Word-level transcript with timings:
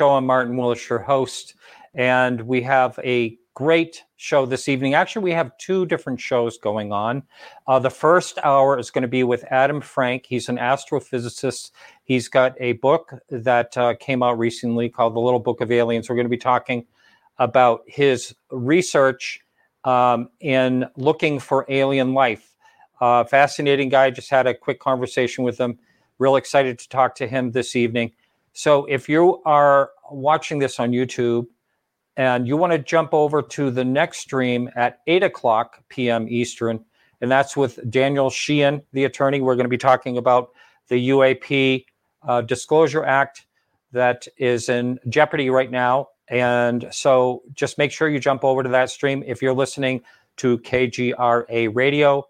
show. 0.00 0.12
I'm 0.12 0.24
Martin 0.24 0.56
Willis, 0.56 0.88
your 0.88 0.98
host, 0.98 1.56
and 1.92 2.40
we 2.40 2.62
have 2.62 2.98
a 3.04 3.36
great 3.52 4.02
show 4.16 4.46
this 4.46 4.66
evening. 4.66 4.94
Actually, 4.94 5.24
we 5.24 5.32
have 5.32 5.58
two 5.58 5.84
different 5.84 6.18
shows 6.18 6.56
going 6.56 6.90
on. 6.90 7.22
Uh, 7.66 7.78
the 7.78 7.90
first 7.90 8.38
hour 8.42 8.78
is 8.78 8.90
going 8.90 9.02
to 9.02 9.08
be 9.08 9.24
with 9.24 9.44
Adam 9.50 9.82
Frank. 9.82 10.24
He's 10.24 10.48
an 10.48 10.56
astrophysicist. 10.56 11.72
He's 12.02 12.30
got 12.30 12.54
a 12.58 12.72
book 12.72 13.12
that 13.28 13.76
uh, 13.76 13.94
came 13.96 14.22
out 14.22 14.38
recently 14.38 14.88
called 14.88 15.14
The 15.14 15.20
Little 15.20 15.38
Book 15.38 15.60
of 15.60 15.70
Aliens. 15.70 16.08
We're 16.08 16.16
going 16.16 16.24
to 16.24 16.30
be 16.30 16.38
talking 16.38 16.86
about 17.38 17.82
his 17.86 18.34
research 18.50 19.40
um, 19.84 20.30
in 20.40 20.86
looking 20.96 21.38
for 21.38 21.66
alien 21.68 22.14
life. 22.14 22.56
Uh, 23.02 23.24
fascinating 23.24 23.90
guy. 23.90 24.08
Just 24.08 24.30
had 24.30 24.46
a 24.46 24.54
quick 24.54 24.80
conversation 24.80 25.44
with 25.44 25.58
him. 25.58 25.78
Real 26.18 26.36
excited 26.36 26.78
to 26.78 26.88
talk 26.88 27.16
to 27.16 27.26
him 27.26 27.50
this 27.50 27.76
evening. 27.76 28.12
So 28.52 28.84
if 28.86 29.08
you 29.08 29.42
are 29.44 29.90
watching 30.10 30.58
this 30.58 30.80
on 30.80 30.90
YouTube 30.90 31.46
and 32.16 32.46
you 32.46 32.56
want 32.56 32.72
to 32.72 32.78
jump 32.78 33.14
over 33.14 33.42
to 33.42 33.70
the 33.70 33.84
next 33.84 34.18
stream 34.18 34.68
at 34.76 35.00
8 35.06 35.22
o'clock 35.22 35.82
p.m. 35.88 36.26
Eastern, 36.28 36.84
and 37.20 37.30
that's 37.30 37.56
with 37.56 37.78
Daniel 37.90 38.30
Sheehan, 38.30 38.82
the 38.92 39.04
attorney. 39.04 39.40
We're 39.40 39.54
going 39.56 39.64
to 39.64 39.70
be 39.70 39.78
talking 39.78 40.18
about 40.18 40.50
the 40.88 41.10
UAP 41.10 41.84
uh, 42.26 42.40
Disclosure 42.42 43.04
Act 43.04 43.46
that 43.92 44.26
is 44.36 44.68
in 44.68 44.98
jeopardy 45.08 45.50
right 45.50 45.70
now. 45.70 46.08
And 46.28 46.86
so 46.90 47.42
just 47.54 47.76
make 47.76 47.90
sure 47.90 48.08
you 48.08 48.20
jump 48.20 48.44
over 48.44 48.62
to 48.62 48.68
that 48.70 48.90
stream. 48.90 49.22
If 49.26 49.42
you're 49.42 49.54
listening 49.54 50.02
to 50.36 50.58
KGRA 50.58 51.74
radio, 51.74 52.24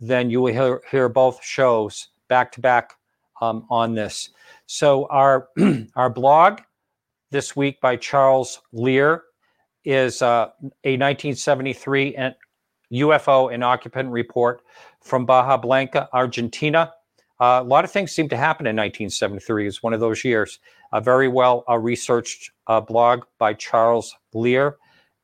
then 0.00 0.28
you 0.28 0.40
will 0.40 0.52
hear, 0.52 0.82
hear 0.90 1.08
both 1.08 1.42
shows 1.42 2.08
back 2.28 2.52
to 2.52 2.60
back 2.60 2.94
um, 3.40 3.66
on 3.70 3.94
this. 3.94 4.30
So 4.66 5.06
our 5.06 5.48
our 5.96 6.10
blog 6.10 6.60
this 7.30 7.54
week 7.56 7.80
by 7.80 7.96
Charles 7.96 8.60
Lear 8.72 9.24
is 9.84 10.22
uh, 10.22 10.50
a 10.84 10.96
1973 10.96 12.16
UFO 12.92 13.52
and 13.52 13.64
occupant 13.64 14.10
report 14.10 14.62
from 15.02 15.26
Bahía 15.26 15.60
Blanca, 15.60 16.08
Argentina. 16.12 16.92
Uh, 17.40 17.60
a 17.62 17.64
lot 17.64 17.84
of 17.84 17.90
things 17.90 18.12
seem 18.12 18.28
to 18.28 18.36
happen 18.36 18.66
in 18.66 18.76
1973. 18.76 19.66
It's 19.66 19.82
one 19.82 19.92
of 19.92 20.00
those 20.00 20.24
years. 20.24 20.60
A 20.92 21.00
very 21.00 21.28
well 21.28 21.64
uh, 21.68 21.76
researched 21.76 22.52
uh, 22.68 22.80
blog 22.80 23.24
by 23.38 23.54
Charles 23.54 24.14
Lear. 24.32 24.76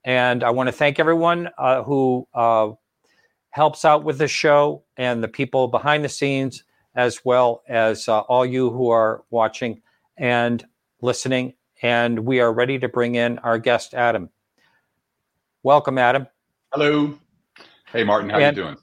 And 0.04 0.42
I 0.42 0.50
want 0.50 0.66
to 0.66 0.72
thank 0.72 0.98
everyone 0.98 1.48
uh, 1.58 1.82
who 1.82 2.26
uh, 2.34 2.70
helps 3.50 3.84
out 3.84 4.02
with 4.02 4.18
the 4.18 4.28
show 4.28 4.82
and 4.96 5.22
the 5.22 5.28
people 5.28 5.68
behind 5.68 6.04
the 6.04 6.08
scenes 6.08 6.64
as 6.94 7.24
well 7.24 7.62
as 7.68 8.08
uh, 8.08 8.20
all 8.20 8.44
you 8.44 8.70
who 8.70 8.88
are 8.90 9.24
watching 9.30 9.82
and 10.16 10.64
listening. 11.00 11.54
And 11.82 12.20
we 12.20 12.40
are 12.40 12.52
ready 12.52 12.78
to 12.78 12.88
bring 12.88 13.14
in 13.14 13.38
our 13.38 13.58
guest, 13.58 13.94
Adam. 13.94 14.30
Welcome, 15.62 15.98
Adam. 15.98 16.26
Hello. 16.72 17.18
Hey, 17.92 18.04
Martin. 18.04 18.30
How 18.30 18.38
and, 18.38 18.56
you 18.56 18.62
doing? 18.62 18.76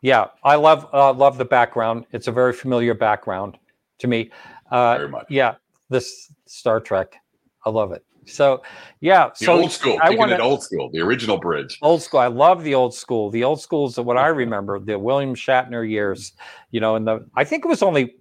Yeah, 0.00 0.26
I 0.42 0.56
love 0.56 0.86
uh, 0.92 1.12
love 1.12 1.38
the 1.38 1.44
background. 1.44 2.06
It's 2.12 2.28
a 2.28 2.32
very 2.32 2.52
familiar 2.52 2.92
background 2.92 3.56
to 3.98 4.06
me. 4.06 4.30
Uh, 4.70 4.96
very 4.96 5.08
much. 5.08 5.26
Yeah, 5.30 5.54
this 5.88 6.32
Star 6.46 6.80
Trek. 6.80 7.14
I 7.64 7.70
love 7.70 7.92
it. 7.92 8.04
So, 8.26 8.62
yeah. 9.00 9.30
The 9.38 9.44
so 9.44 9.60
old 9.60 9.72
school. 9.72 9.98
I 10.02 10.10
want 10.10 10.32
it 10.32 10.40
old 10.40 10.62
school. 10.62 10.90
The 10.90 11.00
original 11.00 11.38
bridge. 11.38 11.78
Old 11.82 12.02
school. 12.02 12.20
I 12.20 12.28
love 12.28 12.64
the 12.64 12.74
old 12.74 12.94
school. 12.94 13.30
The 13.30 13.44
old 13.44 13.60
school 13.60 13.86
is 13.86 13.98
what 13.98 14.16
I 14.16 14.28
remember. 14.28 14.78
The 14.78 14.98
William 14.98 15.34
Shatner 15.34 15.88
years. 15.88 16.32
You 16.70 16.80
know, 16.80 16.96
and 16.96 17.06
the 17.06 17.26
I 17.36 17.44
think 17.44 17.64
it 17.64 17.68
was 17.68 17.82
only 17.82 18.14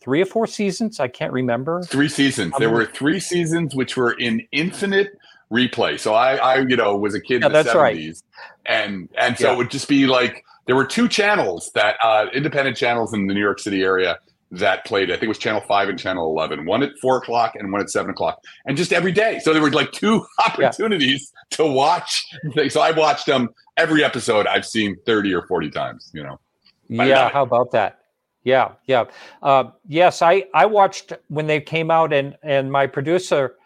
three 0.00 0.22
or 0.22 0.26
four 0.26 0.46
seasons. 0.46 1.00
I 1.00 1.08
can't 1.08 1.32
remember. 1.32 1.82
Three 1.82 2.08
seasons. 2.08 2.54
there 2.58 2.70
were 2.70 2.86
three 2.86 3.20
seasons 3.20 3.74
which 3.74 3.96
were 3.96 4.12
in 4.12 4.46
infinite 4.52 5.12
replay. 5.52 5.98
So 5.98 6.14
I, 6.14 6.36
I 6.36 6.58
you 6.60 6.76
know, 6.76 6.96
was 6.96 7.14
a 7.14 7.20
kid 7.20 7.42
yeah, 7.42 7.48
in 7.48 7.52
the 7.52 7.64
seventies, 7.64 8.22
right. 8.66 8.74
and 8.74 9.08
and 9.18 9.36
so 9.36 9.48
yeah. 9.48 9.54
it 9.54 9.56
would 9.56 9.70
just 9.70 9.88
be 9.88 10.06
like 10.06 10.44
there 10.66 10.76
were 10.76 10.86
two 10.86 11.08
channels 11.08 11.70
that 11.74 11.96
uh, 12.02 12.26
independent 12.32 12.76
channels 12.76 13.12
in 13.12 13.26
the 13.26 13.34
New 13.34 13.40
York 13.40 13.58
City 13.58 13.82
area 13.82 14.18
that 14.50 14.84
played. 14.84 15.10
I 15.10 15.14
think 15.14 15.24
it 15.24 15.28
was 15.28 15.38
Channel 15.38 15.60
Five 15.62 15.88
and 15.88 15.98
Channel 15.98 16.28
Eleven. 16.28 16.64
One 16.66 16.82
at 16.82 16.90
four 17.00 17.18
o'clock 17.18 17.54
and 17.56 17.72
one 17.72 17.80
at 17.80 17.90
seven 17.90 18.10
o'clock, 18.10 18.40
and 18.66 18.76
just 18.76 18.92
every 18.92 19.12
day. 19.12 19.40
So 19.42 19.52
there 19.52 19.62
were 19.62 19.70
like 19.70 19.92
two 19.92 20.26
opportunities 20.46 21.32
yeah. 21.34 21.56
to 21.58 21.72
watch. 21.72 22.26
So 22.68 22.80
I 22.80 22.90
watched 22.90 23.26
them 23.26 23.50
every 23.76 24.02
episode. 24.02 24.46
I've 24.46 24.66
seen 24.66 24.96
thirty 25.06 25.32
or 25.32 25.46
forty 25.46 25.70
times. 25.70 26.10
You 26.12 26.24
know. 26.24 26.40
Yeah. 26.88 27.30
How 27.30 27.42
about 27.42 27.70
that? 27.72 27.98
Yeah, 28.42 28.72
yeah. 28.86 29.04
Uh, 29.42 29.64
yes, 29.86 30.22
I 30.22 30.44
I 30.54 30.66
watched 30.66 31.12
when 31.28 31.46
they 31.46 31.60
came 31.60 31.90
out, 31.90 32.12
and 32.12 32.36
and 32.42 32.72
my 32.72 32.86
producer 32.86 33.56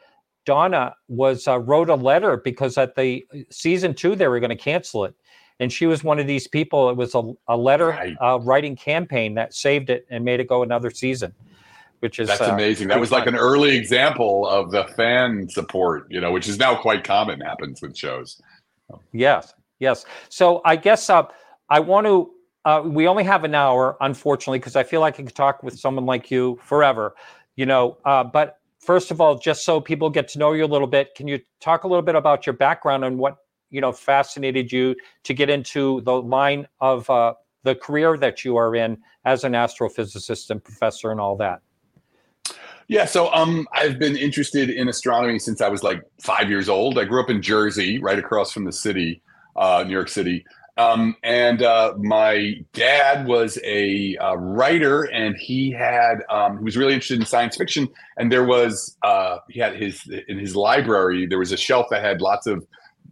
Donna 0.44 0.94
was 1.08 1.48
uh, 1.48 1.58
wrote 1.58 1.88
a 1.88 1.94
letter 1.94 2.36
because 2.36 2.76
at 2.76 2.94
the 2.96 3.24
season 3.50 3.94
two 3.94 4.14
they 4.14 4.28
were 4.28 4.40
going 4.40 4.50
to 4.50 4.56
cancel 4.56 5.04
it 5.04 5.14
and 5.60 5.72
she 5.72 5.86
was 5.86 6.02
one 6.02 6.18
of 6.18 6.26
these 6.26 6.46
people. 6.48 6.90
It 6.90 6.96
was 6.96 7.14
a, 7.14 7.32
a 7.48 7.56
letter 7.56 7.88
right. 7.88 8.16
uh, 8.20 8.38
writing 8.40 8.76
campaign 8.76 9.34
that 9.34 9.54
saved 9.54 9.90
it 9.90 10.06
and 10.10 10.24
made 10.24 10.40
it 10.40 10.48
go 10.48 10.62
another 10.62 10.90
season, 10.90 11.32
which 12.00 12.18
is 12.18 12.28
that's 12.28 12.40
uh, 12.40 12.50
amazing. 12.52 12.88
That 12.88 13.00
was 13.00 13.10
fun. 13.10 13.20
like 13.20 13.28
an 13.28 13.36
early 13.36 13.76
example 13.76 14.48
of 14.48 14.70
the 14.70 14.84
fan 14.96 15.48
support, 15.48 16.06
you 16.10 16.20
know, 16.20 16.32
which 16.32 16.48
is 16.48 16.58
now 16.58 16.74
quite 16.74 17.04
common. 17.04 17.40
Happens 17.40 17.80
with 17.82 17.96
shows. 17.96 18.40
Yes, 19.12 19.54
yes. 19.78 20.04
So 20.28 20.60
I 20.64 20.76
guess 20.76 21.08
uh, 21.08 21.24
I 21.68 21.80
want 21.80 22.06
to. 22.06 22.30
Uh, 22.66 22.80
we 22.82 23.06
only 23.06 23.24
have 23.24 23.44
an 23.44 23.54
hour, 23.54 23.94
unfortunately, 24.00 24.58
because 24.58 24.74
I 24.74 24.82
feel 24.82 25.02
like 25.02 25.20
I 25.20 25.22
could 25.22 25.34
talk 25.34 25.62
with 25.62 25.78
someone 25.78 26.06
like 26.06 26.30
you 26.30 26.58
forever, 26.62 27.14
you 27.56 27.66
know. 27.66 27.98
Uh, 28.06 28.24
but 28.24 28.58
first 28.80 29.10
of 29.10 29.20
all, 29.20 29.38
just 29.38 29.66
so 29.66 29.82
people 29.82 30.08
get 30.08 30.28
to 30.28 30.38
know 30.38 30.52
you 30.52 30.64
a 30.64 30.66
little 30.66 30.86
bit, 30.86 31.14
can 31.14 31.28
you 31.28 31.40
talk 31.60 31.84
a 31.84 31.88
little 31.88 32.02
bit 32.02 32.14
about 32.14 32.46
your 32.46 32.54
background 32.54 33.04
and 33.04 33.18
what 33.18 33.36
you 33.74 33.80
know 33.80 33.92
fascinated 33.92 34.70
you 34.70 34.94
to 35.24 35.34
get 35.34 35.50
into 35.50 36.00
the 36.02 36.22
line 36.22 36.66
of 36.80 37.10
uh, 37.10 37.34
the 37.64 37.74
career 37.74 38.16
that 38.16 38.44
you 38.44 38.56
are 38.56 38.74
in 38.76 38.98
as 39.24 39.42
an 39.42 39.52
astrophysicist 39.52 40.50
and 40.50 40.62
professor 40.62 41.10
and 41.10 41.20
all 41.20 41.36
that? 41.36 41.60
Yeah, 42.86 43.06
so 43.06 43.32
um, 43.32 43.66
I've 43.72 43.98
been 43.98 44.16
interested 44.16 44.70
in 44.70 44.88
astronomy 44.88 45.38
since 45.38 45.60
I 45.60 45.68
was 45.68 45.82
like 45.82 46.02
five 46.20 46.50
years 46.50 46.68
old. 46.68 46.98
I 46.98 47.04
grew 47.04 47.20
up 47.20 47.30
in 47.30 47.40
Jersey, 47.40 47.98
right 47.98 48.18
across 48.18 48.52
from 48.52 48.64
the 48.64 48.72
city, 48.72 49.22
uh, 49.56 49.84
New 49.86 49.92
York 49.92 50.08
City. 50.08 50.44
Um, 50.76 51.16
and 51.22 51.62
uh, 51.62 51.94
my 51.98 52.54
dad 52.72 53.26
was 53.26 53.58
a 53.64 54.16
uh, 54.16 54.34
writer, 54.34 55.04
and 55.04 55.36
he 55.36 55.70
had 55.70 56.16
um, 56.30 56.58
he 56.58 56.64
was 56.64 56.76
really 56.76 56.94
interested 56.94 57.20
in 57.20 57.26
science 57.26 57.56
fiction. 57.56 57.88
And 58.16 58.30
there 58.30 58.44
was 58.44 58.96
uh, 59.02 59.38
he 59.48 59.60
had 59.60 59.76
his 59.76 60.06
in 60.28 60.38
his 60.38 60.56
library 60.56 61.26
there 61.26 61.38
was 61.38 61.52
a 61.52 61.56
shelf 61.56 61.86
that 61.90 62.02
had 62.02 62.20
lots 62.20 62.46
of 62.46 62.66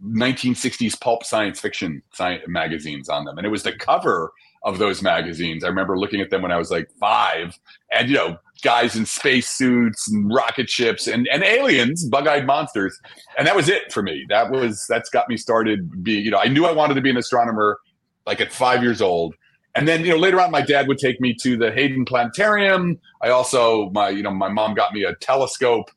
1960s 0.05 0.99
pulp 0.99 1.23
science 1.23 1.59
fiction 1.59 2.01
science 2.13 2.43
magazines 2.47 3.09
on 3.09 3.25
them, 3.25 3.37
and 3.37 3.45
it 3.47 3.49
was 3.49 3.63
the 3.63 3.73
cover 3.73 4.31
of 4.63 4.77
those 4.77 5.01
magazines. 5.01 5.63
I 5.63 5.67
remember 5.67 5.97
looking 5.97 6.21
at 6.21 6.29
them 6.29 6.41
when 6.41 6.51
I 6.51 6.57
was 6.57 6.71
like 6.71 6.89
five, 6.99 7.57
and 7.91 8.09
you 8.09 8.15
know, 8.15 8.37
guys 8.63 8.95
in 8.95 9.05
space 9.05 9.49
suits 9.49 10.09
and 10.09 10.33
rocket 10.33 10.69
ships 10.69 11.07
and, 11.07 11.27
and 11.31 11.43
aliens, 11.43 12.05
bug-eyed 12.05 12.45
monsters, 12.45 12.97
and 13.37 13.47
that 13.47 13.55
was 13.55 13.69
it 13.69 13.91
for 13.91 14.01
me. 14.01 14.25
That 14.29 14.51
was 14.51 14.85
that's 14.87 15.09
got 15.09 15.29
me 15.29 15.37
started. 15.37 16.03
Being, 16.03 16.25
you 16.25 16.31
know, 16.31 16.39
I 16.39 16.47
knew 16.47 16.65
I 16.65 16.71
wanted 16.71 16.95
to 16.95 17.01
be 17.01 17.09
an 17.09 17.17
astronomer, 17.17 17.77
like 18.25 18.41
at 18.41 18.51
five 18.51 18.83
years 18.83 19.01
old. 19.01 19.35
And 19.75 19.87
then, 19.87 20.05
you 20.05 20.11
know, 20.11 20.17
later 20.17 20.39
on, 20.39 20.51
my 20.51 20.61
dad 20.61 20.87
would 20.87 20.99
take 20.99 21.19
me 21.19 21.33
to 21.41 21.57
the 21.57 21.71
Hayden 21.71 22.05
Planetarium. 22.05 22.99
I 23.23 23.29
also, 23.29 23.89
my, 23.89 24.09
you 24.09 24.21
know, 24.21 24.29
my 24.29 24.49
mom 24.49 24.75
got 24.75 24.93
me 24.93 25.03
a 25.03 25.15
telescope. 25.15 25.89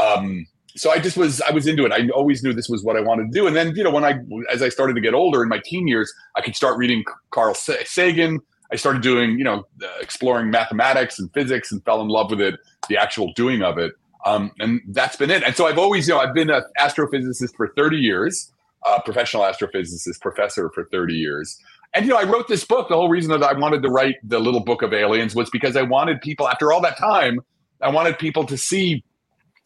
Um, 0.00 0.46
so 0.76 0.90
I 0.90 0.98
just 0.98 1.16
was 1.16 1.40
I 1.42 1.52
was 1.52 1.66
into 1.66 1.84
it. 1.84 1.92
I 1.92 2.08
always 2.08 2.42
knew 2.42 2.52
this 2.52 2.68
was 2.68 2.82
what 2.82 2.96
I 2.96 3.00
wanted 3.00 3.32
to 3.32 3.38
do. 3.38 3.46
And 3.46 3.54
then 3.54 3.74
you 3.76 3.84
know 3.84 3.90
when 3.90 4.04
I 4.04 4.18
as 4.50 4.62
I 4.62 4.68
started 4.68 4.94
to 4.94 5.00
get 5.00 5.14
older 5.14 5.42
in 5.42 5.48
my 5.48 5.60
teen 5.64 5.86
years, 5.86 6.12
I 6.36 6.40
could 6.40 6.56
start 6.56 6.76
reading 6.76 7.04
Carl 7.30 7.54
Sagan. 7.54 8.40
I 8.72 8.76
started 8.76 9.02
doing 9.02 9.38
you 9.38 9.44
know 9.44 9.66
uh, 9.82 9.86
exploring 10.00 10.50
mathematics 10.50 11.18
and 11.18 11.32
physics 11.32 11.70
and 11.70 11.84
fell 11.84 12.00
in 12.00 12.08
love 12.08 12.30
with 12.30 12.40
it, 12.40 12.58
the 12.88 12.96
actual 12.96 13.32
doing 13.34 13.62
of 13.62 13.78
it. 13.78 13.92
Um, 14.24 14.52
and 14.58 14.80
that's 14.88 15.16
been 15.16 15.30
it. 15.30 15.42
And 15.42 15.54
so 15.54 15.66
I've 15.66 15.78
always 15.78 16.08
you 16.08 16.14
know 16.14 16.20
I've 16.20 16.34
been 16.34 16.50
an 16.50 16.62
astrophysicist 16.78 17.54
for 17.56 17.72
30 17.76 17.96
years, 17.96 18.52
a 18.84 19.00
professional 19.00 19.44
astrophysicist, 19.44 20.20
professor 20.20 20.70
for 20.74 20.86
30 20.90 21.14
years. 21.14 21.56
And 21.94 22.04
you 22.04 22.10
know 22.10 22.18
I 22.18 22.24
wrote 22.24 22.48
this 22.48 22.64
book. 22.64 22.88
The 22.88 22.96
whole 22.96 23.10
reason 23.10 23.30
that 23.30 23.44
I 23.44 23.56
wanted 23.56 23.82
to 23.84 23.90
write 23.90 24.16
the 24.24 24.40
little 24.40 24.60
book 24.60 24.82
of 24.82 24.92
aliens 24.92 25.36
was 25.36 25.50
because 25.50 25.76
I 25.76 25.82
wanted 25.82 26.20
people 26.20 26.48
after 26.48 26.72
all 26.72 26.80
that 26.80 26.98
time, 26.98 27.38
I 27.80 27.90
wanted 27.90 28.18
people 28.18 28.44
to 28.46 28.56
see 28.56 29.04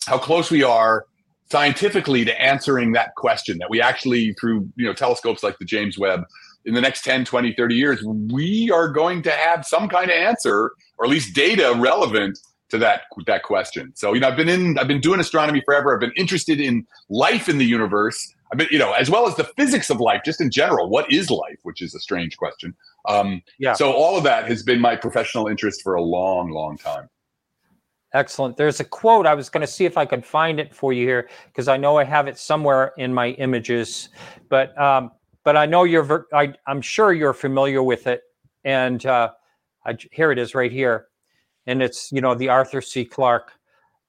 how 0.09 0.19
close 0.19 0.51
we 0.51 0.63
are 0.63 1.07
scientifically 1.51 2.25
to 2.25 2.41
answering 2.41 2.93
that 2.93 3.15
question 3.17 3.59
that 3.59 3.71
we 3.71 3.81
actually 3.81 4.33
through 4.35 4.69
you 4.77 4.87
know 4.87 4.93
telescopes 4.93 5.43
like 5.43 5.59
the 5.59 5.65
james 5.65 5.99
webb 5.99 6.25
in 6.65 6.75
the 6.75 6.81
next 6.81 7.03
10 7.05 7.25
20 7.25 7.55
30 7.55 7.75
years 7.75 8.05
we 8.31 8.71
are 8.71 8.89
going 8.89 9.23
to 9.23 9.31
have 9.31 9.65
some 9.65 9.89
kind 9.89 10.11
of 10.11 10.17
answer 10.17 10.73
or 10.99 11.07
at 11.07 11.11
least 11.11 11.35
data 11.35 11.75
relevant 11.79 12.39
to 12.69 12.79
that 12.79 13.03
that 13.27 13.43
question. 13.43 13.93
So 13.95 14.13
you 14.13 14.21
know 14.21 14.29
i've 14.29 14.37
been 14.37 14.49
in 14.49 14.79
i've 14.79 14.89
been 14.89 15.01
doing 15.01 15.21
astronomy 15.21 15.63
forever. 15.65 15.95
I've 15.95 16.01
been 16.01 16.13
interested 16.17 16.61
in 16.61 16.87
life 17.09 17.49
in 17.49 17.59
the 17.59 17.65
universe. 17.65 18.35
I've 18.53 18.59
been 18.59 18.69
you 18.71 18.79
know 18.79 18.93
as 18.93 19.11
well 19.11 19.27
as 19.27 19.37
the 19.37 19.45
physics 19.45 19.91
of 19.91 20.01
life 20.01 20.23
just 20.25 20.41
in 20.41 20.51
general 20.51 20.89
what 20.89 21.11
is 21.13 21.31
life 21.31 21.59
which 21.63 21.81
is 21.83 21.95
a 21.95 22.01
strange 22.01 22.37
question. 22.37 22.75
Um 23.09 23.43
yeah. 23.59 23.73
so 23.73 23.93
all 23.93 24.17
of 24.17 24.25
that 24.25 24.47
has 24.49 24.63
been 24.63 24.81
my 24.81 24.97
professional 24.97 25.47
interest 25.47 25.83
for 25.83 25.95
a 25.95 26.03
long 26.03 26.51
long 26.51 26.77
time 26.77 27.09
Excellent. 28.15 28.57
There's 28.57 28.81
a 28.81 28.85
quote. 28.85 29.27
I 29.27 29.35
was 29.35 29.51
going 29.51 29.61
to 29.61 29.67
see 29.67 29.85
if 29.85 29.99
I 29.99 30.07
could 30.07 30.25
find 30.25 30.59
it 30.59 30.75
for 30.75 30.93
you 30.95 31.07
here 31.07 31.29
because 31.47 31.69
I 31.69 31.77
know 31.77 31.99
I 31.99 32.05
have 32.05 32.27
it 32.27 32.39
somewhere 32.39 32.93
in 32.97 33.13
my 33.13 33.31
images, 33.33 34.09
but 34.49 34.79
um, 34.81 35.11
but 35.45 35.57
I 35.57 35.67
know 35.67 35.85
you're. 35.85 36.27
I, 36.33 36.55
am 36.67 36.81
sure 36.81 37.13
you're 37.13 37.35
familiar 37.35 37.83
with 37.83 38.07
it, 38.07 38.23
and 38.65 39.05
uh, 39.05 39.33
I, 39.85 39.99
here 40.11 40.33
it 40.33 40.39
is 40.39 40.55
right 40.55 40.73
here, 40.73 41.09
and 41.67 41.83
it's 41.83 42.11
you 42.11 42.23
know 42.23 42.35
the 42.35 42.49
Arthur 42.49 42.81
C. 42.81 43.05
Clarke. 43.05 43.53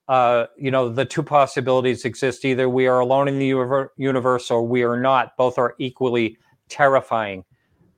Uh, 0.08 0.46
you 0.58 0.72
know 0.72 0.88
the 0.88 1.04
two 1.04 1.22
possibilities 1.22 2.06
exist: 2.06 2.46
either 2.46 2.70
we 2.70 2.88
are 2.88 3.00
alone 3.00 3.28
in 3.28 3.38
the 3.38 3.90
universe, 3.98 4.50
or 4.50 4.66
we 4.66 4.84
are 4.84 5.00
not. 5.00 5.36
Both 5.38 5.58
are 5.58 5.76
equally 5.78 6.38
terrifying, 6.70 7.44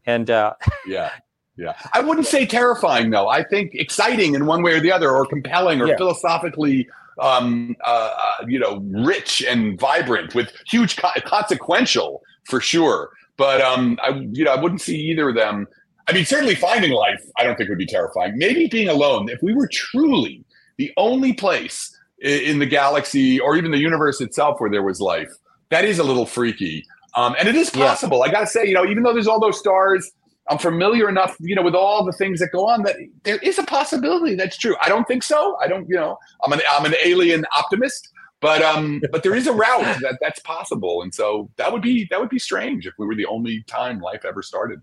and 0.07 0.31
uh, 0.31 0.55
yeah, 0.87 1.11
yeah. 1.61 1.73
I 1.93 2.01
wouldn't 2.01 2.27
say 2.27 2.45
terrifying 2.45 3.11
though. 3.11 3.27
I 3.27 3.43
think 3.43 3.75
exciting 3.75 4.33
in 4.33 4.45
one 4.47 4.63
way 4.63 4.73
or 4.73 4.79
the 4.79 4.91
other, 4.91 5.11
or 5.11 5.25
compelling, 5.25 5.79
or 5.79 5.87
yeah. 5.87 5.97
philosophically, 5.97 6.89
um, 7.19 7.75
uh, 7.85 8.15
uh, 8.17 8.45
you 8.47 8.59
know, 8.59 8.83
rich 9.05 9.43
and 9.47 9.79
vibrant 9.79 10.33
with 10.33 10.51
huge 10.67 10.97
co- 10.97 11.11
consequential 11.23 12.21
for 12.45 12.59
sure. 12.59 13.11
But 13.37 13.61
um, 13.61 13.99
I, 14.01 14.09
you 14.31 14.43
know, 14.43 14.53
I 14.53 14.61
wouldn't 14.61 14.81
see 14.81 14.97
either 15.11 15.29
of 15.29 15.35
them. 15.35 15.67
I 16.07 16.13
mean, 16.13 16.25
certainly 16.25 16.55
finding 16.55 16.91
life, 16.91 17.23
I 17.37 17.43
don't 17.43 17.55
think 17.55 17.69
would 17.69 17.77
be 17.77 17.85
terrifying. 17.85 18.37
Maybe 18.37 18.67
being 18.67 18.89
alone. 18.89 19.29
If 19.29 19.41
we 19.41 19.53
were 19.53 19.67
truly 19.67 20.43
the 20.77 20.91
only 20.97 21.33
place 21.33 21.95
in 22.19 22.59
the 22.59 22.65
galaxy 22.65 23.39
or 23.39 23.55
even 23.55 23.71
the 23.71 23.77
universe 23.77 24.19
itself 24.19 24.59
where 24.59 24.69
there 24.69 24.83
was 24.83 24.99
life, 24.99 25.31
that 25.69 25.85
is 25.85 25.99
a 25.99 26.03
little 26.03 26.25
freaky. 26.25 26.85
Um, 27.15 27.35
and 27.37 27.47
it 27.47 27.55
is 27.55 27.69
possible. 27.69 28.19
Yeah. 28.19 28.25
I 28.25 28.31
got 28.31 28.39
to 28.41 28.47
say, 28.47 28.65
you 28.65 28.73
know, 28.73 28.85
even 28.85 29.03
though 29.03 29.13
there's 29.13 29.27
all 29.27 29.39
those 29.39 29.59
stars 29.59 30.11
I'm 30.51 30.57
familiar 30.57 31.07
enough, 31.07 31.37
you 31.39 31.55
know, 31.55 31.61
with 31.61 31.75
all 31.75 32.03
the 32.03 32.11
things 32.11 32.41
that 32.41 32.49
go 32.51 32.67
on 32.67 32.83
that 32.83 32.97
there 33.23 33.37
is 33.37 33.57
a 33.57 33.63
possibility 33.63 34.35
that's 34.35 34.57
true. 34.57 34.75
I 34.81 34.89
don't 34.89 35.07
think 35.07 35.23
so. 35.23 35.57
I 35.61 35.67
don't, 35.67 35.87
you 35.87 35.95
know, 35.95 36.17
I'm 36.43 36.51
an 36.51 36.59
I'm 36.69 36.83
an 36.83 36.93
alien 37.01 37.45
optimist, 37.57 38.09
but 38.41 38.61
um, 38.61 39.01
but 39.13 39.23
there 39.23 39.33
is 39.33 39.47
a 39.47 39.53
route 39.53 39.99
that 40.01 40.17
that's 40.19 40.41
possible, 40.41 41.03
and 41.03 41.15
so 41.15 41.49
that 41.55 41.71
would 41.71 41.81
be 41.81 42.05
that 42.09 42.19
would 42.19 42.29
be 42.29 42.37
strange 42.37 42.85
if 42.85 42.93
we 42.99 43.07
were 43.07 43.15
the 43.15 43.25
only 43.27 43.63
time 43.63 44.01
life 44.01 44.25
ever 44.25 44.43
started. 44.43 44.81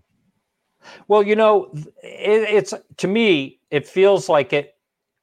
Well, 1.07 1.21
you 1.21 1.35
know, 1.35 1.69
it, 2.01 2.49
it's 2.49 2.73
to 2.97 3.07
me, 3.07 3.59
it 3.69 3.87
feels 3.87 4.27
like 4.27 4.53
it. 4.53 4.75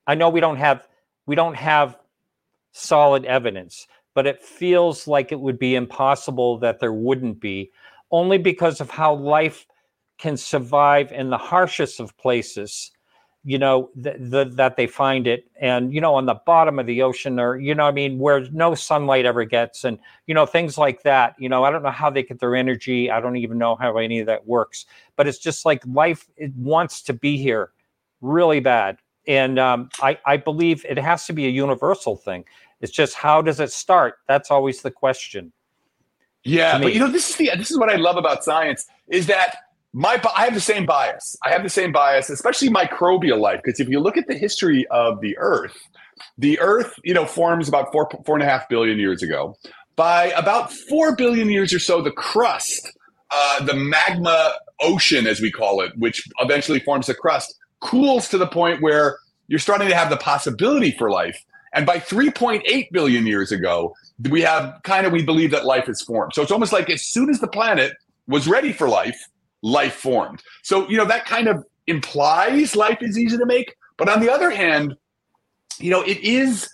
I 0.07 0.15
know 0.15 0.29
we 0.29 0.41
don't 0.41 0.59
have 0.59 0.87
we 1.27 1.35
don't 1.35 1.57
have 1.57 1.99
solid 2.71 3.25
evidence, 3.25 3.89
but 4.15 4.29
it 4.29 4.45
feels 4.45 5.09
like 5.09 5.33
it 5.33 5.41
would 5.41 5.59
be 5.59 5.75
impossible 5.75 6.59
that 6.59 6.79
there 6.79 6.93
wouldn't 6.93 7.41
be, 7.41 7.73
only 8.13 8.39
because 8.39 8.81
of 8.81 8.91
how 8.91 9.13
life 9.13 9.67
can 10.19 10.37
survive 10.37 11.13
in 11.13 11.31
the 11.31 11.39
harshest 11.39 12.01
of 12.01 12.17
places 12.17 12.93
you 13.47 13.59
know 13.59 13.91
th- 14.03 14.17
th- 14.31 14.49
that 14.55 14.77
they 14.77 14.89
find 14.89 15.27
it. 15.29 15.47
And 15.61 15.95
you 15.95 16.01
know 16.01 16.17
on 16.17 16.27
the 16.27 16.35
bottom 16.35 16.79
of 16.81 16.87
the 16.87 17.01
ocean 17.03 17.39
or 17.39 17.57
you 17.57 17.75
know 17.75 17.87
i 17.87 17.93
mean 17.93 18.19
where 18.19 18.41
no 18.51 18.75
sunlight 18.75 19.25
ever 19.25 19.45
gets 19.45 19.85
and 19.85 19.99
you 20.27 20.35
know 20.35 20.45
things 20.45 20.77
like 20.77 21.03
that 21.05 21.37
you 21.39 21.49
know 21.49 21.63
i 21.63 21.71
don't 21.71 21.85
know 21.85 21.91
how 21.91 22.11
they 22.11 22.25
get 22.25 22.41
their 22.41 22.57
energy. 22.57 23.11
I 23.11 23.21
don't 23.21 23.37
even 23.37 23.57
know 23.57 23.77
how 23.77 23.97
any 23.97 24.19
of 24.19 24.27
that 24.27 24.47
works. 24.47 24.85
But 25.15 25.29
it's 25.29 25.39
just 25.39 25.65
like 25.65 25.83
life 25.87 26.29
it 26.37 26.53
wants 26.57 27.01
to 27.03 27.13
be 27.13 27.39
here 27.39 27.71
really 28.21 28.61
bad. 28.61 28.99
And 29.29 29.59
um, 29.59 29.91
I, 30.01 30.19
I 30.25 30.37
believe 30.37 30.85
it 30.89 30.99
has 30.99 31.27
to 31.27 31.33
be 31.33 31.47
a 31.47 31.51
universal 31.51 32.17
thing. 32.17 32.45
It's 32.81 32.93
just 32.93 33.15
how 33.15 33.43
does 33.43 33.61
it 33.61 33.73
start? 33.73 34.19
That's 34.29 34.51
always 34.51 34.83
the 34.83 34.91
question 34.91 35.53
yeah 36.47 36.79
but 36.79 36.95
you 36.95 37.01
know 37.01 37.09
this 37.11 37.29
is 37.31 37.37
the 37.37 37.51
this 37.57 37.73
is 37.73 37.79
what 37.79 37.91
i 37.91 37.97
love 37.97 38.17
about 38.17 38.45
science 38.45 38.87
is 39.09 39.27
that 39.27 39.57
my 39.97 40.21
I 40.37 40.45
have 40.45 40.53
the 40.53 40.61
same 40.61 40.85
bias. 40.85 41.39
I 41.43 41.51
have 41.51 41.63
the 41.63 41.71
same 41.71 41.91
bias, 41.91 42.29
especially 42.29 42.69
microbial 42.69 43.41
life, 43.41 43.63
because 43.65 43.81
if 43.81 43.89
you 43.89 43.99
look 43.99 44.19
at 44.19 44.27
the 44.27 44.35
history 44.35 44.87
of 44.89 45.23
the 45.23 45.39
Earth, 45.39 45.75
the 46.37 46.61
Earth, 46.61 46.93
you 47.03 47.15
know, 47.15 47.25
forms 47.25 47.67
about 47.67 47.93
four 47.93 48.07
four 48.27 48.37
and 48.37 48.43
a 48.43 48.47
half 48.47 48.69
billion 48.69 48.99
years 48.99 49.23
ago. 49.23 49.57
By 49.97 50.27
about 50.33 50.71
four 50.71 51.17
billion 51.17 51.49
years 51.49 51.73
or 51.73 51.79
so, 51.79 52.03
the 52.03 52.11
crust, 52.11 52.93
uh, 53.31 53.65
the 53.65 53.73
magma 53.73 54.53
ocean, 54.81 55.27
as 55.27 55.41
we 55.41 55.51
call 55.51 55.81
it, 55.81 55.93
which 55.97 56.29
eventually 56.41 56.81
forms 56.81 57.07
the 57.07 57.15
crust, 57.15 57.57
cools 57.81 58.29
to 58.29 58.37
the 58.37 58.47
point 58.47 58.83
where 58.83 59.19
you're 59.49 59.59
starting 59.59 59.89
to 59.89 59.97
have 59.97 60.11
the 60.11 60.19
possibility 60.19 60.91
for 60.91 61.11
life. 61.11 61.43
And 61.73 61.87
by 61.87 62.01
3.8 62.01 62.93
billion 62.93 63.27
years 63.27 63.51
ago, 63.51 63.95
we 64.29 64.43
have 64.43 64.79
kind 64.83 65.07
of 65.07 65.13
we 65.15 65.23
believe 65.23 65.53
that 65.53 65.65
life 65.65 65.89
is 65.89 66.03
formed. 66.03 66.35
So 66.35 66.43
it's 66.43 66.53
almost 66.53 66.75
like 66.75 66.91
as 66.91 67.03
soon 67.03 67.31
as 67.31 67.41
the 67.41 67.49
planet 67.49 67.95
was 68.29 68.47
ready 68.47 68.75
for 68.75 68.91
life, 68.91 69.27
life 69.63 69.95
formed. 69.95 70.43
So, 70.63 70.89
you 70.89 70.97
know, 70.97 71.05
that 71.07 71.27
kind 71.27 71.49
of 71.49 71.65
implies 71.87 72.77
life 72.77 72.99
is 73.01 73.19
easy 73.19 73.37
to 73.37 73.47
make. 73.47 73.75
But 73.97 74.09
on 74.09 74.21
the 74.21 74.31
other 74.31 74.51
hand, 74.51 74.97
you 75.79 75.91
know, 75.91 76.03
it 76.03 76.19
is 76.21 76.69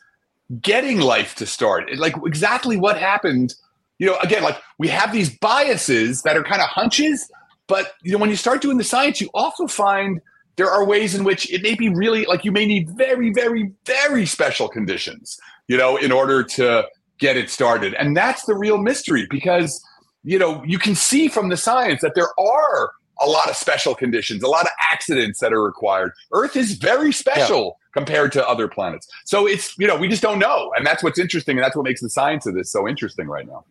getting 0.61 1.01
life 1.01 1.35
to 1.37 1.47
start. 1.47 1.97
Like 1.97 2.15
exactly 2.25 2.77
what 2.77 2.99
happened. 2.99 3.55
You 3.99 4.09
know, 4.09 4.19
again, 4.23 4.43
like 4.43 4.61
we 4.79 4.89
have 4.89 5.13
these 5.13 5.37
biases 5.39 6.23
that 6.23 6.37
are 6.37 6.43
kind 6.43 6.61
of 6.61 6.69
hunches, 6.69 7.31
but 7.69 7.93
you 8.03 8.13
know, 8.13 8.19
when 8.19 8.31
you 8.31 8.37
start 8.37 8.61
doing 8.61 8.79
the 8.79 8.85
science, 8.85 9.21
you 9.21 9.31
also 9.35 9.67
find 9.67 10.21
there 10.57 10.71
are 10.71 10.85
ways 10.85 11.15
in 11.15 11.25
which 11.25 11.51
it 11.53 11.63
may 11.63 11.75
be 11.75 11.89
really 11.89 12.25
like 12.27 12.45
you 12.45 12.53
may 12.53 12.67
need 12.67 12.91
very, 12.91 13.33
very, 13.33 13.73
very 13.87 14.27
special 14.27 14.69
conditions, 14.69 15.39
you 15.69 15.77
know, 15.77 15.97
in 15.97 16.13
order 16.13 16.43
to 16.43 16.87
get 17.19 17.37
it 17.37 17.49
started. 17.49 17.95
And 17.95 18.17
that's 18.17 18.45
the 18.45 18.55
real 18.55 18.79
mystery 18.79 19.27
because 19.31 19.83
you 20.25 20.39
know, 20.39 20.63
you 20.65 20.79
can 20.79 20.95
see 20.95 21.29
from 21.29 21.49
the 21.49 21.57
science 21.57 22.01
that 22.03 22.15
there 22.15 22.29
are 22.39 22.93
a 23.21 23.27
lot 23.27 23.49
of 23.49 23.57
special 23.57 23.95
conditions, 23.95 24.43
a 24.43 24.49
lot 24.49 24.65
of 24.65 24.73
accidents 24.93 25.41
that 25.41 25.53
are 25.53 25.63
required. 25.63 26.13
Earth 26.33 26.57
is 26.57 26.75
very 26.75 27.13
special 27.13 27.65
yeah. 27.65 28.01
compared 28.01 28.33
to 28.33 28.49
other 28.49 28.69
planets. 28.69 29.07
So 29.25 29.47
it's, 29.47 29.79
you 29.79 29.87
know, 29.87 29.97
we 29.97 30.09
just 30.09 30.23
don't 30.23 30.39
know. 30.39 30.73
And 30.77 30.87
that's 30.87 31.03
what's 31.03 31.19
interesting. 31.19 31.57
And 31.57 31.65
that's 31.65 31.77
what 31.77 31.85
makes 31.85 32.01
the 32.01 32.11
science 32.11 32.47
of 32.47 32.55
this 32.55 32.71
so 32.71 32.89
interesting 32.89 33.29
right 33.29 33.47
now. 33.47 33.65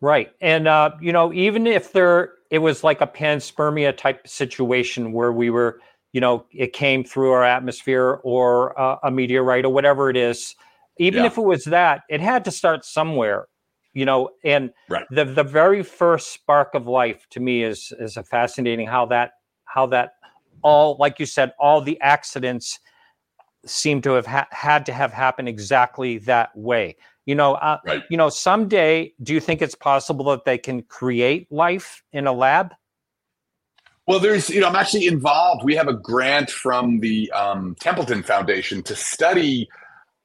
Right. 0.00 0.30
And, 0.40 0.68
uh, 0.68 0.90
you 1.00 1.12
know, 1.12 1.32
even 1.32 1.66
if 1.66 1.92
there, 1.92 2.32
it 2.50 2.58
was 2.58 2.84
like 2.84 3.00
a 3.00 3.06
panspermia 3.06 3.96
type 3.96 4.28
situation 4.28 5.12
where 5.12 5.32
we 5.32 5.48
were, 5.48 5.80
you 6.12 6.20
know, 6.20 6.44
it 6.52 6.72
came 6.72 7.02
through 7.02 7.30
our 7.30 7.44
atmosphere 7.44 8.20
or 8.22 8.78
uh, 8.78 8.98
a 9.02 9.10
meteorite 9.10 9.64
or 9.64 9.72
whatever 9.72 10.10
it 10.10 10.16
is, 10.16 10.54
even 10.98 11.20
yeah. 11.20 11.26
if 11.26 11.38
it 11.38 11.42
was 11.42 11.64
that, 11.64 12.02
it 12.10 12.20
had 12.20 12.44
to 12.44 12.50
start 12.50 12.84
somewhere 12.84 13.46
you 13.96 14.04
know 14.04 14.28
and 14.44 14.70
right. 14.90 15.06
the 15.10 15.24
the 15.24 15.42
very 15.42 15.82
first 15.82 16.32
spark 16.32 16.74
of 16.74 16.86
life 16.86 17.26
to 17.30 17.40
me 17.40 17.64
is 17.64 17.92
is 17.98 18.16
a 18.18 18.22
fascinating 18.22 18.86
how 18.86 19.06
that 19.06 19.32
how 19.64 19.86
that 19.86 20.12
all 20.62 20.96
like 21.00 21.18
you 21.18 21.24
said 21.24 21.52
all 21.58 21.80
the 21.80 21.98
accidents 22.02 22.78
seem 23.64 24.02
to 24.02 24.10
have 24.12 24.26
ha- 24.26 24.46
had 24.50 24.84
to 24.84 24.92
have 24.92 25.12
happened 25.12 25.48
exactly 25.48 26.18
that 26.18 26.50
way 26.54 26.94
you 27.24 27.34
know 27.34 27.54
uh, 27.54 27.78
right. 27.86 28.02
you 28.10 28.18
know 28.18 28.28
someday 28.28 29.10
do 29.22 29.32
you 29.32 29.40
think 29.40 29.62
it's 29.62 29.74
possible 29.74 30.26
that 30.26 30.44
they 30.44 30.58
can 30.58 30.82
create 30.82 31.50
life 31.50 32.02
in 32.12 32.26
a 32.26 32.32
lab 32.32 32.74
well, 34.08 34.20
there's, 34.20 34.48
you 34.48 34.60
know, 34.60 34.68
I'm 34.68 34.76
actually 34.76 35.08
involved. 35.08 35.64
We 35.64 35.74
have 35.74 35.88
a 35.88 35.92
grant 35.92 36.48
from 36.48 37.00
the 37.00 37.28
um, 37.32 37.74
Templeton 37.80 38.22
Foundation 38.22 38.80
to 38.84 38.94
study 38.94 39.68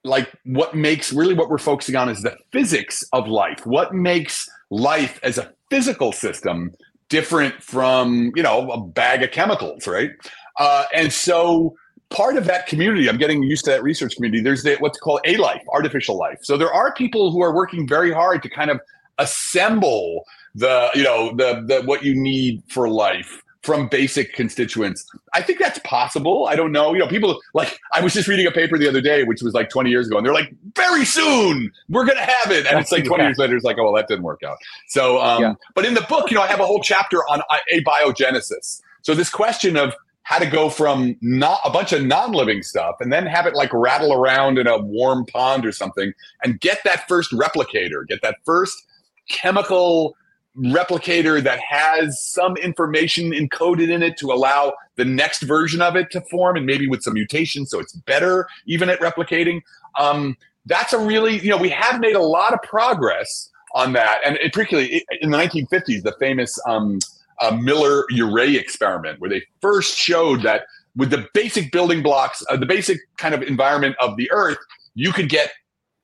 like 0.03 0.31
what 0.45 0.75
makes 0.75 1.13
really 1.13 1.33
what 1.33 1.49
we're 1.49 1.57
focusing 1.57 1.95
on 1.95 2.09
is 2.09 2.21
the 2.21 2.35
physics 2.51 3.03
of 3.13 3.27
life. 3.27 3.65
What 3.65 3.93
makes 3.93 4.49
life 4.69 5.19
as 5.23 5.37
a 5.37 5.53
physical 5.69 6.11
system 6.11 6.71
different 7.09 7.61
from 7.61 8.31
you 8.35 8.43
know 8.43 8.69
a 8.71 8.81
bag 8.81 9.21
of 9.23 9.31
chemicals, 9.31 9.87
right? 9.87 10.11
Uh, 10.59 10.85
and 10.93 11.11
so 11.11 11.75
part 12.09 12.37
of 12.37 12.45
that 12.45 12.67
community, 12.67 13.09
I'm 13.09 13.17
getting 13.17 13.41
used 13.43 13.65
to 13.65 13.71
that 13.71 13.83
research 13.83 14.15
community. 14.15 14.43
There's 14.43 14.63
the, 14.63 14.75
what's 14.79 14.99
called 14.99 15.21
a 15.25 15.37
life, 15.37 15.61
artificial 15.71 16.17
life. 16.17 16.39
So 16.43 16.57
there 16.57 16.73
are 16.73 16.93
people 16.93 17.31
who 17.31 17.41
are 17.41 17.55
working 17.55 17.87
very 17.87 18.11
hard 18.11 18.43
to 18.43 18.49
kind 18.49 18.69
of 18.69 18.79
assemble 19.17 20.23
the 20.55 20.89
you 20.93 21.03
know 21.03 21.33
the 21.35 21.63
the 21.67 21.81
what 21.85 22.03
you 22.03 22.15
need 22.15 22.63
for 22.67 22.89
life 22.89 23.40
from 23.61 23.87
basic 23.87 24.33
constituents. 24.33 25.05
I 25.33 25.41
think 25.41 25.59
that's 25.59 25.79
possible. 25.79 26.47
I 26.47 26.55
don't 26.55 26.71
know. 26.71 26.93
You 26.93 26.99
know, 26.99 27.07
people 27.07 27.39
like 27.53 27.79
I 27.93 28.01
was 28.01 28.13
just 28.13 28.27
reading 28.27 28.47
a 28.47 28.51
paper 28.51 28.77
the 28.77 28.87
other 28.87 29.01
day, 29.01 29.23
which 29.23 29.41
was 29.41 29.53
like 29.53 29.69
20 29.69 29.89
years 29.89 30.07
ago, 30.07 30.17
and 30.17 30.25
they're 30.25 30.33
like, 30.33 30.53
very 30.75 31.05
soon 31.05 31.71
we're 31.89 32.05
gonna 32.05 32.21
have 32.21 32.51
it. 32.51 32.65
And 32.65 32.79
it's 32.79 32.91
like 32.91 33.05
20 33.05 33.21
yeah. 33.21 33.29
years 33.29 33.37
later, 33.37 33.55
it's 33.55 33.65
like, 33.65 33.77
oh 33.77 33.83
well, 33.85 33.93
that 33.93 34.07
didn't 34.07 34.23
work 34.23 34.41
out. 34.43 34.57
So 34.87 35.21
um, 35.21 35.41
yeah. 35.41 35.53
but 35.75 35.85
in 35.85 35.93
the 35.93 36.01
book, 36.01 36.31
you 36.31 36.35
know, 36.35 36.43
I 36.43 36.47
have 36.47 36.59
a 36.59 36.65
whole 36.65 36.81
chapter 36.81 37.19
on 37.29 37.41
abiogenesis. 37.73 38.81
So 39.03 39.13
this 39.13 39.29
question 39.29 39.77
of 39.77 39.93
how 40.23 40.39
to 40.39 40.45
go 40.45 40.69
from 40.69 41.17
not 41.21 41.59
a 41.65 41.69
bunch 41.69 41.93
of 41.93 42.05
non-living 42.05 42.63
stuff 42.63 42.95
and 42.99 43.11
then 43.11 43.25
have 43.25 43.47
it 43.47 43.55
like 43.55 43.73
rattle 43.73 44.13
around 44.13 44.57
in 44.57 44.67
a 44.67 44.77
warm 44.77 45.25
pond 45.25 45.65
or 45.65 45.71
something 45.71 46.13
and 46.43 46.59
get 46.59 46.79
that 46.83 47.07
first 47.07 47.31
replicator, 47.31 48.07
get 48.07 48.21
that 48.21 48.37
first 48.45 48.85
chemical 49.29 50.15
replicator 50.57 51.41
that 51.41 51.59
has 51.59 52.21
some 52.25 52.57
information 52.57 53.31
encoded 53.31 53.89
in 53.89 54.03
it 54.03 54.17
to 54.17 54.31
allow 54.31 54.73
the 54.95 55.05
next 55.05 55.43
version 55.43 55.81
of 55.81 55.95
it 55.95 56.11
to 56.11 56.21
form 56.29 56.57
and 56.57 56.65
maybe 56.65 56.87
with 56.87 57.01
some 57.01 57.13
mutations 57.13 57.69
so 57.69 57.79
it's 57.79 57.93
better 57.93 58.47
even 58.65 58.89
at 58.89 58.99
replicating. 58.99 59.61
Um, 59.97 60.35
that's 60.65 60.93
a 60.93 60.99
really 60.99 61.39
you 61.39 61.49
know 61.49 61.57
we 61.57 61.69
have 61.69 61.99
made 61.99 62.15
a 62.15 62.21
lot 62.21 62.53
of 62.53 62.61
progress 62.63 63.49
on 63.73 63.93
that 63.93 64.19
and 64.25 64.35
it, 64.37 64.53
particularly 64.53 65.05
in 65.21 65.31
the 65.31 65.37
1950s 65.37 66.03
the 66.03 66.13
famous 66.19 66.53
um, 66.67 66.99
uh, 67.41 67.51
miller 67.51 68.03
urey 68.11 68.59
experiment 68.59 69.19
where 69.19 69.29
they 69.29 69.41
first 69.61 69.97
showed 69.97 70.41
that 70.43 70.63
with 70.95 71.09
the 71.09 71.27
basic 71.33 71.71
building 71.71 72.03
blocks, 72.03 72.43
uh, 72.49 72.57
the 72.57 72.65
basic 72.65 72.99
kind 73.17 73.33
of 73.33 73.41
environment 73.41 73.95
of 73.99 74.17
the 74.17 74.29
Earth, 74.31 74.57
you 74.93 75.11
could 75.11 75.29
get 75.29 75.51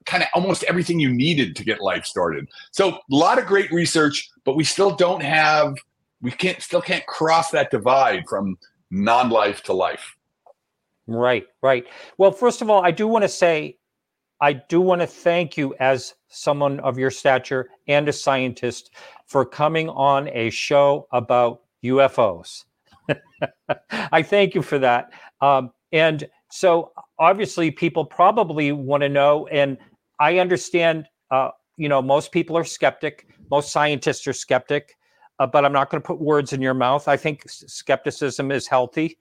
kind 0.08 0.24
of 0.24 0.30
almost 0.34 0.64
everything 0.64 1.00
you 1.00 1.14
needed 1.14 1.56
to 1.56 1.64
get 1.64 1.82
life 1.82 2.06
started. 2.06 2.48
So 2.72 2.90
a 2.90 3.00
lot 3.12 3.38
of 3.38 3.46
great 3.46 3.72
research, 3.72 4.30
but 4.46 4.56
we 4.56 4.64
still 4.64 4.96
don't 4.96 5.22
have, 5.22 5.76
we 6.22 6.32
can't 6.32 6.62
still 6.62 6.82
can't 6.82 7.06
cross 7.06 7.52
that 7.52 7.70
divide 7.70 8.24
from 8.28 8.58
non-life 8.90 9.62
to 9.64 9.74
life. 9.74 10.16
Right, 11.06 11.46
right. 11.62 11.86
Well, 12.18 12.32
first 12.32 12.62
of 12.62 12.70
all, 12.70 12.84
I 12.84 12.92
do 12.92 13.08
want 13.08 13.24
to 13.24 13.30
say, 13.30 13.78
I 14.42 14.54
do 14.54 14.82
want 14.82 15.02
to 15.02 15.08
thank 15.08 15.58
you 15.58 15.76
as 15.80 16.14
someone 16.28 16.80
of 16.82 16.98
your 16.98 17.12
stature 17.12 17.70
and 17.88 18.08
a 18.08 18.14
scientist 18.14 18.92
for 19.26 19.46
coming 19.46 19.90
on 19.90 20.30
a 20.30 20.50
show 20.50 21.08
about 21.12 21.62
UFOs. 21.84 22.66
I 23.90 24.22
thank 24.22 24.54
you 24.54 24.62
for 24.62 24.80
that. 24.80 25.12
Um, 25.42 25.72
and 25.92 26.28
so, 26.50 26.92
obviously, 27.20 27.72
people 27.72 28.06
probably 28.06 28.72
want 28.72 29.02
to 29.04 29.10
know, 29.10 29.48
and 29.48 29.78
I 30.20 30.40
understand. 30.40 31.08
Uh, 31.32 31.52
you 31.78 31.90
know, 31.90 32.02
most 32.02 32.32
people 32.32 32.58
are 32.58 32.64
skeptic. 32.64 33.28
Most 33.52 33.72
scientists 33.72 34.28
are 34.28 34.34
skeptic. 34.34 34.96
Uh, 35.40 35.46
but 35.46 35.64
I'm 35.64 35.74
not 35.74 35.90
going 35.90 36.02
to 36.02 36.06
put 36.08 36.20
words 36.20 36.54
in 36.54 36.62
your 36.62 36.74
mouth. 36.74 37.08
I 37.08 37.18
think 37.18 37.44
skepticism 37.48 38.52
is 38.52 38.68
healthy 38.68 39.18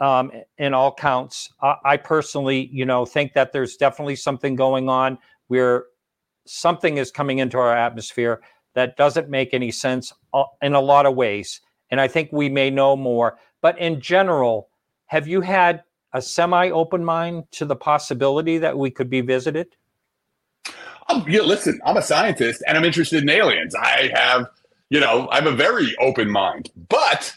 um, 0.00 0.32
in 0.56 0.72
all 0.72 0.94
counts. 0.94 1.50
I, 1.60 1.74
I 1.84 1.96
personally, 1.98 2.70
you 2.72 2.86
know, 2.86 3.04
think 3.04 3.34
that 3.34 3.52
there's 3.52 3.76
definitely 3.76 4.16
something 4.16 4.56
going 4.56 4.88
on 4.88 5.18
where 5.48 5.84
something 6.46 6.96
is 6.96 7.10
coming 7.10 7.38
into 7.38 7.58
our 7.58 7.76
atmosphere 7.76 8.40
that 8.74 8.96
doesn't 8.96 9.28
make 9.28 9.52
any 9.52 9.70
sense 9.70 10.12
uh, 10.32 10.44
in 10.62 10.74
a 10.74 10.80
lot 10.80 11.04
of 11.04 11.14
ways. 11.14 11.60
And 11.90 12.00
I 12.00 12.08
think 12.08 12.30
we 12.32 12.48
may 12.48 12.70
know 12.70 12.96
more. 12.96 13.38
But 13.60 13.78
in 13.78 14.00
general, 14.00 14.68
have 15.06 15.26
you 15.26 15.40
had 15.40 15.82
a 16.14 16.22
semi 16.22 16.70
open 16.70 17.04
mind 17.04 17.44
to 17.52 17.64
the 17.64 17.76
possibility 17.76 18.56
that 18.58 18.76
we 18.76 18.90
could 18.90 19.10
be 19.10 19.20
visited? 19.20 19.68
Yeah, 21.26 21.42
listen, 21.42 21.80
I'm 21.84 21.96
a 21.96 22.02
scientist 22.02 22.62
and 22.66 22.76
I'm 22.76 22.84
interested 22.84 23.22
in 23.22 23.30
aliens. 23.30 23.74
I 23.74 24.10
have, 24.14 24.46
you 24.90 25.00
know, 25.00 25.28
I 25.30 25.36
have 25.36 25.46
a 25.46 25.56
very 25.56 25.94
open 26.00 26.30
mind, 26.30 26.70
but 26.88 27.34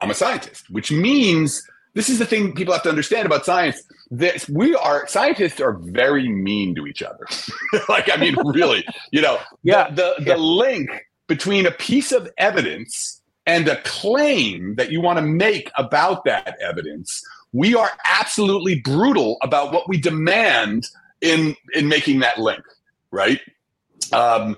I'm 0.00 0.10
a 0.10 0.14
scientist, 0.14 0.70
which 0.70 0.90
means 0.90 1.62
this 1.94 2.08
is 2.08 2.18
the 2.18 2.26
thing 2.26 2.52
people 2.54 2.72
have 2.72 2.82
to 2.84 2.88
understand 2.88 3.26
about 3.26 3.44
science. 3.44 3.82
That 4.10 4.48
we 4.48 4.74
are 4.74 5.06
scientists 5.06 5.60
are 5.60 5.74
very 5.74 6.28
mean 6.28 6.74
to 6.74 6.86
each 6.86 7.02
other. 7.02 7.26
like, 7.88 8.10
I 8.12 8.16
mean, 8.16 8.36
really, 8.44 8.84
you 9.12 9.20
know, 9.20 9.38
yeah, 9.62 9.90
the 9.90 10.14
the, 10.18 10.24
yeah. 10.24 10.34
the 10.34 10.40
link 10.40 10.90
between 11.28 11.66
a 11.66 11.70
piece 11.70 12.12
of 12.12 12.28
evidence 12.38 13.22
and 13.46 13.68
a 13.68 13.80
claim 13.82 14.74
that 14.76 14.90
you 14.90 15.00
want 15.00 15.18
to 15.18 15.24
make 15.24 15.70
about 15.76 16.24
that 16.24 16.56
evidence, 16.60 17.22
we 17.52 17.74
are 17.74 17.90
absolutely 18.04 18.80
brutal 18.80 19.36
about 19.42 19.72
what 19.72 19.88
we 19.88 20.00
demand 20.00 20.88
in 21.20 21.54
in 21.74 21.88
making 21.88 22.20
that 22.20 22.38
link, 22.38 22.62
right? 23.10 23.40
Um, 24.12 24.56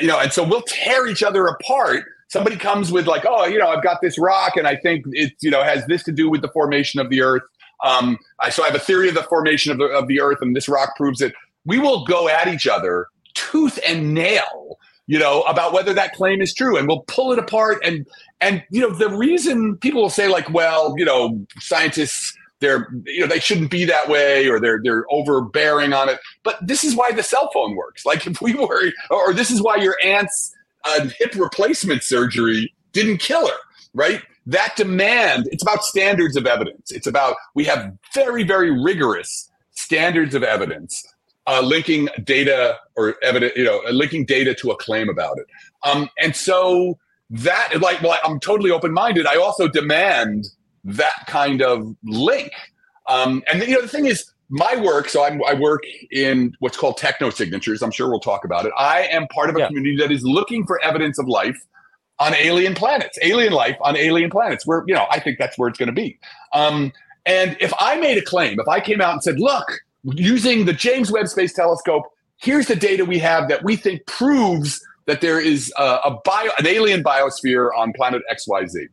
you 0.00 0.06
know, 0.06 0.20
and 0.20 0.32
so 0.32 0.46
we'll 0.46 0.62
tear 0.62 1.06
each 1.06 1.22
other 1.22 1.46
apart 1.46 2.04
somebody 2.34 2.56
comes 2.56 2.90
with 2.90 3.06
like, 3.06 3.24
oh, 3.26 3.46
you 3.46 3.58
know, 3.58 3.68
I've 3.68 3.82
got 3.82 4.00
this 4.02 4.18
rock, 4.18 4.56
and 4.56 4.66
I 4.66 4.74
think 4.74 5.04
it, 5.12 5.34
you 5.40 5.50
know, 5.50 5.62
has 5.62 5.86
this 5.86 6.02
to 6.02 6.12
do 6.12 6.28
with 6.28 6.42
the 6.42 6.48
formation 6.48 7.00
of 7.00 7.08
the 7.08 7.22
Earth. 7.22 7.42
Um, 7.84 8.18
I, 8.40 8.50
so 8.50 8.64
I 8.64 8.66
have 8.66 8.74
a 8.74 8.80
theory 8.80 9.08
of 9.08 9.14
the 9.14 9.22
formation 9.22 9.70
of 9.70 9.78
the 9.78 9.84
of 9.86 10.08
the 10.08 10.20
Earth, 10.20 10.38
and 10.42 10.54
this 10.54 10.68
rock 10.68 10.96
proves 10.96 11.20
it. 11.20 11.32
We 11.64 11.78
will 11.78 12.04
go 12.04 12.28
at 12.28 12.48
each 12.48 12.66
other 12.66 13.06
tooth 13.34 13.78
and 13.86 14.14
nail, 14.14 14.78
you 15.06 15.18
know, 15.18 15.42
about 15.42 15.72
whether 15.72 15.94
that 15.94 16.12
claim 16.14 16.42
is 16.42 16.52
true, 16.52 16.76
and 16.76 16.88
we'll 16.88 17.04
pull 17.06 17.32
it 17.32 17.38
apart. 17.38 17.78
And 17.84 18.04
and 18.40 18.64
you 18.70 18.80
know, 18.80 18.90
the 18.90 19.10
reason 19.10 19.76
people 19.76 20.02
will 20.02 20.10
say 20.10 20.26
like, 20.26 20.50
well, 20.50 20.94
you 20.98 21.04
know, 21.04 21.46
scientists 21.60 22.36
they're 22.64 22.88
you 23.06 23.20
know 23.20 23.26
they 23.26 23.38
shouldn't 23.38 23.70
be 23.70 23.84
that 23.84 24.08
way 24.08 24.48
or 24.48 24.58
they're 24.58 24.80
they're 24.82 25.04
overbearing 25.10 25.92
on 25.92 26.08
it 26.08 26.18
but 26.42 26.56
this 26.66 26.82
is 26.82 26.96
why 26.96 27.12
the 27.12 27.22
cell 27.22 27.50
phone 27.52 27.76
works 27.76 28.04
like 28.06 28.26
if 28.26 28.40
we 28.40 28.54
were 28.54 28.90
or 29.10 29.32
this 29.32 29.50
is 29.50 29.62
why 29.62 29.76
your 29.76 29.96
aunt's 30.02 30.54
a 30.84 31.08
hip 31.18 31.34
replacement 31.34 32.02
surgery 32.02 32.72
didn't 32.92 33.18
kill 33.18 33.46
her, 33.46 33.56
right? 33.92 34.22
That 34.46 34.74
demand, 34.76 35.48
it's 35.50 35.62
about 35.62 35.84
standards 35.84 36.36
of 36.36 36.46
evidence. 36.46 36.90
It's 36.90 37.06
about, 37.06 37.36
we 37.54 37.64
have 37.64 37.92
very, 38.14 38.44
very 38.44 38.70
rigorous 38.70 39.50
standards 39.72 40.34
of 40.34 40.42
evidence 40.42 41.04
uh, 41.46 41.60
linking 41.60 42.08
data 42.22 42.78
or 42.96 43.16
evidence, 43.22 43.52
you 43.56 43.64
know, 43.64 43.80
linking 43.90 44.24
data 44.24 44.54
to 44.54 44.70
a 44.70 44.76
claim 44.76 45.08
about 45.08 45.38
it. 45.38 45.46
Um, 45.82 46.08
and 46.18 46.34
so 46.34 46.98
that, 47.30 47.80
like, 47.80 48.00
well, 48.02 48.18
I'm 48.24 48.40
totally 48.40 48.70
open 48.70 48.92
minded. 48.92 49.26
I 49.26 49.36
also 49.36 49.68
demand 49.68 50.46
that 50.84 51.26
kind 51.26 51.62
of 51.62 51.94
link. 52.04 52.52
Um, 53.08 53.42
and, 53.50 53.62
you 53.62 53.74
know, 53.74 53.82
the 53.82 53.88
thing 53.88 54.06
is, 54.06 54.30
my 54.50 54.76
work, 54.76 55.08
so 55.08 55.24
I'm, 55.24 55.42
i 55.44 55.54
work 55.54 55.82
in 56.10 56.54
what's 56.60 56.76
called 56.76 56.96
techno 56.96 57.30
signatures. 57.30 57.82
I'm 57.82 57.90
sure 57.90 58.08
we'll 58.08 58.20
talk 58.20 58.44
about 58.44 58.66
it. 58.66 58.72
I 58.78 59.02
am 59.10 59.26
part 59.28 59.50
of 59.50 59.56
a 59.56 59.60
yeah. 59.60 59.66
community 59.66 59.96
that 59.96 60.12
is 60.12 60.22
looking 60.22 60.66
for 60.66 60.82
evidence 60.84 61.18
of 61.18 61.26
life 61.26 61.56
on 62.18 62.34
alien 62.34 62.74
planets, 62.74 63.18
alien 63.22 63.52
life 63.52 63.76
on 63.80 63.96
alien 63.96 64.30
planets. 64.30 64.66
Where 64.66 64.84
you 64.86 64.94
know, 64.94 65.06
I 65.10 65.18
think 65.18 65.38
that's 65.38 65.58
where 65.58 65.68
it's 65.68 65.78
going 65.78 65.88
to 65.88 65.94
be. 65.94 66.18
Um, 66.52 66.92
and 67.26 67.56
if 67.60 67.72
I 67.80 67.96
made 67.96 68.18
a 68.18 68.22
claim, 68.22 68.60
if 68.60 68.68
I 68.68 68.80
came 68.80 69.00
out 69.00 69.14
and 69.14 69.22
said, 69.22 69.40
"Look, 69.40 69.80
using 70.04 70.66
the 70.66 70.72
James 70.72 71.10
Webb 71.10 71.28
Space 71.28 71.52
Telescope, 71.52 72.04
here's 72.36 72.66
the 72.66 72.76
data 72.76 73.04
we 73.04 73.18
have 73.18 73.48
that 73.48 73.64
we 73.64 73.76
think 73.76 74.06
proves 74.06 74.80
that 75.06 75.20
there 75.20 75.40
is 75.40 75.72
a, 75.78 75.98
a 76.04 76.18
bio, 76.24 76.50
an 76.58 76.66
alien 76.66 77.02
biosphere 77.02 77.70
on 77.76 77.92
planet 77.94 78.22
X 78.30 78.46
Y 78.46 78.66
Z," 78.66 78.86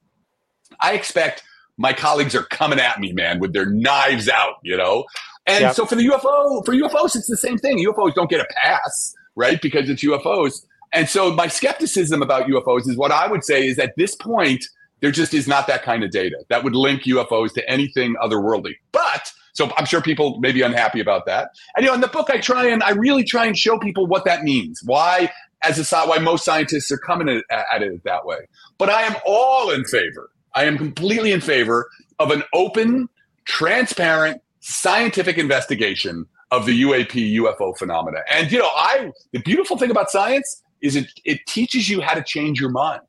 I 0.81 0.93
expect 0.93 1.43
my 1.81 1.93
colleagues 1.93 2.35
are 2.35 2.43
coming 2.43 2.79
at 2.79 2.99
me, 2.99 3.11
man, 3.11 3.39
with 3.39 3.53
their 3.53 3.65
knives 3.65 4.29
out, 4.29 4.55
you 4.63 4.77
know. 4.77 5.05
And 5.47 5.61
yep. 5.61 5.75
so 5.75 5.85
for 5.85 5.95
the 5.95 6.07
UFO, 6.07 6.63
for 6.63 6.73
UFOs, 6.73 7.15
it's 7.15 7.27
the 7.27 7.37
same 7.37 7.57
thing. 7.57 7.83
UFOs 7.85 8.13
don't 8.13 8.29
get 8.29 8.39
a 8.39 8.47
pass, 8.61 9.13
right? 9.35 9.61
Because 9.61 9.89
it's 9.89 10.03
UFOs. 10.03 10.65
And 10.93 11.09
so 11.09 11.33
my 11.33 11.47
skepticism 11.47 12.21
about 12.21 12.47
UFOs 12.47 12.87
is 12.87 12.95
what 12.95 13.11
I 13.11 13.27
would 13.27 13.43
say 13.43 13.67
is 13.67 13.79
at 13.79 13.93
this 13.97 14.15
point, 14.15 14.65
there 14.99 15.11
just 15.11 15.33
is 15.33 15.47
not 15.47 15.65
that 15.65 15.81
kind 15.81 16.03
of 16.03 16.11
data 16.11 16.37
that 16.49 16.63
would 16.63 16.75
link 16.75 17.03
UFOs 17.03 17.53
to 17.53 17.67
anything 17.67 18.15
otherworldly. 18.21 18.75
But 18.91 19.33
so 19.53 19.71
I'm 19.77 19.85
sure 19.85 20.01
people 20.01 20.39
may 20.39 20.51
be 20.51 20.61
unhappy 20.61 20.99
about 20.99 21.25
that. 21.25 21.49
And 21.75 21.83
you 21.83 21.89
know, 21.89 21.95
in 21.95 22.01
the 22.01 22.07
book, 22.07 22.29
I 22.29 22.37
try 22.37 22.67
and 22.67 22.83
I 22.83 22.91
really 22.91 23.23
try 23.23 23.45
and 23.45 23.57
show 23.57 23.79
people 23.79 24.05
what 24.05 24.25
that 24.25 24.43
means. 24.43 24.81
Why, 24.85 25.31
as 25.63 25.79
a 25.79 26.05
why 26.05 26.19
most 26.19 26.45
scientists 26.45 26.91
are 26.91 26.97
coming 26.97 27.29
at, 27.29 27.65
at 27.73 27.81
it 27.81 28.03
that 28.03 28.25
way. 28.25 28.47
But 28.77 28.89
I 28.89 29.01
am 29.03 29.15
all 29.25 29.71
in 29.71 29.83
favor. 29.85 30.29
I 30.55 30.65
am 30.65 30.77
completely 30.77 31.31
in 31.31 31.41
favor 31.41 31.89
of 32.19 32.31
an 32.31 32.43
open, 32.53 33.09
transparent, 33.45 34.41
scientific 34.59 35.37
investigation 35.37 36.25
of 36.51 36.65
the 36.65 36.81
UAP 36.83 37.35
UFO 37.37 37.77
phenomena. 37.77 38.19
And 38.31 38.51
you 38.51 38.59
know, 38.59 38.69
I 38.75 39.11
the 39.31 39.39
beautiful 39.39 39.77
thing 39.77 39.91
about 39.91 40.09
science 40.09 40.61
is 40.81 40.95
it 40.95 41.07
it 41.25 41.45
teaches 41.47 41.89
you 41.89 42.01
how 42.01 42.13
to 42.13 42.23
change 42.23 42.59
your 42.59 42.69
mind. 42.69 43.01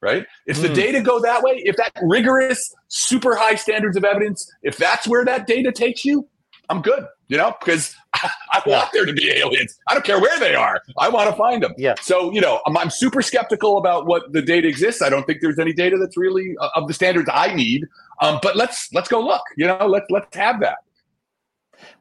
Right? 0.00 0.26
If 0.46 0.58
mm. 0.58 0.62
the 0.62 0.68
hmm. 0.68 0.74
data 0.74 1.00
go 1.00 1.20
that 1.20 1.44
way, 1.44 1.62
if 1.64 1.76
that 1.76 1.92
rigorous, 2.02 2.74
super 2.88 3.36
high 3.36 3.54
standards 3.54 3.96
of 3.96 4.02
evidence, 4.02 4.50
if 4.62 4.76
that's 4.76 5.06
where 5.06 5.24
that 5.24 5.46
data 5.46 5.70
takes 5.70 6.04
you, 6.04 6.28
I'm 6.68 6.82
good. 6.82 7.06
You 7.28 7.36
know, 7.36 7.54
because 7.60 7.94
I, 8.52 8.62
yeah. 8.66 8.78
want 8.78 8.90
there 8.92 9.06
to 9.06 9.12
be 9.12 9.30
aliens. 9.30 9.78
I 9.88 9.94
don't 9.94 10.04
care 10.04 10.20
where 10.20 10.38
they 10.38 10.54
are. 10.54 10.82
I 10.98 11.08
want 11.08 11.30
to 11.30 11.36
find 11.36 11.62
them. 11.62 11.74
Yeah. 11.76 11.94
So 12.00 12.32
you 12.32 12.40
know, 12.40 12.60
I'm, 12.66 12.76
I'm 12.76 12.90
super 12.90 13.22
skeptical 13.22 13.78
about 13.78 14.06
what 14.06 14.32
the 14.32 14.42
data 14.42 14.68
exists. 14.68 15.02
I 15.02 15.08
don't 15.08 15.26
think 15.26 15.40
there's 15.40 15.58
any 15.58 15.72
data 15.72 15.96
that's 15.98 16.16
really 16.16 16.54
uh, 16.60 16.68
of 16.76 16.88
the 16.88 16.94
standards 16.94 17.28
I 17.32 17.54
need. 17.54 17.86
Um, 18.20 18.38
but 18.42 18.56
let's 18.56 18.92
let's 18.92 19.08
go 19.08 19.20
look. 19.20 19.42
You 19.56 19.66
know, 19.66 19.86
let's 19.86 20.06
let's 20.10 20.34
have 20.36 20.60
that. 20.60 20.78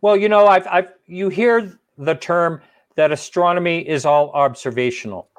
Well, 0.01 0.15
you 0.15 0.29
know, 0.29 0.47
I've, 0.47 0.67
I've 0.67 0.93
you 1.07 1.29
hear 1.29 1.79
the 1.97 2.15
term 2.15 2.61
that 2.95 3.11
astronomy 3.11 3.87
is 3.87 4.05
all 4.05 4.31
observational. 4.31 5.29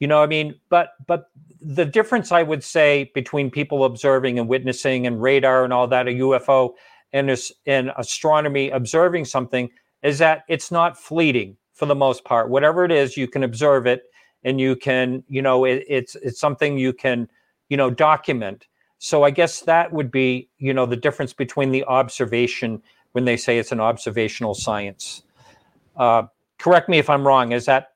You 0.00 0.08
know, 0.08 0.22
I 0.22 0.26
mean, 0.26 0.54
but 0.68 0.90
but 1.06 1.30
the 1.60 1.84
difference 1.84 2.32
I 2.32 2.42
would 2.42 2.62
say 2.62 3.10
between 3.14 3.50
people 3.50 3.84
observing 3.84 4.38
and 4.38 4.48
witnessing 4.48 5.06
and 5.06 5.20
radar 5.20 5.64
and 5.64 5.72
all 5.72 5.88
that, 5.88 6.06
a 6.06 6.12
UFO 6.12 6.74
and 7.12 7.34
in 7.64 7.90
astronomy 7.96 8.70
observing 8.70 9.24
something 9.24 9.70
is 10.02 10.18
that 10.18 10.44
it's 10.48 10.70
not 10.70 10.98
fleeting 10.98 11.56
for 11.72 11.86
the 11.86 11.94
most 11.94 12.24
part. 12.24 12.48
Whatever 12.48 12.84
it 12.84 12.92
is, 12.92 13.16
you 13.16 13.28
can 13.28 13.42
observe 13.42 13.86
it 13.86 14.04
and 14.44 14.60
you 14.60 14.76
can, 14.76 15.22
you 15.28 15.42
know, 15.42 15.64
it, 15.64 15.84
it's 15.88 16.14
it's 16.16 16.40
something 16.40 16.78
you 16.78 16.92
can, 16.92 17.28
you 17.68 17.76
know, 17.76 17.90
document. 17.90 18.66
So 18.98 19.24
I 19.24 19.30
guess 19.30 19.60
that 19.62 19.92
would 19.92 20.10
be, 20.10 20.48
you 20.58 20.72
know, 20.72 20.86
the 20.86 20.96
difference 20.96 21.32
between 21.32 21.70
the 21.70 21.84
observation 21.84 22.82
when 23.12 23.24
they 23.24 23.36
say 23.36 23.58
it's 23.58 23.72
an 23.72 23.80
observational 23.80 24.54
science. 24.54 25.22
Uh, 25.96 26.24
correct 26.58 26.88
me 26.88 26.98
if 26.98 27.10
I'm 27.10 27.26
wrong. 27.26 27.52
Is 27.52 27.66
that 27.66 27.92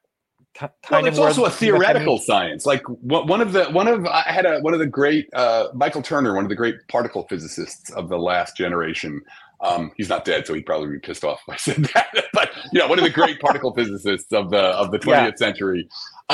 kind 0.54 0.72
well, 0.90 1.06
it's 1.06 1.18
also 1.18 1.44
a 1.44 1.50
theoretical 1.50 2.18
science. 2.18 2.66
Like 2.66 2.82
one 2.88 3.40
of 3.40 3.52
the 3.52 3.66
one 3.66 3.88
of 3.88 4.06
I 4.06 4.22
had 4.22 4.46
a 4.46 4.60
one 4.60 4.74
of 4.74 4.80
the 4.80 4.86
great 4.86 5.28
uh, 5.32 5.68
Michael 5.74 6.02
Turner, 6.02 6.34
one 6.34 6.44
of 6.44 6.48
the 6.48 6.56
great 6.56 6.76
particle 6.88 7.26
physicists 7.28 7.90
of 7.90 8.08
the 8.08 8.18
last 8.18 8.56
generation. 8.56 9.22
Um, 9.62 9.92
he's 9.96 10.08
not 10.08 10.24
dead, 10.24 10.46
so 10.46 10.54
he'd 10.54 10.64
probably 10.64 10.88
be 10.88 10.98
pissed 10.98 11.22
off 11.22 11.40
if 11.46 11.54
I 11.54 11.56
said 11.72 11.84
that. 11.94 12.26
but 12.32 12.50
you 12.72 12.80
know, 12.80 12.88
one 12.88 12.98
of 12.98 13.04
the 13.04 13.10
great 13.10 13.40
particle 13.40 13.74
physicists 13.74 14.32
of 14.32 14.50
the 14.50 14.58
of 14.58 14.90
the 14.90 14.98
20th 14.98 15.10
yeah. 15.10 15.34
century 15.36 15.88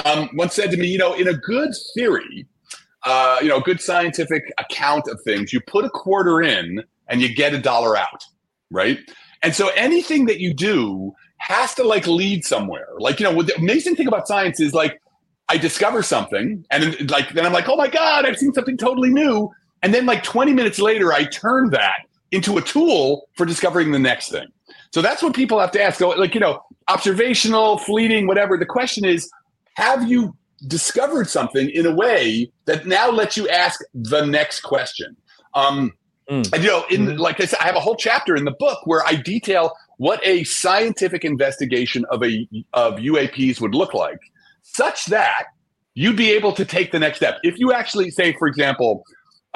um, 0.05 0.29
once 0.35 0.55
said 0.55 0.71
to 0.71 0.77
me, 0.77 0.87
you 0.87 0.99
know, 0.99 1.15
in 1.15 1.29
a 1.29 1.35
good 1.35 1.71
theory, 1.95 2.47
uh, 3.05 3.39
you 3.41 3.49
know, 3.49 3.59
a 3.59 3.63
good 3.63 3.81
scientific 3.81 4.53
account 4.59 5.09
of 5.09 5.21
things, 5.23 5.53
you 5.53 5.61
put 5.61 5.85
a 5.85 5.91
quarter 5.91 6.43
in 6.43 6.83
and 7.09 7.23
you 7.23 7.35
get 7.35 7.55
a 7.55 7.59
dollar 7.59 7.97
out, 7.97 8.25
right? 8.71 8.99
And 9.43 9.55
so 9.55 9.69
anything 9.69 10.27
that 10.27 10.41
you 10.41 10.53
do 10.53 11.15
has 11.39 11.75
to 11.75 11.85
like 11.85 12.07
lead 12.07 12.45
somewhere. 12.45 12.89
Like, 12.99 13.21
you 13.21 13.25
know, 13.25 13.33
what 13.33 13.47
the 13.47 13.57
amazing 13.57 13.97
thing 13.97 14.09
about 14.09 14.27
science 14.27 14.61
is 14.61 14.75
like 14.75 15.01
I 15.49 15.57
discover 15.57 16.03
something 16.03 16.65
and 16.71 16.83
then 16.83 17.07
like 17.07 17.33
then 17.33 17.47
I'm 17.47 17.53
like, 17.53 17.69
oh 17.69 17.77
my 17.77 17.89
God, 17.89 18.27
I've 18.27 18.39
seen 18.39 18.53
something 18.53 18.77
totally 18.77 19.11
new. 19.11 19.51
And 19.83 19.95
then 19.95 20.05
like 20.07 20.23
20 20.25 20.53
minutes 20.53 20.79
later, 20.79 21.13
I 21.13 21.25
turn 21.25 21.71
that 21.71 22.01
into 22.33 22.59
a 22.59 22.63
tool 22.63 23.29
for 23.35 23.47
discovering 23.47 23.93
the 23.93 23.99
next 23.99 24.31
thing. 24.31 24.47
So 24.93 25.03
that's 25.03 25.23
what 25.23 25.35
people 25.35 25.61
have 25.61 25.71
to 25.73 25.83
ask. 25.83 26.01
Like, 26.01 26.35
you 26.35 26.41
know, 26.41 26.63
observational, 26.89 27.79
fleeting, 27.79 28.27
whatever. 28.27 28.57
The 28.57 28.67
question 28.67 29.05
is, 29.05 29.31
have 29.75 30.09
you 30.09 30.35
discovered 30.67 31.29
something 31.29 31.69
in 31.71 31.87
a 31.87 31.95
way 31.95 32.51
that 32.65 32.87
now 32.87 33.11
lets 33.11 33.37
you 33.37 33.49
ask 33.49 33.81
the 33.95 34.25
next 34.25 34.61
question? 34.61 35.17
Um, 35.55 35.93
mm. 36.31 36.53
And 36.53 36.63
you 36.63 36.71
know, 36.71 36.85
in 36.91 37.07
mm-hmm. 37.07 37.19
like 37.19 37.41
I 37.41 37.47
said, 37.47 37.59
I 37.61 37.67
have 37.67 37.77
a 37.77 37.81
whole 37.81 37.97
chapter 37.97 38.37
in 38.37 38.45
the 38.45 38.55
book 38.59 38.87
where 38.87 39.05
I 39.07 39.17
detail 39.17 39.73
what 39.99 40.21
a 40.25 40.45
scientific 40.45 41.25
investigation 41.25 42.05
of 42.11 42.23
a 42.23 42.49
of 42.73 42.97
UAPs 42.97 43.61
would 43.61 43.75
look 43.75 43.95
like, 43.95 44.19
such 44.63 45.07
that 45.07 45.47
you'd 45.95 46.17
be 46.17 46.31
able 46.31 46.53
to 46.53 46.65
take 46.65 46.93
the 46.93 46.99
next 46.99 47.19
step. 47.19 47.39
If 47.43 47.59
you 47.59 47.73
actually 47.73 48.11
say, 48.11 48.35
for 48.35 48.47
example, 48.47 49.03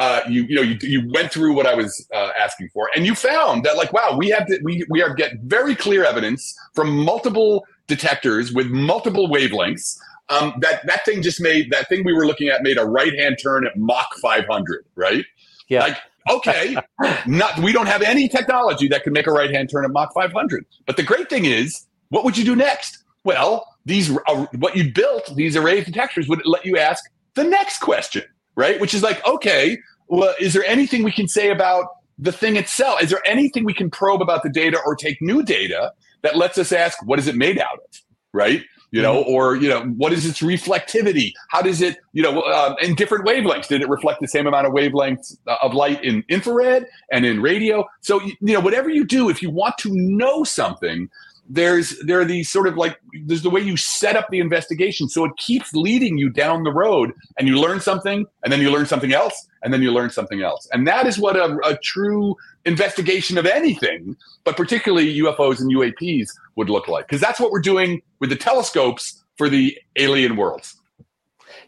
uh, 0.00 0.20
you 0.28 0.44
you 0.44 0.56
know 0.56 0.62
you, 0.62 0.76
you 0.82 1.08
went 1.12 1.30
through 1.30 1.54
what 1.54 1.66
I 1.66 1.74
was 1.74 2.06
uh, 2.12 2.30
asking 2.38 2.70
for, 2.72 2.88
and 2.96 3.06
you 3.06 3.14
found 3.14 3.64
that 3.64 3.76
like 3.76 3.92
wow, 3.92 4.16
we 4.18 4.30
have 4.30 4.46
to, 4.46 4.58
we 4.64 4.84
we 4.88 5.02
are 5.02 5.14
get 5.14 5.34
very 5.42 5.74
clear 5.74 6.04
evidence 6.04 6.58
from 6.74 6.96
multiple 6.96 7.64
detectors 7.86 8.52
with 8.52 8.68
multiple 8.68 9.28
wavelengths 9.28 9.98
um, 10.30 10.54
that 10.60 10.86
that 10.86 11.04
thing 11.04 11.22
just 11.22 11.40
made 11.40 11.70
that 11.70 11.88
thing 11.88 12.04
we 12.04 12.12
were 12.12 12.26
looking 12.26 12.48
at 12.48 12.62
made 12.62 12.78
a 12.78 12.84
right 12.84 13.14
hand 13.18 13.36
turn 13.42 13.66
at 13.66 13.76
Mach 13.76 14.08
500, 14.22 14.84
right? 14.94 15.24
Yeah. 15.68 15.80
Like 15.80 15.98
okay, 16.30 16.76
not 17.26 17.58
we 17.58 17.72
don't 17.72 17.86
have 17.86 18.02
any 18.02 18.28
technology 18.28 18.88
that 18.88 19.02
can 19.02 19.12
make 19.12 19.26
a 19.26 19.32
right 19.32 19.50
hand 19.50 19.68
turn 19.70 19.84
at 19.84 19.90
Mach 19.90 20.14
500. 20.14 20.64
But 20.86 20.96
the 20.96 21.02
great 21.02 21.28
thing 21.28 21.44
is, 21.44 21.86
what 22.08 22.24
would 22.24 22.38
you 22.38 22.44
do 22.44 22.56
next? 22.56 23.04
Well, 23.24 23.66
these 23.84 24.16
uh, 24.28 24.46
what 24.56 24.76
you 24.76 24.92
built 24.92 25.34
these 25.34 25.56
arrays 25.56 25.84
detectors 25.84 26.28
would 26.28 26.40
let 26.46 26.64
you 26.64 26.78
ask 26.78 27.04
the 27.34 27.44
next 27.44 27.80
question, 27.80 28.22
right? 28.60 28.78
Which 28.78 28.94
is 28.94 29.02
like, 29.02 29.26
okay, 29.26 29.78
well, 30.08 30.34
is 30.38 30.52
there 30.52 30.64
anything 30.66 31.02
we 31.02 31.12
can 31.12 31.26
say 31.26 31.50
about 31.50 31.86
the 32.18 32.30
thing 32.30 32.56
itself? 32.56 33.02
Is 33.02 33.10
there 33.10 33.22
anything 33.26 33.64
we 33.64 33.74
can 33.74 33.90
probe 33.90 34.20
about 34.20 34.42
the 34.42 34.50
data 34.50 34.78
or 34.84 34.94
take 34.94 35.20
new 35.22 35.42
data 35.42 35.92
that 36.22 36.36
lets 36.36 36.58
us 36.58 36.70
ask, 36.70 37.04
what 37.04 37.18
is 37.18 37.26
it 37.26 37.34
made 37.34 37.58
out 37.58 37.74
of? 37.74 38.00
Right? 38.32 38.62
You 38.92 39.00
know, 39.02 39.22
mm-hmm. 39.22 39.30
or, 39.30 39.56
you 39.56 39.68
know, 39.68 39.82
what 39.84 40.12
is 40.12 40.26
its 40.26 40.40
reflectivity? 40.40 41.32
How 41.48 41.62
does 41.62 41.80
it, 41.80 41.98
you 42.12 42.22
know, 42.24 42.42
um, 42.42 42.74
in 42.82 42.96
different 42.96 43.24
wavelengths? 43.24 43.68
Did 43.68 43.82
it 43.82 43.88
reflect 43.88 44.20
the 44.20 44.26
same 44.26 44.48
amount 44.48 44.66
of 44.66 44.72
wavelengths 44.72 45.36
uh, 45.46 45.56
of 45.62 45.74
light 45.74 46.02
in 46.04 46.24
infrared 46.28 46.86
and 47.12 47.24
in 47.24 47.40
radio? 47.40 47.86
So, 48.00 48.20
you 48.20 48.34
know, 48.40 48.60
whatever 48.60 48.90
you 48.90 49.04
do, 49.04 49.30
if 49.30 49.42
you 49.42 49.50
want 49.50 49.78
to 49.78 49.90
know 49.92 50.42
something, 50.42 51.08
there's 51.52 51.98
there 51.98 52.20
are 52.20 52.24
these 52.24 52.48
sort 52.48 52.68
of 52.68 52.76
like 52.76 52.96
there's 53.26 53.42
the 53.42 53.50
way 53.50 53.60
you 53.60 53.76
set 53.76 54.14
up 54.14 54.28
the 54.30 54.38
investigation. 54.38 55.08
So 55.08 55.24
it 55.24 55.36
keeps 55.36 55.74
leading 55.74 56.16
you 56.16 56.30
down 56.30 56.62
the 56.62 56.72
road 56.72 57.12
and 57.38 57.48
you 57.48 57.58
learn 57.58 57.80
something 57.80 58.24
and 58.44 58.52
then 58.52 58.60
you 58.60 58.70
learn 58.70 58.86
something 58.86 59.12
else 59.12 59.48
and 59.62 59.74
then 59.74 59.82
you 59.82 59.90
learn 59.90 60.10
something 60.10 60.42
else. 60.42 60.68
And 60.72 60.86
that 60.86 61.06
is 61.06 61.18
what 61.18 61.34
a, 61.36 61.58
a 61.64 61.76
true 61.78 62.36
investigation 62.64 63.36
of 63.36 63.46
anything 63.46 64.16
but 64.44 64.56
particularly 64.56 65.12
ufos 65.18 65.60
and 65.60 65.74
uaps 65.74 66.28
would 66.54 66.70
look 66.70 66.86
like. 66.86 67.08
Because 67.08 67.20
that's 67.20 67.40
what 67.40 67.50
we're 67.50 67.60
doing 67.60 68.00
with 68.20 68.30
the 68.30 68.36
telescopes 68.36 69.24
for 69.36 69.48
the 69.48 69.76
alien 69.96 70.36
worlds. 70.36 70.76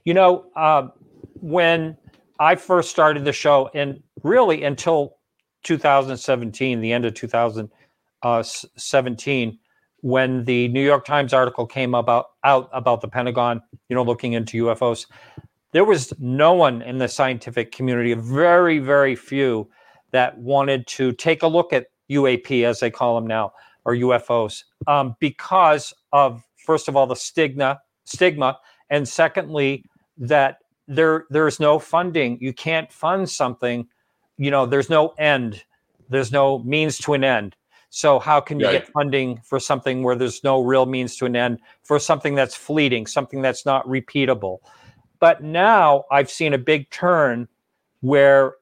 You 0.05 0.15
know 0.15 0.47
uh, 0.55 0.87
when 1.35 1.97
i 2.39 2.55
first 2.55 2.91
started 2.91 3.25
the 3.25 3.33
show 3.33 3.69
and 3.75 4.01
really 4.23 4.63
until 4.63 5.17
2017 5.65 6.81
the 6.81 6.93
end 6.93 7.05
of 7.05 7.15
2017 7.15 9.59
when 10.03 10.45
the 10.45 10.69
New 10.69 10.85
York 10.85 11.05
Times 11.05 11.33
article 11.33 11.67
came 11.67 11.95
about 11.95 12.27
out 12.45 12.69
about 12.73 13.01
the 13.01 13.09
Pentagon, 13.09 13.63
you 13.89 13.97
know, 13.97 14.03
looking 14.03 14.35
into 14.35 14.67
UFOs, 14.67 15.07
there 15.73 15.85
was 15.85 16.13
no 16.19 16.53
one 16.53 16.83
in 16.83 16.99
the 16.99 17.09
scientific 17.09 17.73
community, 17.73 18.13
very, 18.15 18.79
very 18.79 19.17
few, 19.17 19.69
that 20.11 20.37
wanted 20.39 20.87
to 20.87 21.13
take 21.13 21.43
a 21.43 21.47
look 21.47 21.73
at 21.73 21.87
UAP, 22.11 22.65
as 22.65 22.81
they 22.81 22.91
call 22.91 23.15
them 23.15 23.27
now, 23.27 23.53
or 23.85 23.95
UFOs, 23.95 24.65
um, 24.87 25.17
because 25.19 25.95
of 26.13 26.43
first 26.57 26.89
of 26.89 26.97
all 26.97 27.07
the 27.07 27.17
stigma, 27.17 27.81
stigma, 28.05 28.59
and 28.91 29.09
secondly 29.09 29.85
that 30.19 30.59
there 30.89 31.27
there's 31.31 31.61
no 31.61 31.79
funding. 31.79 32.39
You 32.41 32.53
can't 32.53 32.93
fund 32.93 33.31
something, 33.31 33.87
you 34.37 34.51
know. 34.51 34.67
There's 34.67 34.91
no 34.91 35.15
end. 35.19 35.63
There's 36.09 36.33
no 36.33 36.59
means 36.59 36.99
to 36.99 37.15
an 37.15 37.25
end. 37.25 37.57
So 37.95 38.19
how 38.19 38.41
can 38.41 38.59
you 38.59 38.65
get 38.71 38.89
funding 38.89 39.43
for 39.45 39.61
something 39.61 40.03
where 40.03 40.17
there's 40.17 40.43
no 40.43 40.63
real 40.63 40.87
means 40.87 41.15
to 41.19 41.27
an 41.27 41.37
end 41.37 41.61
for 41.83 41.99
something 41.99 42.35
that's 42.35 42.55
fleeting, 42.55 43.07
something 43.07 43.43
that's 43.43 43.67
not 43.67 43.87
repeatable? 43.87 44.61
But 45.21 45.43
now 45.43 46.05
I've 46.11 46.31
seen 46.31 46.55
a 46.55 46.59
big 46.59 46.89
turn 46.89 47.49
where 48.01 48.55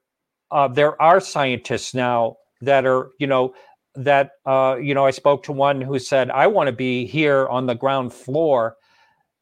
uh, 0.51 0.67
there 0.67 1.01
are 1.01 1.21
scientists 1.21 1.95
now 1.95 2.39
that 2.61 2.85
are, 2.85 3.13
you 3.21 3.29
know, 3.29 3.55
that 3.95 4.33
uh, 4.47 4.77
you 4.83 4.95
know, 4.95 5.07
I 5.07 5.13
spoke 5.13 5.45
to 5.45 5.53
one 5.53 5.81
who 5.81 6.01
said, 6.01 6.29
"I 6.33 6.49
want 6.49 6.67
to 6.67 6.73
be 6.73 7.07
here 7.07 7.47
on 7.47 7.67
the 7.67 7.77
ground 7.77 8.13
floor," 8.13 8.77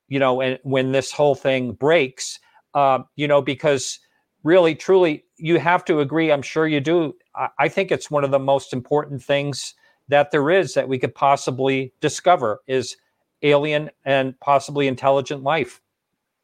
you 0.09 0.19
know, 0.19 0.43
and 0.43 0.59
when 0.65 0.93
this 0.93 1.11
whole 1.11 1.35
thing 1.35 1.73
breaks, 1.73 2.39
uh, 2.75 2.99
you 3.17 3.27
know, 3.27 3.41
because 3.41 4.01
really, 4.45 4.75
truly, 4.75 5.25
you 5.39 5.59
have 5.59 5.83
to 5.87 6.01
agree. 6.01 6.31
I'm 6.31 6.43
sure 6.43 6.67
you 6.67 6.81
do. 6.81 7.15
I, 7.35 7.49
I 7.59 7.69
think 7.69 7.91
it's 7.91 8.11
one 8.11 8.23
of 8.23 8.31
the 8.31 8.39
most 8.39 8.75
important 8.75 9.23
things 9.23 9.75
that 10.09 10.31
there 10.31 10.51
is 10.51 10.75
that 10.75 10.89
we 10.89 10.99
could 10.99 11.15
possibly 11.15 11.93
discover 12.01 12.61
is 12.67 12.97
alien 13.43 13.91
and 14.05 14.39
possibly 14.41 14.89
intelligent 14.89 15.43
life 15.43 15.81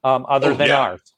um, 0.04 0.26
other 0.28 0.52
oh, 0.52 0.54
than 0.54 0.68
yeah. 0.68 0.80
ours. 0.80 1.14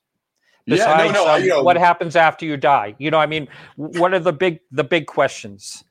Besides, 0.67 1.07
yeah, 1.07 1.13
no, 1.13 1.25
no, 1.25 1.35
um, 1.35 1.43
you 1.43 1.49
know, 1.51 1.63
what 1.63 1.77
happens 1.77 2.17
after 2.17 2.45
you 2.45 2.57
die? 2.57 2.97
You 2.99 3.11
know, 3.11 3.19
I 3.19 3.27
mean, 3.27 3.47
what 3.77 4.13
are 4.13 4.19
the 4.19 4.33
big 4.33 4.59
the 4.73 4.83
big 4.83 5.07
questions? 5.07 5.85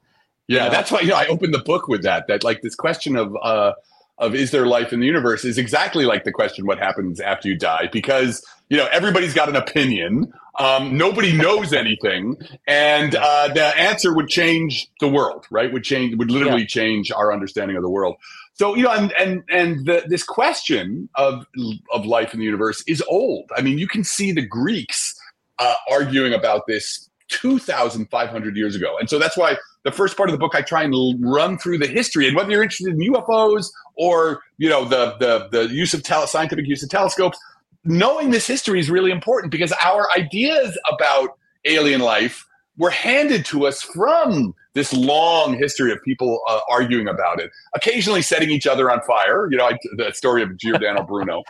Yeah, 0.47 0.57
you 0.57 0.63
know? 0.65 0.69
that's 0.71 0.91
why 0.91 0.99
you 0.99 1.09
know 1.09 1.15
I 1.15 1.27
opened 1.27 1.53
the 1.53 1.59
book 1.59 1.87
with 1.87 2.03
that. 2.03 2.27
That 2.27 2.43
like 2.43 2.61
this 2.61 2.75
question 2.75 3.15
of 3.15 3.33
uh, 3.41 3.71
of 4.17 4.35
is 4.35 4.51
there 4.51 4.65
life 4.65 4.91
in 4.91 4.99
the 4.99 5.05
universe 5.05 5.45
is 5.45 5.57
exactly 5.57 6.05
like 6.05 6.25
the 6.25 6.31
question 6.31 6.65
what 6.65 6.77
happens 6.77 7.21
after 7.21 7.47
you 7.47 7.57
die 7.57 7.89
because 7.91 8.45
you 8.69 8.77
know 8.77 8.87
everybody's 8.91 9.33
got 9.33 9.49
an 9.49 9.55
opinion 9.55 10.33
um, 10.59 10.97
nobody 10.97 11.33
knows 11.33 11.73
anything, 11.73 12.37
and 12.67 13.15
uh, 13.15 13.49
the 13.53 13.77
answer 13.77 14.15
would 14.15 14.29
change 14.29 14.89
the 14.99 15.07
world. 15.07 15.45
Right? 15.51 15.71
Would 15.71 15.83
change. 15.83 16.15
Would 16.15 16.31
literally 16.31 16.61
yeah. 16.61 16.67
change 16.67 17.11
our 17.11 17.33
understanding 17.33 17.75
of 17.75 17.83
the 17.83 17.89
world. 17.89 18.15
So 18.53 18.75
you 18.75 18.83
know, 18.83 18.91
and 18.91 19.11
and 19.19 19.43
and 19.49 19.85
the, 19.85 20.03
this 20.07 20.23
question 20.23 21.09
of 21.15 21.45
of 21.93 22.05
life 22.05 22.33
in 22.33 22.39
the 22.39 22.45
universe 22.45 22.83
is 22.87 23.03
old. 23.09 23.49
I 23.57 23.61
mean, 23.61 23.77
you 23.77 23.87
can 23.87 24.03
see 24.03 24.31
the 24.31 24.45
Greeks 24.45 25.19
uh, 25.59 25.73
arguing 25.91 26.33
about 26.33 26.67
this 26.67 27.09
2,500 27.29 28.55
years 28.55 28.75
ago, 28.75 28.95
and 28.97 29.09
so 29.09 29.19
that's 29.19 29.35
why 29.35 29.57
the 29.83 29.91
first 29.91 30.15
part 30.15 30.29
of 30.29 30.33
the 30.33 30.39
book 30.39 30.55
I 30.55 30.61
try 30.61 30.83
and 30.83 30.95
run 31.19 31.57
through 31.57 31.79
the 31.79 31.87
history. 31.87 32.27
And 32.27 32.35
whether 32.35 32.49
you're 32.49 32.63
interested 32.63 32.93
in 32.93 33.13
UFOs 33.13 33.67
or 33.95 34.41
you 34.57 34.69
know 34.69 34.85
the 34.85 35.17
the 35.19 35.49
the 35.51 35.73
use 35.73 35.93
of 35.93 36.01
tele- 36.03 36.27
scientific 36.27 36.65
use 36.65 36.81
of 36.81 36.89
telescopes, 36.89 37.37
knowing 37.85 38.31
this 38.31 38.47
history 38.47 38.79
is 38.79 38.89
really 38.89 39.11
important 39.11 39.51
because 39.51 39.71
our 39.83 40.07
ideas 40.17 40.77
about 40.91 41.37
alien 41.65 42.01
life 42.01 42.45
were 42.77 42.89
handed 42.89 43.45
to 43.45 43.65
us 43.65 43.81
from 43.81 44.53
this 44.73 44.91
long 44.91 45.57
history 45.57 45.91
of 45.91 46.01
people 46.03 46.41
uh, 46.49 46.59
arguing 46.69 47.07
about 47.07 47.39
it, 47.39 47.49
occasionally 47.73 48.21
setting 48.21 48.49
each 48.49 48.67
other 48.67 48.91
on 48.91 49.01
fire. 49.01 49.49
You 49.49 49.57
know, 49.57 49.67
I, 49.67 49.77
the 49.95 50.11
story 50.11 50.43
of 50.43 50.57
Giordano 50.57 51.03
Bruno. 51.07 51.43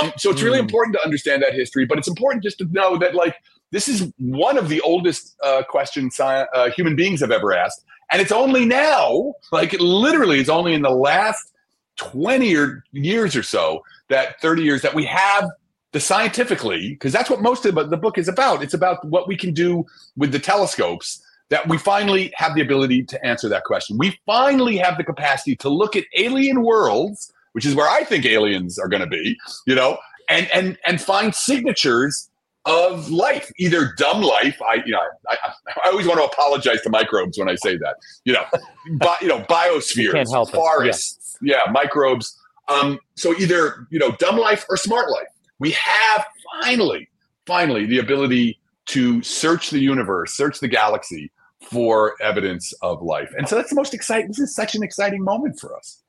Um, 0.00 0.12
so 0.16 0.30
it's 0.30 0.40
really 0.40 0.58
mm. 0.58 0.62
important 0.62 0.96
to 0.96 1.04
understand 1.04 1.42
that 1.42 1.52
history, 1.52 1.84
but 1.84 1.98
it's 1.98 2.08
important 2.08 2.42
just 2.42 2.58
to 2.58 2.64
know 2.70 2.96
that, 2.96 3.14
like, 3.14 3.36
this 3.70 3.86
is 3.86 4.10
one 4.18 4.56
of 4.56 4.68
the 4.68 4.80
oldest 4.80 5.36
uh, 5.44 5.62
questions 5.68 6.18
uh, 6.18 6.70
human 6.70 6.96
beings 6.96 7.20
have 7.20 7.30
ever 7.30 7.52
asked. 7.52 7.84
And 8.10 8.20
it's 8.20 8.32
only 8.32 8.64
now, 8.64 9.34
like, 9.52 9.74
literally, 9.74 10.40
it's 10.40 10.48
only 10.48 10.72
in 10.72 10.82
the 10.82 10.90
last 10.90 11.52
20 11.96 12.56
or 12.56 12.82
years 12.92 13.36
or 13.36 13.42
so 13.42 13.84
that 14.08 14.40
30 14.40 14.62
years 14.62 14.82
that 14.82 14.94
we 14.94 15.04
have 15.04 15.48
the 15.92 16.00
scientifically, 16.00 16.90
because 16.90 17.12
that's 17.12 17.28
what 17.28 17.42
most 17.42 17.66
of 17.66 17.74
the 17.90 17.96
book 17.96 18.16
is 18.16 18.28
about. 18.28 18.62
It's 18.62 18.74
about 18.74 19.04
what 19.04 19.26
we 19.26 19.36
can 19.36 19.52
do 19.52 19.84
with 20.16 20.32
the 20.32 20.38
telescopes 20.38 21.22
that 21.48 21.68
we 21.68 21.78
finally 21.78 22.32
have 22.36 22.54
the 22.54 22.60
ability 22.60 23.02
to 23.04 23.26
answer 23.26 23.48
that 23.48 23.64
question. 23.64 23.98
We 23.98 24.18
finally 24.24 24.76
have 24.76 24.96
the 24.96 25.04
capacity 25.04 25.56
to 25.56 25.68
look 25.68 25.96
at 25.96 26.04
alien 26.16 26.62
worlds, 26.62 27.32
which 27.52 27.66
is 27.66 27.74
where 27.74 27.88
I 27.88 28.04
think 28.04 28.24
aliens 28.24 28.78
are 28.78 28.88
going 28.88 29.02
to 29.02 29.08
be, 29.08 29.36
you 29.66 29.74
know, 29.74 29.98
and 30.28 30.48
and 30.52 30.78
and 30.86 31.00
find 31.00 31.34
signatures 31.34 32.30
of 32.66 33.10
life, 33.10 33.50
either 33.58 33.92
dumb 33.96 34.22
life. 34.22 34.60
I 34.62 34.82
you 34.86 34.92
know 34.92 35.00
I, 35.28 35.36
I 35.84 35.90
always 35.90 36.06
want 36.06 36.20
to 36.20 36.24
apologize 36.24 36.82
to 36.82 36.90
microbes 36.90 37.36
when 37.36 37.48
I 37.48 37.56
say 37.56 37.76
that. 37.78 37.96
You 38.24 38.34
know, 38.34 38.44
bi, 38.98 39.16
you 39.20 39.28
know 39.28 39.40
biospheres, 39.40 40.52
forests, 40.52 41.36
yeah. 41.42 41.56
yeah, 41.66 41.72
microbes. 41.72 42.36
Um, 42.68 43.00
so 43.16 43.36
either 43.38 43.88
you 43.90 43.98
know 43.98 44.12
dumb 44.12 44.38
life 44.38 44.64
or 44.70 44.76
smart 44.76 45.10
life 45.10 45.26
we 45.60 45.70
have 45.72 46.26
finally, 46.62 47.08
finally 47.46 47.86
the 47.86 47.98
ability 47.98 48.58
to 48.86 49.22
search 49.22 49.70
the 49.70 49.78
universe, 49.78 50.32
search 50.32 50.58
the 50.58 50.66
galaxy 50.66 51.30
for 51.62 52.16
evidence 52.20 52.72
of 52.82 53.02
life. 53.02 53.30
And 53.36 53.48
so 53.48 53.54
that's 53.54 53.70
the 53.70 53.76
most 53.76 53.94
exciting. 53.94 54.28
This 54.28 54.40
is 54.40 54.54
such 54.54 54.74
an 54.74 54.82
exciting 54.82 55.22
moment 55.22 55.60
for 55.60 55.76
us. 55.76 56.02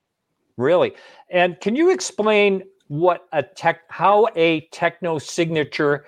Really. 0.57 0.93
And 1.29 1.59
can 1.59 1.75
you 1.75 1.91
explain 1.91 2.63
what 2.87 3.27
a 3.33 3.43
tech, 3.43 3.81
how 3.89 4.27
a 4.35 4.61
techno 4.71 5.19
signature 5.19 6.05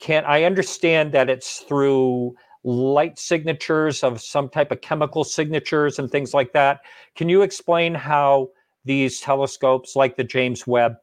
can? 0.00 0.24
I 0.24 0.44
understand 0.44 1.12
that 1.12 1.30
it's 1.30 1.60
through 1.60 2.34
light 2.64 3.18
signatures 3.18 4.02
of 4.02 4.20
some 4.20 4.48
type 4.48 4.72
of 4.72 4.80
chemical 4.80 5.22
signatures 5.22 5.98
and 5.98 6.10
things 6.10 6.34
like 6.34 6.52
that. 6.52 6.80
Can 7.14 7.28
you 7.28 7.42
explain 7.42 7.94
how 7.94 8.48
these 8.84 9.20
telescopes, 9.20 9.94
like 9.94 10.16
the 10.16 10.24
James 10.24 10.66
Webb, 10.66 10.96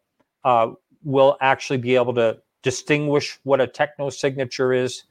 uh, 0.43 0.71
will 1.03 1.37
actually 1.41 1.77
be 1.77 1.95
able 1.95 2.13
to 2.15 2.37
distinguish 2.61 3.39
what 3.43 3.61
a 3.61 3.67
techno 3.67 4.09
signature 4.09 4.73
is? 4.73 5.03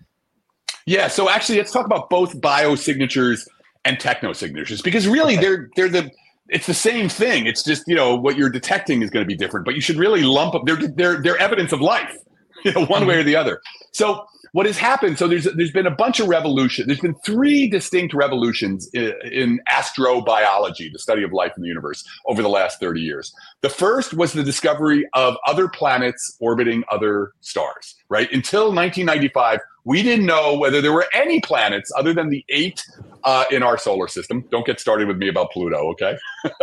Yeah, 0.86 1.08
so 1.08 1.28
actually, 1.28 1.58
let's 1.58 1.70
talk 1.72 1.86
about 1.86 2.10
both 2.10 2.40
biosignatures 2.40 3.46
and 3.84 3.98
techno 4.00 4.32
signatures 4.32 4.82
because 4.82 5.06
really 5.06 5.34
okay. 5.34 5.42
they're 5.42 5.70
they're 5.76 5.88
the 5.88 6.10
it's 6.48 6.66
the 6.66 6.74
same 6.74 7.08
thing. 7.08 7.46
It's 7.46 7.62
just 7.62 7.84
you 7.86 7.94
know 7.94 8.16
what 8.16 8.36
you're 8.36 8.50
detecting 8.50 9.02
is 9.02 9.10
going 9.10 9.24
to 9.24 9.28
be 9.28 9.36
different, 9.36 9.64
but 9.64 9.74
you 9.74 9.80
should 9.80 9.96
really 9.96 10.22
lump 10.22 10.54
up. 10.54 10.62
They're 10.66 10.76
they're 10.76 11.22
they're 11.22 11.38
evidence 11.38 11.72
of 11.72 11.80
life, 11.80 12.16
you 12.64 12.72
know, 12.72 12.86
one 12.86 13.06
way 13.06 13.16
or 13.16 13.22
the 13.22 13.36
other. 13.36 13.60
So 13.92 14.26
what 14.52 14.66
has 14.66 14.78
happened 14.78 15.18
so 15.18 15.26
there's 15.26 15.44
there's 15.56 15.72
been 15.72 15.86
a 15.86 15.90
bunch 15.94 16.20
of 16.20 16.28
revolution 16.28 16.86
there's 16.86 17.00
been 17.00 17.14
three 17.24 17.68
distinct 17.68 18.14
revolutions 18.14 18.88
in, 18.92 19.12
in, 19.30 19.60
astrobiology 19.70 20.92
the 20.92 20.98
study 20.98 21.22
of 21.22 21.32
life 21.32 21.52
in 21.56 21.62
the 21.62 21.68
universe 21.68 22.04
over 22.26 22.42
the 22.42 22.48
last 22.48 22.78
30 22.78 23.00
years 23.00 23.34
the 23.62 23.68
first 23.68 24.14
was 24.14 24.32
the 24.32 24.44
discovery 24.44 25.08
of 25.14 25.36
other 25.46 25.68
planets 25.68 26.36
orbiting 26.40 26.84
other 26.90 27.32
stars 27.40 27.96
right 28.08 28.30
until 28.32 28.72
1995 28.72 29.58
we 29.84 30.02
didn't 30.02 30.26
know 30.26 30.56
whether 30.56 30.80
there 30.80 30.92
were 30.92 31.06
any 31.14 31.40
planets 31.40 31.90
other 31.96 32.14
than 32.14 32.28
the 32.28 32.44
eight 32.48 32.84
uh, 33.24 33.44
in 33.50 33.62
our 33.62 33.78
solar 33.78 34.08
system. 34.08 34.44
Don't 34.50 34.66
get 34.66 34.80
started 34.80 35.08
with 35.08 35.16
me 35.16 35.28
about 35.28 35.50
Pluto, 35.50 35.90
okay? 35.92 36.16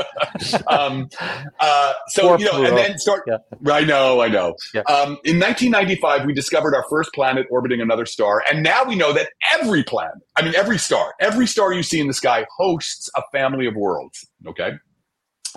um, 0.68 1.10
uh, 1.60 1.94
so 2.08 2.22
Poor 2.22 2.40
you 2.40 2.46
know, 2.46 2.52
Pluto. 2.52 2.68
and 2.70 2.78
then 2.78 2.98
start. 2.98 3.24
Yeah. 3.28 3.38
I 3.72 3.84
know, 3.84 4.22
I 4.22 4.28
know. 4.28 4.56
Yeah. 4.74 4.82
Um, 4.82 5.18
in 5.24 5.40
1995, 5.40 6.26
we 6.26 6.34
discovered 6.34 6.76
our 6.76 6.86
first 6.90 7.12
planet 7.14 7.48
orbiting 7.50 7.82
another 7.82 8.06
star, 8.06 8.44
and 8.52 8.64
now 8.64 8.84
we 8.84 8.96
know 8.96 9.14
that 9.14 9.30
every 9.54 9.84
planet, 9.84 10.16
I 10.36 10.44
mean, 10.44 10.56
every 10.56 10.78
star, 10.78 11.14
every 11.20 11.48
star 11.48 11.74
you 11.74 11.84
see 11.84 12.00
in 12.00 12.08
the 12.08 12.14
sky 12.14 12.46
hosts 12.58 13.10
a 13.16 13.22
family 13.32 13.66
of 13.66 13.76
worlds. 13.76 14.28
Okay. 14.48 14.74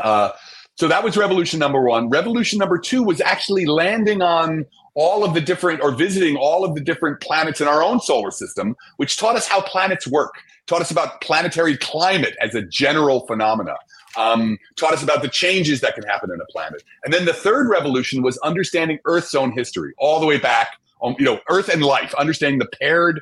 Uh, 0.02 0.30
so 0.76 0.88
that 0.88 1.04
was 1.04 1.16
revolution 1.16 1.58
number 1.58 1.82
one. 1.82 2.08
Revolution 2.08 2.58
number 2.58 2.78
two 2.78 3.02
was 3.02 3.20
actually 3.20 3.66
landing 3.66 4.22
on 4.22 4.64
all 4.94 5.24
of 5.24 5.34
the 5.34 5.40
different 5.40 5.80
or 5.82 5.92
visiting 5.92 6.36
all 6.36 6.64
of 6.64 6.74
the 6.74 6.80
different 6.80 7.20
planets 7.20 7.60
in 7.60 7.68
our 7.68 7.82
own 7.82 8.00
solar 8.00 8.30
system, 8.30 8.74
which 8.96 9.16
taught 9.16 9.36
us 9.36 9.46
how 9.46 9.60
planets 9.60 10.06
work, 10.06 10.34
taught 10.66 10.80
us 10.80 10.90
about 10.90 11.20
planetary 11.20 11.76
climate 11.76 12.36
as 12.40 12.54
a 12.54 12.62
general 12.62 13.26
phenomena, 13.26 13.74
um, 14.16 14.58
taught 14.76 14.92
us 14.92 15.02
about 15.02 15.22
the 15.22 15.28
changes 15.28 15.80
that 15.80 15.94
can 15.94 16.04
happen 16.04 16.30
in 16.32 16.40
a 16.40 16.46
planet. 16.46 16.82
And 17.04 17.12
then 17.12 17.24
the 17.24 17.32
third 17.32 17.68
revolution 17.68 18.22
was 18.22 18.38
understanding 18.38 18.98
Earth's 19.04 19.34
own 19.34 19.52
history, 19.52 19.92
all 19.98 20.20
the 20.20 20.26
way 20.26 20.38
back, 20.38 20.68
on, 21.00 21.16
you 21.18 21.24
know, 21.24 21.40
Earth 21.48 21.68
and 21.68 21.82
life, 21.82 22.14
understanding 22.14 22.58
the 22.58 22.68
paired 22.80 23.20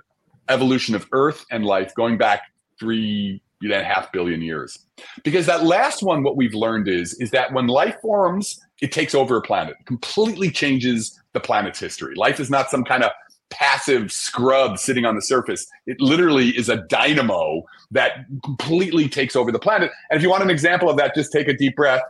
evolution 0.48 0.94
of 0.94 1.06
Earth 1.12 1.44
and 1.50 1.64
life 1.64 1.94
going 1.94 2.18
back 2.18 2.42
three 2.78 3.42
and 3.62 3.72
a 3.72 3.84
half 3.84 4.10
billion 4.12 4.40
years. 4.40 4.78
Because 5.22 5.46
that 5.46 5.64
last 5.64 6.02
one, 6.02 6.22
what 6.22 6.36
we've 6.36 6.54
learned 6.54 6.88
is, 6.88 7.14
is 7.20 7.30
that 7.30 7.52
when 7.52 7.66
life 7.66 7.96
forms, 8.00 8.60
it 8.80 8.90
takes 8.90 9.14
over 9.14 9.36
a 9.36 9.42
planet, 9.42 9.76
completely 9.84 10.50
changes 10.50 11.20
the 11.32 11.40
planet's 11.40 11.78
history. 11.78 12.14
Life 12.14 12.40
is 12.40 12.50
not 12.50 12.70
some 12.70 12.84
kind 12.84 13.04
of 13.04 13.10
passive 13.50 14.10
scrub 14.12 14.78
sitting 14.78 15.04
on 15.04 15.16
the 15.16 15.22
surface. 15.22 15.66
It 15.86 16.00
literally 16.00 16.50
is 16.50 16.68
a 16.68 16.76
dynamo 16.88 17.64
that 17.90 18.24
completely 18.44 19.08
takes 19.08 19.36
over 19.36 19.52
the 19.52 19.58
planet. 19.58 19.90
And 20.10 20.16
if 20.16 20.22
you 20.22 20.30
want 20.30 20.42
an 20.42 20.50
example 20.50 20.88
of 20.88 20.96
that, 20.96 21.14
just 21.14 21.32
take 21.32 21.48
a 21.48 21.52
deep 21.52 21.76
breath. 21.76 22.02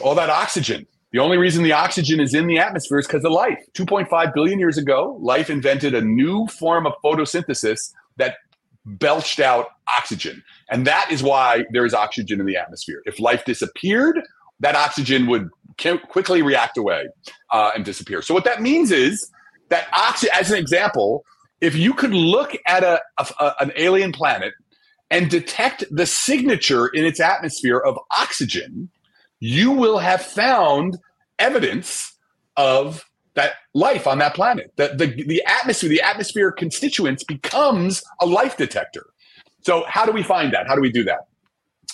All 0.00 0.14
that 0.14 0.30
oxygen. 0.30 0.86
The 1.12 1.18
only 1.18 1.38
reason 1.38 1.64
the 1.64 1.72
oxygen 1.72 2.20
is 2.20 2.34
in 2.34 2.46
the 2.46 2.58
atmosphere 2.58 3.00
is 3.00 3.06
because 3.06 3.24
of 3.24 3.32
life. 3.32 3.58
2.5 3.74 4.32
billion 4.32 4.60
years 4.60 4.78
ago, 4.78 5.18
life 5.20 5.50
invented 5.50 5.94
a 5.94 6.00
new 6.00 6.46
form 6.46 6.86
of 6.86 6.92
photosynthesis 7.04 7.92
that 8.16 8.36
belched 8.86 9.40
out 9.40 9.66
oxygen. 9.98 10.42
And 10.70 10.86
that 10.86 11.10
is 11.10 11.22
why 11.22 11.64
there 11.72 11.84
is 11.84 11.94
oxygen 11.94 12.38
in 12.40 12.46
the 12.46 12.56
atmosphere. 12.56 13.02
If 13.06 13.18
life 13.18 13.44
disappeared, 13.44 14.20
that 14.60 14.76
oxygen 14.76 15.26
would 15.26 15.50
quickly 16.08 16.42
react 16.42 16.76
away 16.76 17.06
uh, 17.52 17.72
and 17.74 17.84
disappear. 17.84 18.22
So 18.22 18.32
what 18.32 18.44
that 18.44 18.62
means 18.62 18.92
is 18.92 19.30
that 19.70 19.88
oxygen, 19.92 20.34
as 20.38 20.50
an 20.50 20.58
example, 20.58 21.24
if 21.60 21.74
you 21.74 21.94
could 21.94 22.12
look 22.12 22.56
at 22.66 22.84
a, 22.84 23.00
a, 23.18 23.26
a, 23.40 23.54
an 23.60 23.72
alien 23.76 24.12
planet 24.12 24.52
and 25.10 25.28
detect 25.28 25.84
the 25.90 26.06
signature 26.06 26.86
in 26.88 27.04
its 27.04 27.20
atmosphere 27.20 27.78
of 27.78 27.98
oxygen, 28.16 28.90
you 29.40 29.70
will 29.70 29.98
have 29.98 30.22
found 30.22 30.98
evidence 31.38 32.16
of 32.56 33.04
that 33.34 33.54
life 33.74 34.06
on 34.06 34.18
that 34.18 34.34
planet. 34.34 34.72
The, 34.76 34.88
the, 34.88 35.06
the 35.24 35.42
atmosphere, 35.46 35.88
the 35.88 36.02
atmosphere 36.02 36.52
constituents 36.52 37.24
becomes 37.24 38.02
a 38.20 38.26
life 38.26 38.56
detector. 38.56 39.06
So 39.62 39.84
how 39.88 40.04
do 40.04 40.12
we 40.12 40.22
find 40.22 40.52
that? 40.52 40.66
How 40.66 40.74
do 40.74 40.80
we 40.80 40.90
do 40.90 41.04
that? 41.04 41.26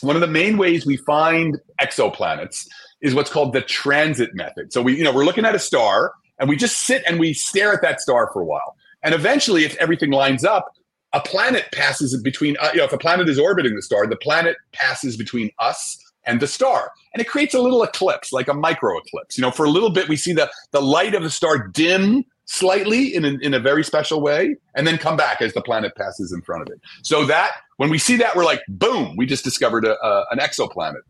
One 0.00 0.16
of 0.16 0.20
the 0.20 0.28
main 0.28 0.56
ways 0.56 0.86
we 0.86 0.96
find 0.98 1.58
exoplanets 1.80 2.66
is 3.00 3.14
what's 3.14 3.30
called 3.30 3.52
the 3.52 3.62
transit 3.62 4.30
method. 4.34 4.72
So 4.72 4.82
we, 4.82 4.96
you 4.96 5.04
know, 5.04 5.12
we're 5.12 5.24
looking 5.24 5.44
at 5.44 5.54
a 5.54 5.58
star 5.58 6.12
and 6.38 6.48
we 6.48 6.56
just 6.56 6.86
sit 6.86 7.02
and 7.06 7.18
we 7.18 7.32
stare 7.32 7.72
at 7.72 7.82
that 7.82 8.00
star 8.00 8.30
for 8.32 8.42
a 8.42 8.44
while. 8.44 8.76
And 9.02 9.14
eventually, 9.14 9.64
if 9.64 9.76
everything 9.76 10.10
lines 10.10 10.44
up, 10.44 10.72
a 11.12 11.20
planet 11.20 11.66
passes 11.72 12.20
between, 12.22 12.56
uh, 12.60 12.70
you 12.72 12.78
know, 12.78 12.84
if 12.84 12.92
a 12.92 12.98
planet 12.98 13.28
is 13.28 13.38
orbiting 13.38 13.74
the 13.74 13.82
star, 13.82 14.06
the 14.06 14.16
planet 14.16 14.56
passes 14.72 15.16
between 15.16 15.50
us 15.58 15.98
and 16.24 16.40
the 16.40 16.46
star. 16.46 16.90
And 17.14 17.20
it 17.20 17.28
creates 17.28 17.54
a 17.54 17.60
little 17.60 17.82
eclipse, 17.82 18.32
like 18.32 18.48
a 18.48 18.54
micro 18.54 18.98
eclipse. 18.98 19.38
You 19.38 19.42
know, 19.42 19.50
for 19.50 19.64
a 19.64 19.70
little 19.70 19.90
bit, 19.90 20.08
we 20.08 20.16
see 20.16 20.32
the, 20.32 20.50
the 20.72 20.82
light 20.82 21.14
of 21.14 21.22
the 21.22 21.30
star 21.30 21.68
dim 21.68 22.24
slightly 22.46 23.14
in 23.14 23.24
a, 23.24 23.36
in 23.40 23.54
a 23.54 23.60
very 23.60 23.82
special 23.82 24.20
way 24.20 24.56
and 24.74 24.86
then 24.86 24.98
come 24.98 25.16
back 25.16 25.40
as 25.40 25.52
the 25.52 25.62
planet 25.62 25.94
passes 25.96 26.32
in 26.32 26.42
front 26.42 26.62
of 26.62 26.68
it. 26.68 26.80
So 27.02 27.24
that 27.26 27.52
when 27.76 27.90
we 27.90 27.98
see 27.98 28.16
that, 28.16 28.36
we're 28.36 28.44
like, 28.44 28.62
boom, 28.68 29.16
we 29.16 29.26
just 29.26 29.44
discovered 29.44 29.84
a, 29.84 29.98
a, 30.04 30.26
an 30.30 30.38
exoplanet. 30.38 31.02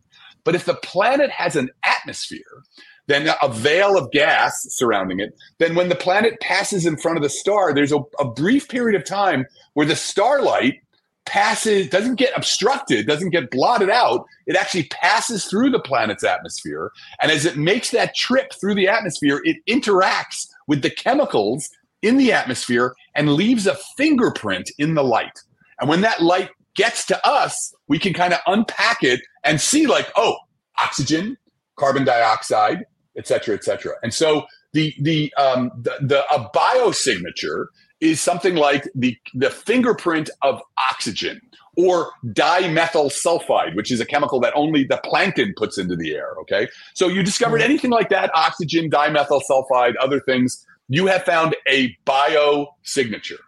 But 0.43 0.55
if 0.55 0.65
the 0.65 0.75
planet 0.75 1.29
has 1.31 1.55
an 1.55 1.69
atmosphere, 1.83 2.63
then 3.07 3.29
a 3.41 3.49
veil 3.49 3.97
of 3.97 4.11
gas 4.11 4.65
surrounding 4.69 5.19
it, 5.19 5.35
then 5.59 5.75
when 5.75 5.89
the 5.89 5.95
planet 5.95 6.39
passes 6.41 6.85
in 6.85 6.97
front 6.97 7.17
of 7.17 7.23
the 7.23 7.29
star, 7.29 7.73
there's 7.73 7.91
a, 7.91 7.99
a 8.19 8.25
brief 8.25 8.67
period 8.67 8.99
of 8.99 9.07
time 9.07 9.45
where 9.73 9.85
the 9.85 9.95
starlight 9.95 10.81
passes, 11.25 11.89
doesn't 11.89 12.15
get 12.15 12.35
obstructed, 12.35 13.05
doesn't 13.05 13.31
get 13.31 13.51
blotted 13.51 13.89
out. 13.89 14.25
It 14.45 14.55
actually 14.55 14.85
passes 14.85 15.45
through 15.45 15.71
the 15.71 15.79
planet's 15.79 16.23
atmosphere. 16.23 16.91
And 17.21 17.31
as 17.31 17.45
it 17.45 17.57
makes 17.57 17.91
that 17.91 18.15
trip 18.15 18.53
through 18.59 18.75
the 18.75 18.87
atmosphere, 18.87 19.41
it 19.43 19.57
interacts 19.67 20.47
with 20.67 20.81
the 20.81 20.89
chemicals 20.89 21.69
in 22.01 22.17
the 22.17 22.31
atmosphere 22.31 22.95
and 23.13 23.33
leaves 23.33 23.67
a 23.67 23.75
fingerprint 23.97 24.71
in 24.77 24.93
the 24.93 25.03
light. 25.03 25.43
And 25.79 25.89
when 25.89 26.01
that 26.01 26.21
light 26.21 26.49
gets 26.75 27.05
to 27.07 27.27
us, 27.27 27.73
we 27.87 27.99
can 27.99 28.13
kind 28.13 28.33
of 28.33 28.39
unpack 28.47 29.03
it 29.03 29.19
and 29.43 29.59
see 29.59 29.85
like, 29.87 30.09
oh, 30.15 30.37
oxygen, 30.81 31.37
carbon 31.77 32.05
dioxide, 32.05 32.85
et 33.17 33.27
cetera, 33.27 33.55
et 33.55 33.63
cetera. 33.63 33.93
And 34.03 34.13
so 34.13 34.45
the 34.73 34.93
the 35.01 35.33
um, 35.35 35.71
the, 35.81 35.95
the 36.01 36.25
a 36.33 36.49
biosignature 36.55 37.67
is 37.99 38.21
something 38.21 38.55
like 38.55 38.87
the 38.95 39.17
the 39.33 39.49
fingerprint 39.49 40.29
of 40.43 40.61
oxygen 40.91 41.41
or 41.75 42.11
dimethyl 42.25 43.11
sulfide, 43.11 43.75
which 43.75 43.91
is 43.91 43.99
a 43.99 44.05
chemical 44.05 44.39
that 44.39 44.53
only 44.55 44.83
the 44.83 44.99
plankton 45.03 45.53
puts 45.55 45.77
into 45.77 45.95
the 45.95 46.15
air. 46.15 46.35
Okay, 46.41 46.67
so 46.93 47.07
you 47.07 47.23
discovered 47.23 47.61
mm-hmm. 47.61 47.71
anything 47.71 47.91
like 47.91 48.09
that, 48.09 48.31
oxygen, 48.33 48.89
dimethyl 48.89 49.41
sulfide, 49.49 49.93
other 49.99 50.19
things, 50.19 50.65
you 50.89 51.07
have 51.07 51.23
found 51.23 51.55
a 51.67 51.95
biosignature. 52.05 53.39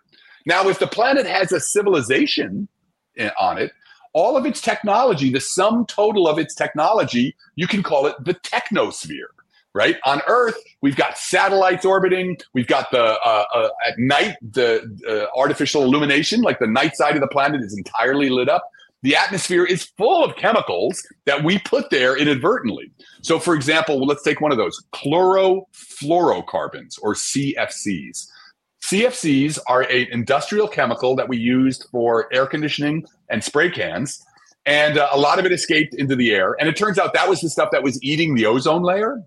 Now, 0.45 0.67
if 0.67 0.79
the 0.79 0.87
planet 0.87 1.25
has 1.25 1.51
a 1.51 1.59
civilization 1.59 2.67
on 3.39 3.57
it, 3.57 3.71
all 4.13 4.37
of 4.37 4.45
its 4.45 4.61
technology, 4.61 5.31
the 5.31 5.41
sum 5.41 5.85
total 5.85 6.27
of 6.27 6.39
its 6.39 6.55
technology, 6.55 7.35
you 7.55 7.67
can 7.67 7.83
call 7.83 8.07
it 8.07 8.15
the 8.23 8.33
technosphere. 8.33 9.29
Right 9.79 9.95
on 10.03 10.21
Earth, 10.27 10.61
we've 10.81 10.97
got 10.97 11.17
satellites 11.17 11.85
orbiting. 11.85 12.37
We've 12.53 12.67
got 12.67 12.91
the 12.91 13.01
uh, 13.01 13.45
uh, 13.55 13.69
at 13.87 13.97
night 13.97 14.35
the 14.41 14.83
uh, 15.07 15.27
artificial 15.39 15.83
illumination, 15.83 16.41
like 16.41 16.59
the 16.59 16.67
night 16.67 16.97
side 16.97 17.15
of 17.15 17.21
the 17.21 17.29
planet 17.29 17.61
is 17.61 17.73
entirely 17.77 18.27
lit 18.27 18.49
up. 18.49 18.69
The 19.03 19.15
atmosphere 19.15 19.63
is 19.63 19.85
full 19.97 20.21
of 20.21 20.35
chemicals 20.35 21.01
that 21.23 21.45
we 21.45 21.59
put 21.59 21.91
there 21.91 22.17
inadvertently. 22.17 22.91
So, 23.21 23.39
for 23.39 23.55
example, 23.55 24.05
let's 24.05 24.21
take 24.21 24.41
one 24.41 24.51
of 24.51 24.57
those 24.57 24.83
chlorofluorocarbons 24.91 26.99
or 27.01 27.13
CFCs. 27.13 28.27
CFCs 28.83 29.59
are 29.69 29.83
an 29.83 30.07
industrial 30.11 30.67
chemical 30.67 31.15
that 31.15 31.29
we 31.29 31.37
used 31.37 31.85
for 31.89 32.27
air 32.33 32.47
conditioning 32.47 33.05
and 33.29 33.41
spray 33.41 33.71
cans. 33.71 34.21
And 34.65 34.97
uh, 34.97 35.07
a 35.13 35.17
lot 35.17 35.39
of 35.39 35.45
it 35.45 35.53
escaped 35.53 35.93
into 35.93 36.17
the 36.17 36.31
air. 36.31 36.57
And 36.59 36.67
it 36.67 36.75
turns 36.75 36.99
out 36.99 37.13
that 37.13 37.29
was 37.29 37.39
the 37.39 37.49
stuff 37.49 37.69
that 37.71 37.81
was 37.81 37.97
eating 38.03 38.35
the 38.35 38.45
ozone 38.45 38.83
layer. 38.83 39.23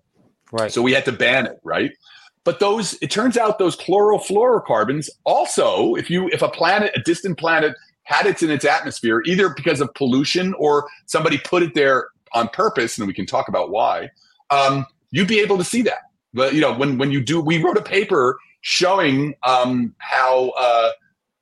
Right. 0.52 0.70
So 0.70 0.82
we 0.82 0.92
had 0.92 1.04
to 1.06 1.12
ban 1.12 1.46
it, 1.46 1.58
right? 1.64 1.92
But 2.44 2.60
those, 2.60 2.94
it 3.00 3.10
turns 3.10 3.36
out 3.36 3.58
those 3.58 3.76
chlorofluorocarbons 3.76 5.08
also, 5.24 5.94
if 5.94 6.10
you, 6.10 6.28
if 6.28 6.42
a 6.42 6.48
planet, 6.48 6.92
a 6.94 7.00
distant 7.00 7.38
planet 7.38 7.74
had 8.04 8.26
it 8.26 8.42
in 8.42 8.50
its 8.50 8.64
atmosphere, 8.64 9.22
either 9.26 9.50
because 9.50 9.80
of 9.80 9.92
pollution 9.94 10.54
or 10.58 10.88
somebody 11.06 11.38
put 11.38 11.62
it 11.62 11.74
there 11.74 12.08
on 12.34 12.48
purpose, 12.48 12.98
and 12.98 13.06
we 13.06 13.14
can 13.14 13.26
talk 13.26 13.48
about 13.48 13.70
why, 13.70 14.10
um, 14.50 14.84
you'd 15.10 15.28
be 15.28 15.40
able 15.40 15.56
to 15.58 15.64
see 15.64 15.82
that. 15.82 16.00
But 16.34 16.54
you 16.54 16.60
know, 16.60 16.74
when 16.74 16.98
when 16.98 17.10
you 17.10 17.22
do, 17.22 17.40
we 17.40 17.62
wrote 17.62 17.76
a 17.76 17.82
paper 17.82 18.38
showing 18.62 19.34
um, 19.46 19.94
how 19.98 20.50
uh, 20.58 20.90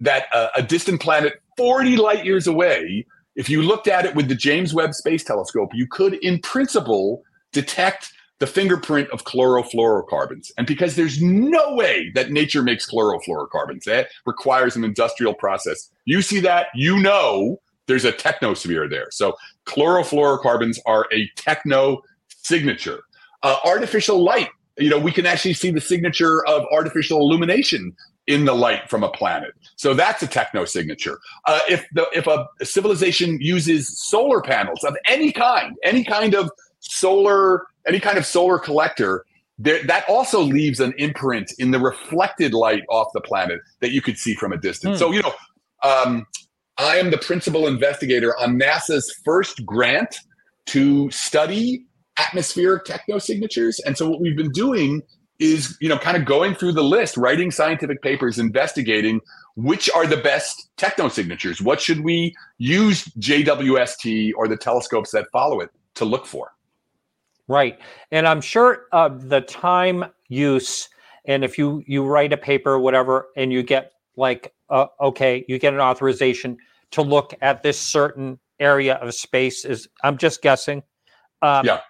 that 0.01 0.27
uh, 0.35 0.49
a 0.57 0.63
distant 0.63 1.01
planet 1.01 1.41
40 1.57 1.97
light 1.97 2.25
years 2.25 2.47
away, 2.47 3.07
if 3.37 3.49
you 3.49 3.63
looked 3.63 3.87
at 3.87 4.05
it 4.05 4.15
with 4.15 4.29
the 4.29 4.35
James 4.35 4.75
Webb 4.75 4.95
Space 4.95 5.23
Telescope, 5.23 5.71
you 5.73 5.87
could, 5.87 6.15
in 6.15 6.41
principle, 6.41 7.23
detect 7.53 8.13
the 8.41 8.47
fingerprint 8.47 9.09
of 9.11 9.25
chlorofluorocarbons. 9.25 10.51
And 10.59 10.67
because 10.67 10.97
there's 10.97 11.23
no 11.23 11.75
way 11.75 12.11
that 12.15 12.31
nature 12.31 12.63
makes 12.63 12.91
chlorofluorocarbons, 12.91 13.85
that 13.85 14.09
requires 14.27 14.75
an 14.77 14.83
industrial 14.83 15.35
process. 15.35 15.91
You 16.07 16.23
see 16.23 16.41
that, 16.41 16.69
you 16.75 16.99
know 16.99 17.61
there's 17.87 18.05
a 18.05 18.13
technosphere 18.13 18.89
there. 18.89 19.09
So 19.11 19.37
chlorofluorocarbons 19.67 20.79
are 20.87 21.07
a 21.13 21.29
techno 21.37 22.03
signature. 22.29 23.01
Uh, 23.43 23.57
artificial 23.65 24.23
light, 24.23 24.49
you 24.79 24.89
know, 24.89 24.99
we 24.99 25.13
can 25.13 25.27
actually 25.27 25.55
see 25.55 25.71
the 25.71 25.81
signature 25.81 26.47
of 26.47 26.65
artificial 26.73 27.19
illumination 27.21 27.95
in 28.27 28.45
the 28.45 28.55
light 28.55 28.89
from 28.89 29.03
a 29.03 29.11
planet. 29.11 29.53
So 29.77 29.93
that's 29.93 30.23
a 30.23 30.27
techno 30.27 30.65
signature. 30.65 31.19
Uh, 31.47 31.61
if 31.69 31.85
the 31.93 32.07
if 32.15 32.27
a 32.27 32.47
civilization 32.63 33.39
uses 33.41 33.99
solar 33.99 34.41
panels 34.41 34.85
of 34.85 34.97
any 35.09 35.33
kind, 35.33 35.77
any 35.83 36.05
kind 36.05 36.35
of 36.35 36.51
solar 36.81 37.67
any 37.87 38.01
kind 38.01 38.19
of 38.19 38.27
solar 38.27 38.59
collector, 38.59 39.25
there, 39.59 39.83
that 39.85 40.05
also 40.09 40.41
leaves 40.41 40.81
an 40.81 40.95
imprint 40.99 41.53
in 41.59 41.71
the 41.71 41.79
reflected 41.79 42.55
light 42.55 42.83
off 42.89 43.09
the 43.15 43.21
planet 43.21 43.61
that 43.81 43.91
you 43.93 44.01
could 44.01 44.19
see 44.19 44.35
from 44.35 44.53
a 44.53 44.57
distance. 44.57 44.97
Hmm. 44.97 44.99
So, 44.99 45.13
you 45.13 45.23
know, 45.23 45.33
um, 45.83 46.27
I 46.79 46.97
am 46.97 47.11
the 47.11 47.19
principal 47.19 47.67
investigator 47.67 48.37
on 48.39 48.59
NASA's 48.59 49.15
first 49.25 49.65
grant 49.67 50.17
to 50.67 51.11
study 51.11 51.85
atmospheric 52.19 52.85
technosignatures. 52.85 53.81
And 53.85 53.97
so, 53.97 54.09
what 54.09 54.21
we've 54.21 54.37
been 54.37 54.53
doing 54.53 55.03
is, 55.39 55.77
you 55.81 55.89
know, 55.89 55.99
kind 55.99 56.17
of 56.17 56.25
going 56.27 56.55
through 56.55 56.73
the 56.73 56.85
list, 56.85 57.17
writing 57.17 57.51
scientific 57.51 58.03
papers, 58.03 58.39
investigating 58.39 59.21
which 59.57 59.91
are 59.91 60.07
the 60.07 60.17
best 60.17 60.71
technosignatures. 60.79 61.61
What 61.61 61.81
should 61.81 62.03
we 62.03 62.35
use 62.59 63.05
JWST 63.19 64.33
or 64.37 64.49
the 64.49 64.57
telescopes 64.57 65.11
that 65.11 65.27
follow 65.33 65.61
it 65.61 65.71
to 65.97 66.05
look 66.05 66.25
for? 66.25 66.53
Right. 67.51 67.81
And 68.13 68.29
I'm 68.29 68.41
sure 68.41 68.87
uh, 68.93 69.09
the 69.09 69.41
time 69.41 70.05
use, 70.29 70.89
and 71.25 71.43
if 71.43 71.59
you, 71.59 71.83
you 71.85 72.05
write 72.05 72.33
a 72.33 72.37
paper 72.37 72.71
or 72.71 72.79
whatever, 72.79 73.31
and 73.37 73.53
you 73.53 73.65
get 73.65 73.91
like, 74.17 74.55
uh, 74.69 74.87
okay, 75.01 75.45
you 75.49 75.59
get 75.59 75.75
an 75.75 75.81
authorization 75.81 76.57
to 76.93 77.03
look 77.03 77.35
at 77.43 77.65
this 77.65 77.77
certain 77.77 78.39
area 78.61 78.95
of 78.97 79.15
space 79.15 79.65
is, 79.65 79.89
I'm 80.05 80.17
just 80.17 80.43
guessing. 80.43 80.85
Um, 81.43 81.67
yeah. 81.67 81.81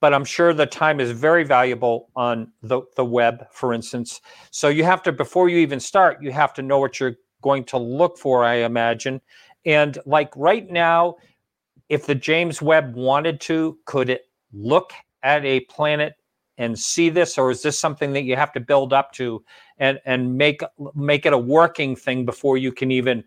But 0.00 0.12
I'm 0.12 0.26
sure 0.26 0.52
the 0.52 0.66
time 0.66 1.00
is 1.00 1.10
very 1.10 1.42
valuable 1.42 2.10
on 2.14 2.52
the, 2.62 2.82
the 2.96 3.04
Webb, 3.04 3.46
for 3.50 3.72
instance. 3.72 4.20
So 4.50 4.68
you 4.68 4.84
have 4.84 5.02
to, 5.04 5.12
before 5.12 5.48
you 5.48 5.56
even 5.56 5.80
start, 5.80 6.22
you 6.22 6.32
have 6.32 6.52
to 6.54 6.62
know 6.62 6.78
what 6.78 7.00
you're 7.00 7.16
going 7.40 7.64
to 7.64 7.78
look 7.78 8.18
for, 8.18 8.44
I 8.44 8.56
imagine. 8.56 9.22
And 9.64 9.98
like 10.04 10.36
right 10.36 10.70
now, 10.70 11.16
if 11.88 12.04
the 12.04 12.14
James 12.14 12.60
Webb 12.60 12.94
wanted 12.94 13.40
to, 13.40 13.78
could 13.86 14.10
it 14.10 14.27
look 14.52 14.92
at 15.22 15.44
a 15.44 15.60
planet 15.60 16.14
and 16.58 16.78
see 16.78 17.08
this 17.08 17.38
or 17.38 17.50
is 17.50 17.62
this 17.62 17.78
something 17.78 18.12
that 18.12 18.24
you 18.24 18.36
have 18.36 18.52
to 18.52 18.60
build 18.60 18.92
up 18.92 19.12
to 19.12 19.42
and 19.78 20.00
and 20.04 20.36
make 20.36 20.60
make 20.94 21.24
it 21.24 21.32
a 21.32 21.38
working 21.38 21.96
thing 21.96 22.26
before 22.26 22.56
you 22.56 22.72
can 22.72 22.90
even 22.90 23.24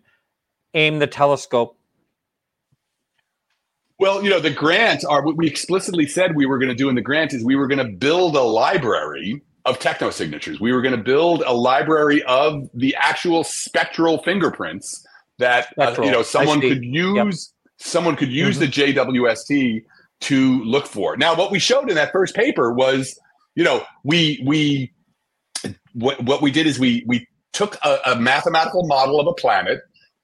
aim 0.74 0.98
the 0.98 1.06
telescope 1.06 1.76
well 3.98 4.22
you 4.22 4.30
know 4.30 4.38
the 4.38 4.50
grant 4.50 5.04
are 5.08 5.24
what 5.24 5.36
we 5.36 5.46
explicitly 5.46 6.06
said 6.06 6.36
we 6.36 6.46
were 6.46 6.58
going 6.58 6.68
to 6.68 6.74
do 6.74 6.88
in 6.88 6.94
the 6.94 7.02
grant 7.02 7.32
is 7.32 7.44
we 7.44 7.56
were 7.56 7.66
going 7.66 7.84
to 7.84 7.92
build 7.92 8.36
a 8.36 8.42
library 8.42 9.42
of 9.64 9.78
techno 9.78 10.10
signatures 10.10 10.60
we 10.60 10.72
were 10.72 10.82
going 10.82 10.96
to 10.96 11.02
build 11.02 11.42
a 11.46 11.52
library 11.52 12.22
of 12.24 12.68
the 12.74 12.94
actual 12.98 13.42
spectral 13.42 14.22
fingerprints 14.22 15.06
that 15.38 15.68
spectral. 15.70 16.06
Uh, 16.06 16.10
you 16.10 16.12
know 16.14 16.22
someone 16.22 16.60
could 16.60 16.84
use 16.84 17.14
yep. 17.16 17.26
someone 17.78 18.14
could 18.14 18.30
use 18.30 18.58
mm-hmm. 18.58 18.92
the 18.92 18.94
jwst 18.94 19.84
to 20.22 20.62
look 20.64 20.86
for. 20.86 21.16
Now, 21.16 21.34
what 21.34 21.50
we 21.50 21.58
showed 21.58 21.88
in 21.88 21.96
that 21.96 22.12
first 22.12 22.34
paper 22.34 22.72
was, 22.72 23.18
you 23.54 23.64
know, 23.64 23.84
we 24.04 24.42
we 24.46 24.92
what 25.92 26.22
what 26.22 26.42
we 26.42 26.50
did 26.50 26.66
is 26.66 26.78
we 26.78 27.04
we 27.06 27.26
took 27.52 27.76
a, 27.84 27.98
a 28.06 28.16
mathematical 28.16 28.86
model 28.86 29.20
of 29.20 29.26
a 29.26 29.34
planet, 29.34 29.80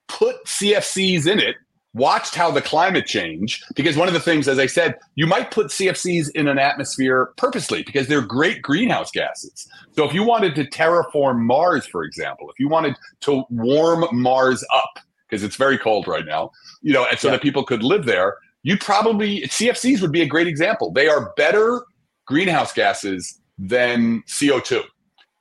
put 0.09 0.45
CFCs 0.47 1.27
in 1.27 1.39
it, 1.39 1.57
watched 1.95 2.35
how 2.35 2.51
the 2.51 2.63
climate 2.63 3.07
changed. 3.07 3.63
Because 3.75 3.97
one 3.97 4.09
of 4.09 4.15
the 4.15 4.21
things, 4.21 4.49
as 4.49 4.59
I 4.59 4.67
said, 4.67 4.99
you 5.15 5.27
might 5.27 5.51
put 5.51 5.67
CFCs 5.67 6.31
in 6.35 6.49
an 6.49 6.59
atmosphere 6.59 7.33
purposely 7.37 7.83
because 7.83 8.09
they're 8.09 8.23
great 8.23 8.63
greenhouse 8.63 9.11
gases. 9.11 9.69
So 9.93 10.05
if 10.05 10.15
you 10.15 10.23
wanted 10.23 10.55
to 10.57 10.65
terraform 10.65 11.41
Mars, 11.41 11.87
for 11.87 12.05
example, 12.05 12.51
if 12.51 12.59
you 12.59 12.69
wanted 12.69 12.97
to 13.23 13.45
warm 13.51 14.07
Mars 14.13 14.65
up 14.73 14.99
because 15.29 15.43
it's 15.43 15.57
very 15.57 15.77
cold 15.77 16.09
right 16.09 16.25
now, 16.25 16.51
you 16.81 16.93
know, 16.93 17.05
and 17.05 17.19
so 17.19 17.29
yeah. 17.29 17.33
that 17.33 17.43
people 17.43 17.65
could 17.65 17.83
live 17.83 18.07
there, 18.07 18.37
you'd 18.69 18.81
probably 18.81 19.41
CFCs 19.45 20.03
would 20.03 20.13
be 20.13 20.21
a 20.21 20.27
great 20.27 20.47
example. 20.47 20.93
They 20.93 21.09
are 21.09 21.33
better 21.39 21.87
greenhouse 22.27 22.71
gases 22.71 23.41
than 23.57 24.23
CO2. 24.29 24.83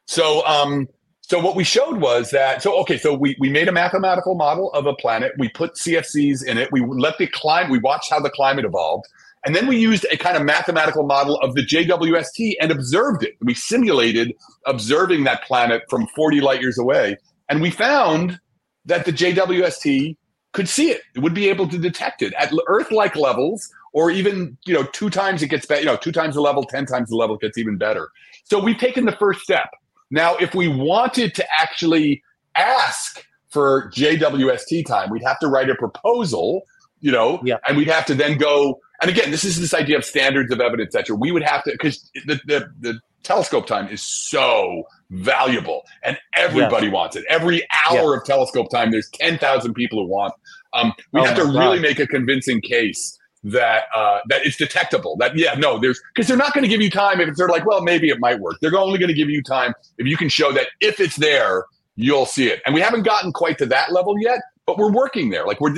So 0.05 0.47
um, 0.47 0.87
so 1.19 1.37
what 1.37 1.53
we 1.57 1.65
showed 1.65 1.99
was 1.99 2.31
that 2.31 2.61
so 2.61 2.79
okay, 2.79 2.97
so 2.97 3.13
we 3.13 3.35
we 3.37 3.49
made 3.49 3.67
a 3.67 3.73
mathematical 3.73 4.35
model 4.35 4.71
of 4.71 4.85
a 4.85 4.93
planet. 4.93 5.33
We 5.37 5.49
put 5.49 5.73
CFCs 5.73 6.45
in 6.45 6.57
it. 6.57 6.71
We 6.71 6.81
let 6.85 7.17
the 7.17 7.27
climate. 7.27 7.69
We 7.69 7.79
watched 7.79 8.09
how 8.09 8.21
the 8.21 8.29
climate 8.29 8.63
evolved. 8.63 9.05
And 9.45 9.53
then 9.53 9.67
we 9.67 9.77
used 9.77 10.05
a 10.09 10.17
kind 10.17 10.37
of 10.37 10.43
mathematical 10.43 11.03
model 11.03 11.37
of 11.41 11.53
the 11.53 11.61
JWST 11.61 12.55
and 12.61 12.71
observed 12.71 13.23
it. 13.23 13.35
We 13.41 13.53
simulated 13.53 14.33
observing 14.65 15.25
that 15.25 15.43
planet 15.43 15.83
from 15.89 16.07
40 16.15 16.41
light 16.41 16.61
years 16.61 16.77
away. 16.77 17.17
And 17.47 17.61
we 17.61 17.71
found 17.71 18.39
that 18.85 19.05
the 19.05 19.13
JWST 19.13 20.15
could 20.57 20.67
see 20.67 20.89
it. 20.89 21.01
It 21.13 21.19
would 21.19 21.35
be 21.35 21.49
able 21.49 21.67
to 21.67 21.77
detect 21.77 22.23
it 22.23 22.33
at 22.33 22.51
Earth-like 22.67 23.15
levels, 23.15 23.71
or 23.93 24.09
even 24.09 24.57
you 24.65 24.73
know 24.73 24.83
two 24.91 25.11
times 25.11 25.43
it 25.43 25.49
gets 25.49 25.67
better. 25.67 25.81
You 25.81 25.85
know, 25.85 25.97
two 25.97 26.11
times 26.11 26.33
the 26.33 26.41
level, 26.41 26.63
ten 26.63 26.87
times 26.87 27.09
the 27.09 27.15
level 27.15 27.37
gets 27.37 27.59
even 27.59 27.77
better. 27.77 28.09
So 28.43 28.59
we've 28.59 28.77
taken 28.77 29.05
the 29.05 29.11
first 29.11 29.41
step. 29.41 29.69
Now, 30.09 30.35
if 30.37 30.55
we 30.55 30.67
wanted 30.67 31.35
to 31.35 31.45
actually 31.59 32.23
ask 32.55 33.23
for 33.49 33.91
JWST 33.91 34.87
time, 34.87 35.11
we'd 35.11 35.23
have 35.23 35.37
to 35.39 35.47
write 35.47 35.69
a 35.69 35.75
proposal. 35.75 36.63
You 37.01 37.11
know, 37.11 37.39
yeah. 37.45 37.57
and 37.67 37.77
we'd 37.77 37.87
have 37.87 38.07
to 38.07 38.15
then 38.15 38.39
go. 38.39 38.79
And 38.99 39.11
again, 39.11 39.29
this 39.29 39.43
is 39.43 39.59
this 39.59 39.75
idea 39.75 39.97
of 39.97 40.03
standards 40.03 40.51
of 40.51 40.59
evidence, 40.59 40.95
etc. 40.95 41.15
We 41.15 41.31
would 41.31 41.43
have 41.43 41.63
to 41.65 41.71
because 41.71 42.09
the, 42.25 42.41
the 42.47 42.67
the 42.79 42.99
telescope 43.21 43.67
time 43.67 43.87
is 43.89 44.01
so 44.01 44.87
valuable 45.09 45.83
and 46.03 46.17
everybody 46.35 46.89
wants 46.89 47.15
it. 47.15 47.23
Every 47.29 47.65
hour 47.87 48.15
of 48.15 48.23
telescope 48.25 48.69
time, 48.69 48.91
there's 48.91 49.09
10,000 49.09 49.73
people 49.73 50.03
who 50.03 50.07
want. 50.07 50.33
Um, 50.73 50.93
we 51.11 51.21
oh 51.21 51.23
have 51.23 51.35
to 51.37 51.43
God. 51.43 51.55
really 51.55 51.79
make 51.79 51.99
a 51.99 52.07
convincing 52.07 52.61
case 52.61 53.17
that 53.43 53.83
uh, 53.95 54.19
that 54.27 54.45
it's 54.45 54.57
detectable. 54.57 55.15
That 55.17 55.35
yeah, 55.35 55.53
no, 55.53 55.79
there's 55.79 56.01
because 56.13 56.27
they're 56.27 56.37
not 56.37 56.53
going 56.53 56.63
to 56.63 56.67
give 56.67 56.81
you 56.81 56.89
time 56.89 57.21
if 57.21 57.35
they're 57.35 57.47
like, 57.47 57.65
well, 57.65 57.81
maybe 57.81 58.09
it 58.09 58.19
might 58.19 58.39
work. 58.39 58.57
They're 58.61 58.75
only 58.75 58.99
going 58.99 59.09
to 59.09 59.13
give 59.13 59.29
you 59.29 59.41
time 59.41 59.73
if 59.97 60.07
you 60.07 60.17
can 60.17 60.29
show 60.29 60.51
that 60.53 60.67
if 60.81 60.99
it's 60.99 61.15
there, 61.15 61.65
you'll 61.95 62.25
see 62.25 62.47
it. 62.47 62.61
And 62.65 62.75
we 62.75 62.81
haven't 62.81 63.03
gotten 63.03 63.31
quite 63.31 63.57
to 63.59 63.65
that 63.67 63.91
level 63.91 64.19
yet, 64.19 64.39
but 64.65 64.77
we're 64.77 64.91
working 64.91 65.29
there. 65.29 65.45
Like 65.45 65.61
we're 65.61 65.75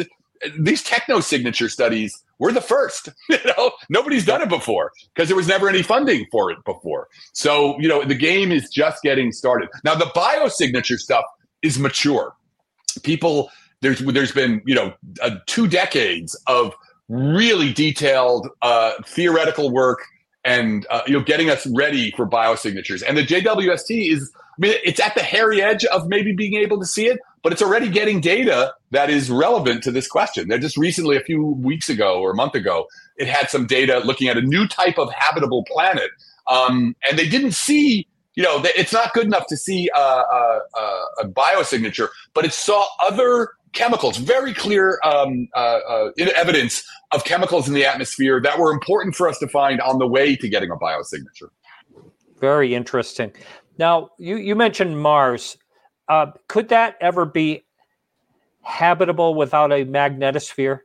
these 0.58 0.84
techno 0.84 1.20
signature 1.20 1.70
studies 1.70 2.24
we're 2.39 2.52
the 2.52 2.62
first 2.62 3.10
you 3.30 3.38
know? 3.45 3.71
Nobody's 3.89 4.25
done 4.25 4.41
it 4.41 4.49
before 4.49 4.91
because 5.13 5.30
there 5.30 5.38
was 5.38 5.47
never 5.47 5.69
any 5.69 5.84
funding 5.84 6.25
for 6.32 6.52
it 6.52 6.58
before. 6.65 7.08
So 7.34 7.80
you 7.80 7.88
know 7.88 8.04
the 8.04 8.15
game 8.15 8.52
is 8.52 8.69
just 8.69 9.04
getting 9.04 9.32
started. 9.32 9.69
Now 9.84 9.95
the 9.95 10.06
biosignature 10.06 10.97
stuff 10.97 11.25
is 11.62 11.78
mature. 11.78 12.34
People 13.04 13.49
there's 13.82 13.99
there's 13.99 14.32
been 14.32 14.62
you 14.65 14.75
know 14.75 14.93
uh, 15.21 15.36
two 15.45 15.67
decades 15.67 16.36
of 16.47 16.73
really 17.08 17.73
detailed 17.73 18.47
uh, 18.62 18.93
theoretical 19.06 19.71
work 19.71 19.99
and 20.45 20.86
uh, 20.89 21.02
you 21.08 21.13
know 21.13 21.23
getting 21.23 21.49
us 21.49 21.67
ready 21.67 22.12
for 22.12 22.28
biosignatures. 22.28 23.04
And 23.08 23.17
the 23.17 23.25
jwst 23.25 24.12
is 24.12 24.32
i 24.36 24.39
mean 24.58 24.73
it's 24.84 24.99
at 24.99 25.15
the 25.15 25.23
hairy 25.23 25.62
edge 25.62 25.86
of 25.86 26.08
maybe 26.08 26.34
being 26.34 26.56
able 26.56 26.80
to 26.80 26.86
see 26.86 27.08
it 27.08 27.19
but 27.43 27.52
it's 27.54 27.62
already 27.62 27.89
getting 27.89 28.21
data 28.21 28.73
that 28.91 29.10
is 29.10 29.30
relevant 29.30 29.84
to 29.84 29.91
this 29.91 30.08
question. 30.08 30.47
They're 30.47 30.60
just 30.60 30.78
recently, 30.78 31.17
a 31.17 31.21
few 31.21 31.43
weeks 31.43 31.89
ago 31.89 32.19
or 32.19 32.32
a 32.32 32.36
month 32.36 32.56
ago, 32.56 32.88
it 33.17 33.28
had 33.28 33.49
some 33.49 33.65
data 33.67 33.99
looking 33.99 34.28
at 34.28 34.38
a 34.38 34.41
new 34.41 34.67
type 34.67 34.97
of 34.97 35.12
habitable 35.13 35.63
planet. 35.65 36.10
Um, 36.47 36.95
and 37.08 37.17
they 37.17 37.28
didn't 37.28 37.54
see, 37.54 38.08
you 38.36 38.43
know, 38.43 38.62
it's 38.63 38.93
not 38.93 39.13
good 39.13 39.25
enough 39.25 39.47
to 39.47 39.58
see 39.58 39.89
a, 39.95 39.99
a, 39.99 40.62
a 41.21 41.28
biosignature, 41.28 42.10
but 42.34 42.45
it 42.45 42.54
saw 42.54 42.86
other 43.08 43.49
chemicals, 43.73 44.17
very 44.17 44.54
clear 44.54 44.99
um, 45.04 45.47
uh, 45.56 45.80
uh, 45.88 46.12
evidence 46.36 46.84
of 47.12 47.23
chemicals 47.23 47.67
in 47.67 47.73
the 47.73 47.86
atmosphere 47.86 48.41
that 48.41 48.58
were 48.58 48.71
important 48.71 49.15
for 49.15 49.28
us 49.28 49.38
to 49.39 49.47
find 49.47 49.80
on 49.82 49.99
the 49.99 50.08
way 50.08 50.36
to 50.36 50.49
getting 50.49 50.71
a 50.71 50.75
biosignature. 50.75 51.49
Very 52.39 52.73
interesting. 52.73 53.32
Now, 53.78 54.10
you, 54.17 54.38
you 54.38 54.56
mentioned 54.56 54.99
Mars. 54.99 55.58
Uh, 56.10 56.32
could 56.48 56.69
that 56.69 56.98
ever 57.00 57.26
be 57.26 57.63
habitable 58.62 59.36
without 59.36 59.72
a 59.72 59.86
magnetosphere? 59.86 60.80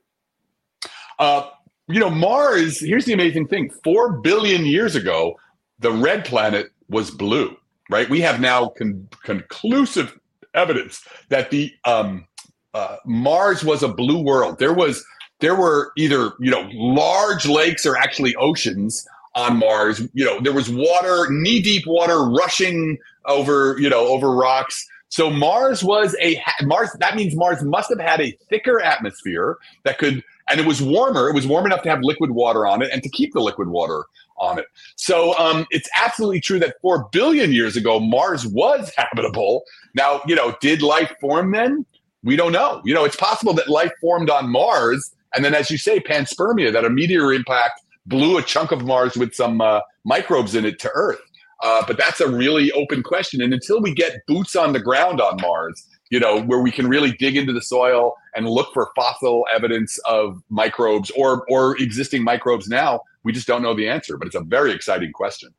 Uh, 1.19 1.49
you 1.89 1.99
know, 1.99 2.11
Mars, 2.11 2.79
here's 2.81 3.07
the 3.07 3.13
amazing 3.13 3.49
thing 3.49 3.71
4 3.83 4.21
billion 4.21 4.67
years 4.67 4.95
ago, 4.95 5.39
the 5.79 5.91
red 5.91 6.25
planet 6.25 6.71
was 6.89 7.11
blue, 7.11 7.57
right? 7.91 8.09
We 8.09 8.21
have 8.21 8.41
now 8.41 8.69
con- 8.69 9.09
conclusive 9.23 10.19
evidence 10.55 11.07
that 11.29 11.51
the 11.51 11.73
um, 11.85 12.27
uh, 12.73 12.97
Mars 13.05 13.65
was 13.65 13.83
a 13.83 13.89
blue 13.89 14.21
world. 14.23 14.59
There 14.59 14.73
was 14.73 15.05
there 15.41 15.55
were 15.55 15.93
either 15.97 16.33
you 16.39 16.51
know 16.51 16.69
large 16.73 17.47
lakes 17.47 17.85
or 17.85 17.97
actually 17.97 18.35
oceans 18.37 19.07
on 19.35 19.59
Mars. 19.59 20.01
You 20.15 20.25
know 20.25 20.41
there 20.41 20.53
was 20.53 20.71
water, 20.71 21.27
knee 21.31 21.61
deep 21.61 21.87
water 21.87 22.25
rushing 22.25 22.99
over 23.27 23.77
you 23.79 23.89
know 23.89 24.07
over 24.07 24.31
rocks. 24.31 24.87
So 25.15 25.31
Mars 25.31 25.85
was 25.85 26.17
a 26.21 26.43
Mars. 26.63 26.91
That 26.99 27.15
means 27.15 27.37
Mars 27.37 27.63
must 27.63 27.89
have 27.89 28.01
had 28.01 28.21
a 28.21 28.37
thicker 28.51 28.81
atmosphere 28.81 29.59
that 29.85 29.97
could, 29.97 30.25
and 30.51 30.59
it 30.59 30.67
was 30.67 30.83
warmer. 30.83 31.29
It 31.29 31.37
was 31.37 31.47
warm 31.47 31.67
enough 31.67 31.83
to 31.83 31.89
have 31.89 32.01
liquid 32.03 32.33
water 32.33 32.67
on 32.67 32.83
it 32.83 32.91
and 32.93 33.01
to 33.05 33.09
keep 33.09 33.33
the 33.33 33.39
liquid 33.39 33.69
water 33.69 34.07
on 34.39 34.59
it. 34.59 34.65
So 34.97 35.39
um, 35.39 35.67
it's 35.71 35.89
absolutely 35.97 36.41
true 36.41 36.59
that 36.59 36.81
four 36.83 37.09
billion 37.13 37.53
years 37.53 37.77
ago 37.77 38.01
Mars 38.01 38.45
was 38.45 38.93
habitable. 38.97 39.63
Now 39.95 40.21
you 40.27 40.35
know, 40.35 40.57
did 40.61 40.83
life 40.83 41.15
form 41.21 41.53
then? 41.53 41.87
We 42.25 42.35
don't 42.35 42.51
know. 42.51 42.83
You 42.85 42.93
know, 42.93 43.05
it's 43.05 43.15
possible 43.15 43.53
that 43.53 43.69
life 43.69 43.93
formed 44.01 44.31
on 44.31 44.51
Mars, 44.51 45.15
and 45.33 45.45
then, 45.45 45.55
as 45.55 45.71
you 45.71 45.79
say, 45.79 46.01
panspermia, 46.01 46.73
that 46.73 46.85
a 46.85 46.91
meteor 46.91 47.33
impact 47.33 47.83
blew 48.05 48.37
a 48.37 48.43
chunk 48.43 48.73
of 48.73 48.85
Mars 48.85 49.17
with 49.17 49.33
some 49.33 49.61
uh, 49.61 49.81
microbes 50.05 50.57
in 50.57 50.65
it 50.65 50.81
to 50.81 50.91
Earth. 50.93 51.21
Uh, 51.63 51.85
but 51.87 51.97
that's 51.97 52.21
a 52.21 52.29
really 52.29 52.71
open 52.73 53.03
question. 53.03 53.41
And 53.41 53.53
until 53.53 53.81
we 53.81 53.95
get 53.95 54.27
boots 54.27 54.57
on 54.57 54.73
the 54.73 54.81
ground 54.81 55.21
on 55.21 55.41
Mars, 55.41 55.87
you 56.11 56.21
know, 56.21 56.43
where 56.43 56.61
we 56.61 56.71
can 56.71 56.87
really 56.89 57.13
dig 57.13 57.37
into 57.37 57.53
the 57.53 57.63
soil 57.63 58.15
and 58.35 58.49
look 58.49 58.73
for 58.75 58.91
fossil 58.95 59.47
evidence 59.55 59.99
of 60.07 60.43
microbes 60.51 61.11
or 61.17 61.45
or 61.49 61.77
existing 61.81 62.23
microbes 62.23 62.69
now, 62.69 63.01
we 63.23 63.33
just 63.33 63.47
don't 63.47 63.63
know 63.63 63.75
the 63.75 63.89
answer. 63.89 64.17
But 64.17 64.27
it's 64.27 64.37
a 64.37 64.43
very 64.43 64.73
exciting 64.73 65.13
question. 65.13 65.55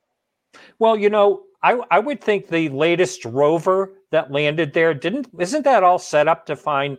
Well, 0.80 0.96
you 0.96 1.10
know, 1.10 1.44
I, 1.64 1.80
I 1.90 2.00
would 2.00 2.22
think 2.22 2.48
the 2.48 2.70
latest 2.70 3.26
rover 3.26 3.92
that 4.12 4.32
landed 4.32 4.74
there 4.74 4.94
didn't 4.94 5.28
isn't 5.40 5.64
that 5.64 5.84
all 5.84 6.00
set 6.00 6.28
up 6.28 6.46
to 6.46 6.56
find 6.56 6.98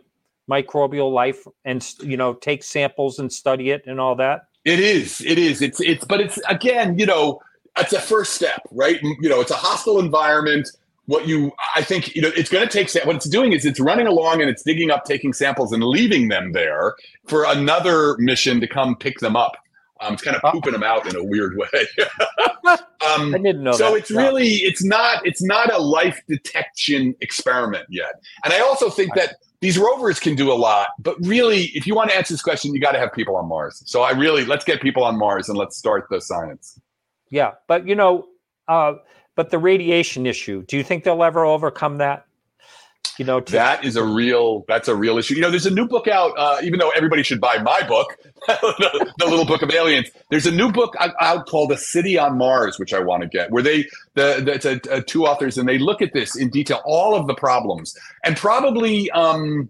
microbial 0.49 1.11
life 1.11 1.45
and 1.65 1.85
you 2.01 2.17
know 2.17 2.33
take 2.33 2.63
samples 2.63 3.19
and 3.19 3.31
study 3.31 3.69
it 3.69 3.83
and 3.85 3.99
all 3.99 4.15
that 4.15 4.47
it 4.65 4.79
is 4.79 5.21
it 5.21 5.37
is 5.37 5.61
it's 5.61 5.79
it's 5.81 6.05
but 6.05 6.21
it's 6.21 6.37
again 6.49 6.97
you 6.97 7.05
know 7.05 7.39
it's 7.79 7.93
a 7.93 8.01
first 8.01 8.33
step 8.33 8.61
right 8.71 9.01
you 9.01 9.29
know 9.29 9.41
it's 9.41 9.51
a 9.51 9.55
hostile 9.55 9.99
environment 9.99 10.69
what 11.05 11.27
you 11.27 11.51
i 11.75 11.81
think 11.81 12.15
you 12.15 12.21
know 12.21 12.31
it's 12.35 12.49
going 12.49 12.67
to 12.67 12.71
take 12.71 12.93
what 13.05 13.15
it's 13.15 13.29
doing 13.29 13.53
is 13.53 13.65
it's 13.65 13.79
running 13.79 14.07
along 14.07 14.41
and 14.41 14.49
it's 14.49 14.63
digging 14.63 14.91
up 14.91 15.05
taking 15.05 15.33
samples 15.33 15.71
and 15.71 15.83
leaving 15.83 16.27
them 16.27 16.51
there 16.51 16.95
for 17.25 17.45
another 17.45 18.15
mission 18.17 18.59
to 18.59 18.67
come 18.67 18.95
pick 18.95 19.19
them 19.19 19.35
up 19.35 19.57
um, 20.01 20.13
it's 20.13 20.21
kind 20.21 20.35
of 20.35 20.43
uh, 20.43 20.51
pooping 20.51 20.73
them 20.73 20.83
out 20.83 21.07
in 21.07 21.15
a 21.15 21.23
weird 21.23 21.57
way. 21.57 21.67
um, 22.67 23.33
I 23.33 23.39
didn't 23.39 23.63
know. 23.63 23.71
So 23.71 23.91
that. 23.91 23.97
it's 23.97 24.11
no. 24.11 24.21
really 24.21 24.47
it's 24.47 24.83
not 24.83 25.25
it's 25.25 25.41
not 25.41 25.73
a 25.73 25.79
life 25.79 26.21
detection 26.27 27.15
experiment 27.21 27.85
yet. 27.89 28.21
And 28.43 28.53
I 28.53 28.59
also 28.59 28.89
think 28.89 29.15
that 29.15 29.37
these 29.61 29.77
rovers 29.77 30.19
can 30.19 30.35
do 30.35 30.51
a 30.51 30.53
lot, 30.53 30.89
but 30.99 31.15
really, 31.21 31.71
if 31.73 31.87
you 31.87 31.95
want 31.95 32.11
to 32.11 32.15
answer 32.15 32.33
this 32.33 32.43
question, 32.43 32.75
you 32.75 32.79
got 32.79 32.91
to 32.91 32.99
have 32.99 33.11
people 33.11 33.35
on 33.35 33.47
Mars. 33.47 33.81
So 33.87 34.03
I 34.03 34.11
really 34.11 34.45
let's 34.45 34.63
get 34.63 34.81
people 34.81 35.03
on 35.03 35.17
Mars 35.17 35.49
and 35.49 35.57
let's 35.57 35.77
start 35.77 36.05
the 36.09 36.21
science. 36.21 36.79
Yeah, 37.29 37.53
but 37.67 37.87
you 37.87 37.95
know, 37.95 38.27
uh, 38.67 38.95
but 39.35 39.49
the 39.49 39.59
radiation 39.59 40.25
issue. 40.25 40.63
Do 40.63 40.77
you 40.77 40.83
think 40.83 41.03
they'll 41.03 41.23
ever 41.23 41.45
overcome 41.45 41.97
that? 41.99 42.27
you 43.17 43.25
know 43.25 43.39
to- 43.39 43.51
that 43.51 43.83
is 43.83 43.95
a 43.95 44.03
real 44.03 44.63
that's 44.67 44.87
a 44.87 44.95
real 44.95 45.17
issue 45.17 45.35
you 45.35 45.41
know 45.41 45.49
there's 45.49 45.65
a 45.65 45.73
new 45.73 45.87
book 45.87 46.07
out 46.07 46.33
uh, 46.37 46.57
even 46.63 46.79
though 46.79 46.89
everybody 46.91 47.23
should 47.23 47.41
buy 47.41 47.57
my 47.57 47.81
book 47.87 48.17
the, 48.47 49.13
the, 49.17 49.25
little 49.25 49.45
book 49.45 49.61
of 49.61 49.71
aliens 49.71 50.09
there's 50.29 50.45
a 50.45 50.51
new 50.51 50.71
book 50.71 50.95
out 50.99 51.45
called 51.47 51.71
a 51.71 51.77
city 51.77 52.17
on 52.17 52.37
mars 52.37 52.77
which 52.79 52.93
i 52.93 52.99
want 52.99 53.21
to 53.21 53.27
get 53.27 53.51
where 53.51 53.63
they 53.63 53.83
the, 54.15 54.41
the 54.43 54.53
it's 54.53 54.65
a, 54.65 54.79
a, 54.91 55.01
two 55.01 55.25
authors 55.25 55.57
and 55.57 55.67
they 55.67 55.77
look 55.77 56.01
at 56.01 56.13
this 56.13 56.35
in 56.35 56.49
detail 56.49 56.81
all 56.85 57.15
of 57.15 57.27
the 57.27 57.35
problems 57.35 57.97
and 58.23 58.37
probably 58.37 59.09
um 59.11 59.69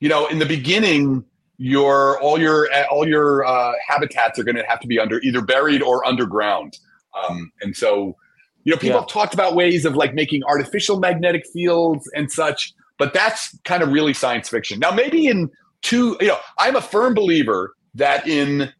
you 0.00 0.08
know 0.08 0.26
in 0.26 0.38
the 0.38 0.46
beginning 0.46 1.24
your 1.58 2.20
all 2.20 2.38
your 2.38 2.68
all 2.90 3.08
your 3.08 3.44
uh, 3.46 3.72
habitats 3.86 4.38
are 4.38 4.44
going 4.44 4.56
to 4.56 4.64
have 4.64 4.78
to 4.78 4.86
be 4.86 4.98
under 4.98 5.20
either 5.20 5.40
buried 5.40 5.82
or 5.82 6.04
underground 6.06 6.78
um, 7.16 7.52
and 7.60 7.76
so 7.76 8.16
you 8.64 8.72
know 8.72 8.76
people 8.76 8.96
yeah. 8.96 9.00
have 9.00 9.08
talked 9.08 9.34
about 9.34 9.54
ways 9.54 9.84
of 9.84 9.96
like 9.96 10.14
making 10.14 10.42
artificial 10.44 10.98
magnetic 10.98 11.46
fields 11.52 12.10
and 12.14 12.30
such 12.30 12.74
but 12.98 13.12
that's 13.12 13.56
kind 13.64 13.82
of 13.82 13.90
really 13.90 14.14
science 14.14 14.48
fiction. 14.48 14.78
Now, 14.78 14.90
maybe 14.90 15.26
in 15.26 15.50
two, 15.82 16.16
you 16.20 16.28
know, 16.28 16.38
I'm 16.58 16.76
a 16.76 16.80
firm 16.80 17.14
believer 17.14 17.74
that 17.94 18.26
in 18.26 18.72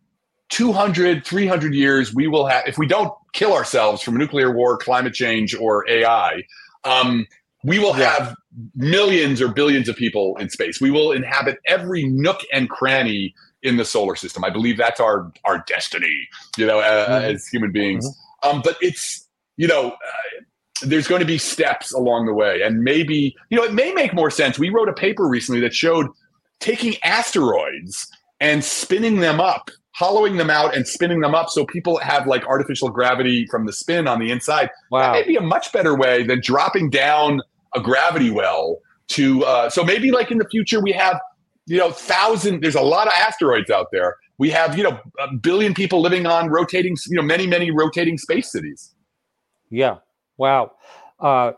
200, 0.51 1.25
300 1.25 1.75
years, 1.75 2.15
we 2.15 2.27
will 2.27 2.47
have, 2.47 2.67
if 2.67 2.79
we 2.79 2.87
don't 2.87 3.13
kill 3.33 3.53
ourselves 3.53 4.03
from 4.03 4.17
nuclear 4.17 4.53
war, 4.53 4.77
climate 4.77 5.15
change, 5.15 5.55
or 5.55 5.89
AI, 5.89 6.43
um, 6.85 7.27
we 7.65 7.79
will 7.79 7.97
yeah. 7.99 8.11
have 8.11 8.35
millions 8.75 9.43
or 9.43 9.49
billions 9.49 9.89
of 9.89 9.97
people 9.97 10.37
in 10.37 10.49
space. 10.49 10.81
We 10.81 10.91
will 10.91 11.13
inhabit 11.13 11.59
every 11.67 12.05
nook 12.05 12.41
and 12.53 12.71
cranny 12.71 13.35
in 13.63 13.77
the 13.77 13.85
solar 13.85 14.15
system. 14.15 14.45
I 14.45 14.51
believe 14.51 14.77
that's 14.77 15.01
our 15.01 15.33
our 15.45 15.65
destiny, 15.67 16.29
you 16.57 16.67
know, 16.67 16.79
uh, 16.79 17.07
mm-hmm. 17.07 17.35
as 17.35 17.49
human 17.49 17.73
beings. 17.73 18.07
Mm-hmm. 18.07 18.26
Um, 18.43 18.63
but 18.65 18.77
it's 18.81 19.27
you 19.57 19.67
know, 19.67 19.91
uh, 19.91 20.43
there's 20.83 21.09
going 21.09 21.21
to 21.21 21.27
be 21.27 21.39
steps 21.39 21.93
along 21.93 22.27
the 22.27 22.35
way. 22.35 22.63
And 22.63 22.83
maybe, 22.83 23.35
you 23.51 23.57
know, 23.57 23.65
it 23.65 23.73
may 23.73 23.93
make 23.93 24.13
more 24.15 24.31
sense. 24.31 24.59
We 24.59 24.69
wrote 24.69 24.89
a 24.89 24.93
paper 24.93 25.27
recently 25.27 25.61
that 25.63 25.75
showed 25.75 26.07
taking 26.61 26.95
asteroids 27.03 28.07
and 28.41 28.63
spinning 28.63 29.21
them 29.21 29.41
up, 29.41 29.71
hollowing 29.93 30.37
them 30.37 30.51
out 30.51 30.77
and 30.77 30.87
spinning 30.87 31.21
them 31.21 31.35
up 31.35 31.49
so 31.49 31.65
people 31.65 31.97
have 31.99 32.27
like 32.27 32.45
artificial 32.47 32.91
gravity 32.91 33.47
from 33.47 33.65
the 33.65 33.73
spin 33.73 34.07
on 34.07 34.21
the 34.21 34.31
inside. 34.31 34.71
Wow. 34.91 35.13
That 35.15 35.21
may 35.21 35.27
be 35.27 35.37
a 35.37 35.41
much 35.41 35.73
better 35.73 35.97
way 35.97 36.23
than 36.23 36.41
dropping 36.43 36.91
down 36.91 37.41
a 37.75 37.81
gravity 37.81 38.31
well 38.31 38.79
to 39.09 39.45
uh, 39.45 39.71
so 39.71 39.85
maybe 39.85 40.11
like 40.11 40.31
in 40.31 40.39
the 40.39 40.49
future 40.49 40.81
we 40.81 40.93
have 40.93 41.21
you 41.67 41.79
know 41.79 41.91
thousand 41.91 42.61
there's 42.61 42.75
a 42.75 42.81
lot 42.81 43.07
of 43.07 43.13
asteroids 43.13 43.71
out 43.71 43.89
there 43.93 44.17
we 44.39 44.51
have 44.51 44.77
you 44.77 44.85
know 44.85 44.99
a 45.19 45.35
billion 45.35 45.75
people 45.75 46.01
living 46.01 46.27
on 46.27 46.49
rotating 46.49 46.97
you 47.07 47.17
know 47.17 47.23
many 47.23 47.47
many 47.47 47.71
rotating 47.71 48.19
space 48.19 48.51
cities 48.53 48.95
yeah 49.71 49.97
Wow. 50.37 50.73
Uh, 51.19 51.53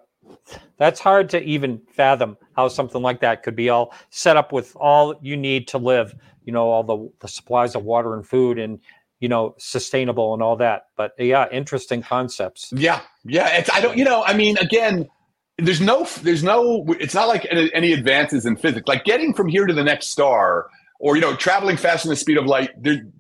that's 0.77 1.01
hard 1.01 1.31
to 1.31 1.43
even 1.43 1.81
fathom 1.93 2.37
how 2.55 2.69
something 2.69 3.03
like 3.03 3.21
that 3.21 3.43
could 3.43 3.57
be 3.57 3.69
all 3.69 3.95
set 4.11 4.37
up 4.37 4.53
with 4.53 4.77
all 4.77 5.15
you 5.23 5.37
need 5.37 5.69
to 5.69 5.79
live, 5.79 6.15
you 6.45 6.53
know, 6.53 6.69
all 6.69 6.85
the, 6.85 7.11
the 7.21 7.29
supplies 7.29 7.75
of 7.75 7.85
water 7.85 8.15
and 8.15 8.27
food 8.27 8.59
and, 8.59 8.79
you 9.21 9.29
know, 9.29 9.55
sustainable 9.59 10.35
and 10.35 10.43
all 10.43 10.57
that. 10.57 10.87
But 10.97 11.13
yeah, 11.19 11.47
interesting 11.51 12.03
concepts. 12.03 12.73
Yeah. 12.75 13.01
Yeah. 13.25 13.49
It's, 13.57 13.71
I 13.73 13.81
don't, 13.81 13.97
you 13.97 14.05
know, 14.05 14.23
I 14.25 14.35
mean, 14.35 14.59
again, 14.59 15.09
there's 15.57 15.81
no, 15.81 16.07
there's 16.23 16.45
no, 16.45 16.85
it's 17.01 17.15
not 17.15 17.27
like 17.27 17.47
any, 17.51 17.73
any 17.75 17.93
advances 17.93 18.47
in 18.47 18.57
physics. 18.57 18.87
Like 18.87 19.05
getting 19.05 19.35
from 19.35 19.49
here 19.49 19.67
to 19.67 19.73
the 19.73 19.83
next 19.83 20.09
star 20.09 20.69
or, 20.99 21.17
you 21.17 21.21
know, 21.21 21.37
traveling 21.37 21.77
faster 21.77 22.09
than 22.09 22.11
the 22.11 22.17
speed 22.17 22.37
of 22.37 22.47
light, 22.47 22.71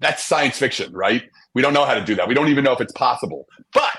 that's 0.01 0.25
science 0.25 0.59
fiction, 0.59 0.93
right? 0.93 1.23
We 1.55 1.62
don't 1.62 1.73
know 1.73 1.85
how 1.85 1.95
to 1.95 2.05
do 2.05 2.14
that. 2.17 2.29
We 2.29 2.35
don't 2.35 2.49
even 2.49 2.64
know 2.64 2.72
if 2.72 2.81
it's 2.81 2.93
possible. 2.93 3.47
But 3.72 3.97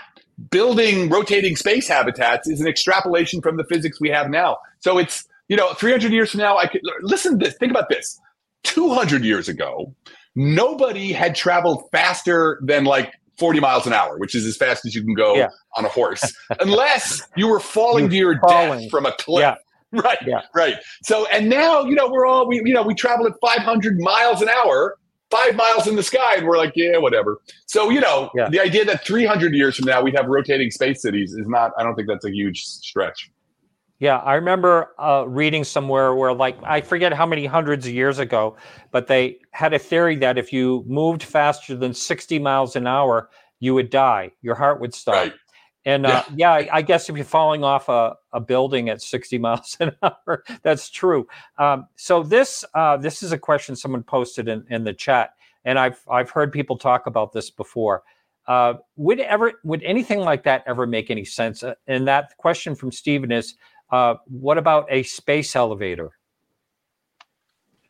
building 0.50 1.10
rotating 1.10 1.56
space 1.56 1.88
habitats 1.88 2.48
is 2.48 2.62
an 2.62 2.68
extrapolation 2.68 3.42
from 3.42 3.58
the 3.58 3.64
physics 3.66 4.00
we 4.00 4.10
have 4.10 4.30
now. 4.30 4.58
So 4.80 4.98
it's, 4.98 5.26
you 5.48 5.58
know, 5.58 5.74
300 5.74 6.12
years 6.12 6.32
from 6.32 6.40
now, 6.40 6.58
I 6.58 6.68
could 6.68 6.82
listen 7.02 7.40
to 7.40 7.46
this. 7.46 7.56
Think 7.58 7.72
about 7.72 7.90
this. 7.90 8.20
200 8.64 9.24
years 9.24 9.48
ago, 9.48 9.94
nobody 10.36 11.12
had 11.12 11.36
traveled 11.36 11.84
faster 11.92 12.60
than 12.64 12.84
like 12.84 13.14
40 13.38 13.60
miles 13.60 13.88
an 13.88 13.94
hour, 13.94 14.18
which 14.18 14.36
is 14.36 14.46
as 14.46 14.58
fast 14.58 14.86
as 14.86 14.94
you 14.94 15.02
can 15.02 15.14
go 15.14 15.36
yeah. 15.36 15.48
on 15.78 15.86
a 15.86 15.90
horse, 15.90 16.34
unless 16.60 17.22
you 17.36 17.48
were 17.48 17.60
falling 17.60 18.10
to 18.10 18.16
your 18.16 18.38
falling. 18.40 18.82
death 18.82 18.92
from 18.92 19.06
a 19.06 19.14
cliff. 19.14 19.42
Yeah. 19.42 19.56
Right. 20.04 20.20
Yeah. 20.26 20.42
Right. 20.54 20.76
So, 21.04 21.26
and 21.28 21.50
now, 21.50 21.84
you 21.84 21.96
know, 21.96 22.08
we're 22.10 22.28
all, 22.28 22.48
we, 22.48 22.62
you 22.64 22.76
know, 22.76 22.84
we 22.84 22.94
travel 22.94 23.26
at 23.26 23.34
500 23.42 24.00
miles 24.00 24.40
an 24.42 24.50
hour 24.50 25.00
five 25.30 25.56
miles 25.56 25.88
in 25.88 25.96
the 25.96 26.04
sky 26.04 26.36
and 26.36 26.48
we're 26.48 26.58
like 26.58 26.74
yeah 26.76 26.98
whatever 26.98 27.38
so 27.68 27.90
you 27.90 28.00
know 28.00 28.30
yeah. 28.36 28.50
the 28.50 28.60
idea 28.60 28.84
that 28.84 29.06
300 29.06 29.54
years 29.54 29.76
from 29.76 29.86
now 29.86 30.02
we'd 30.02 30.16
have 30.16 30.26
rotating 30.26 30.72
space 30.72 31.02
cities 31.02 31.34
is 31.34 31.48
not 31.48 31.72
i 31.78 31.84
don't 31.84 31.96
think 31.96 32.08
that's 32.08 32.26
a 32.26 32.32
huge 32.32 32.64
stretch 32.64 33.32
yeah 34.00 34.18
i 34.18 34.34
remember 34.34 34.94
uh, 34.98 35.24
reading 35.28 35.64
somewhere 35.64 36.16
where 36.16 36.34
like 36.34 36.58
i 36.64 36.82
forget 36.82 37.14
how 37.14 37.26
many 37.26 37.46
hundreds 37.46 37.86
of 37.86 37.94
years 37.94 38.20
ago 38.20 38.56
but 38.92 39.08
they 39.08 39.38
had 39.52 39.74
a 39.74 39.80
theory 39.80 40.16
that 40.16 40.38
if 40.38 40.52
you 40.52 40.84
moved 40.88 41.24
faster 41.24 41.76
than 41.76 41.94
60 41.94 42.40
miles 42.40 42.76
an 42.76 42.88
hour 42.88 43.30
you 43.60 43.76
would 43.76 43.90
die 43.90 44.32
your 44.42 44.56
heart 44.56 44.82
would 44.82 44.94
stop 44.94 45.14
right. 45.14 45.34
And 45.90 46.06
uh, 46.06 46.24
yeah, 46.36 46.60
yeah 46.60 46.70
I, 46.72 46.84
guess 46.84 47.10
if 47.10 47.16
you're 47.16 47.26
falling 47.26 47.64
off 47.64 47.90
a, 47.90 48.16
a 48.32 48.40
building 48.40 48.90
at 48.90 49.02
60 49.02 49.38
miles 49.46 49.76
an 49.80 49.92
hour, 50.04 50.44
that's 50.62 50.90
true. 50.90 51.28
Um, 51.58 51.88
so 51.96 52.22
this 52.22 52.64
uh, 52.76 52.98
this 52.98 53.24
is 53.24 53.32
a 53.32 53.40
question 53.40 53.76
someone 53.76 54.04
posted 54.04 54.48
in, 54.48 54.64
in 54.70 54.84
the 54.84 54.94
chat, 54.94 55.32
and 55.66 55.80
I've 55.80 56.00
I've 56.10 56.30
heard 56.30 56.52
people 56.52 56.78
talk 56.78 57.08
about 57.08 57.34
this 57.34 57.50
before. 57.50 58.04
Uh, 58.48 58.76
would 58.98 59.20
ever 59.20 59.54
would 59.64 59.82
anything 59.82 60.20
like 60.20 60.44
that 60.44 60.64
ever 60.68 60.86
make 60.86 61.10
any 61.10 61.26
sense? 61.26 61.64
Uh, 61.64 61.74
and 61.88 62.08
that 62.08 62.38
question 62.38 62.76
from 62.76 62.92
Stephen 62.92 63.32
is, 63.32 63.56
uh, 63.92 64.16
what 64.26 64.60
about 64.60 64.86
a 64.92 65.02
space 65.04 65.56
elevator? 65.56 66.12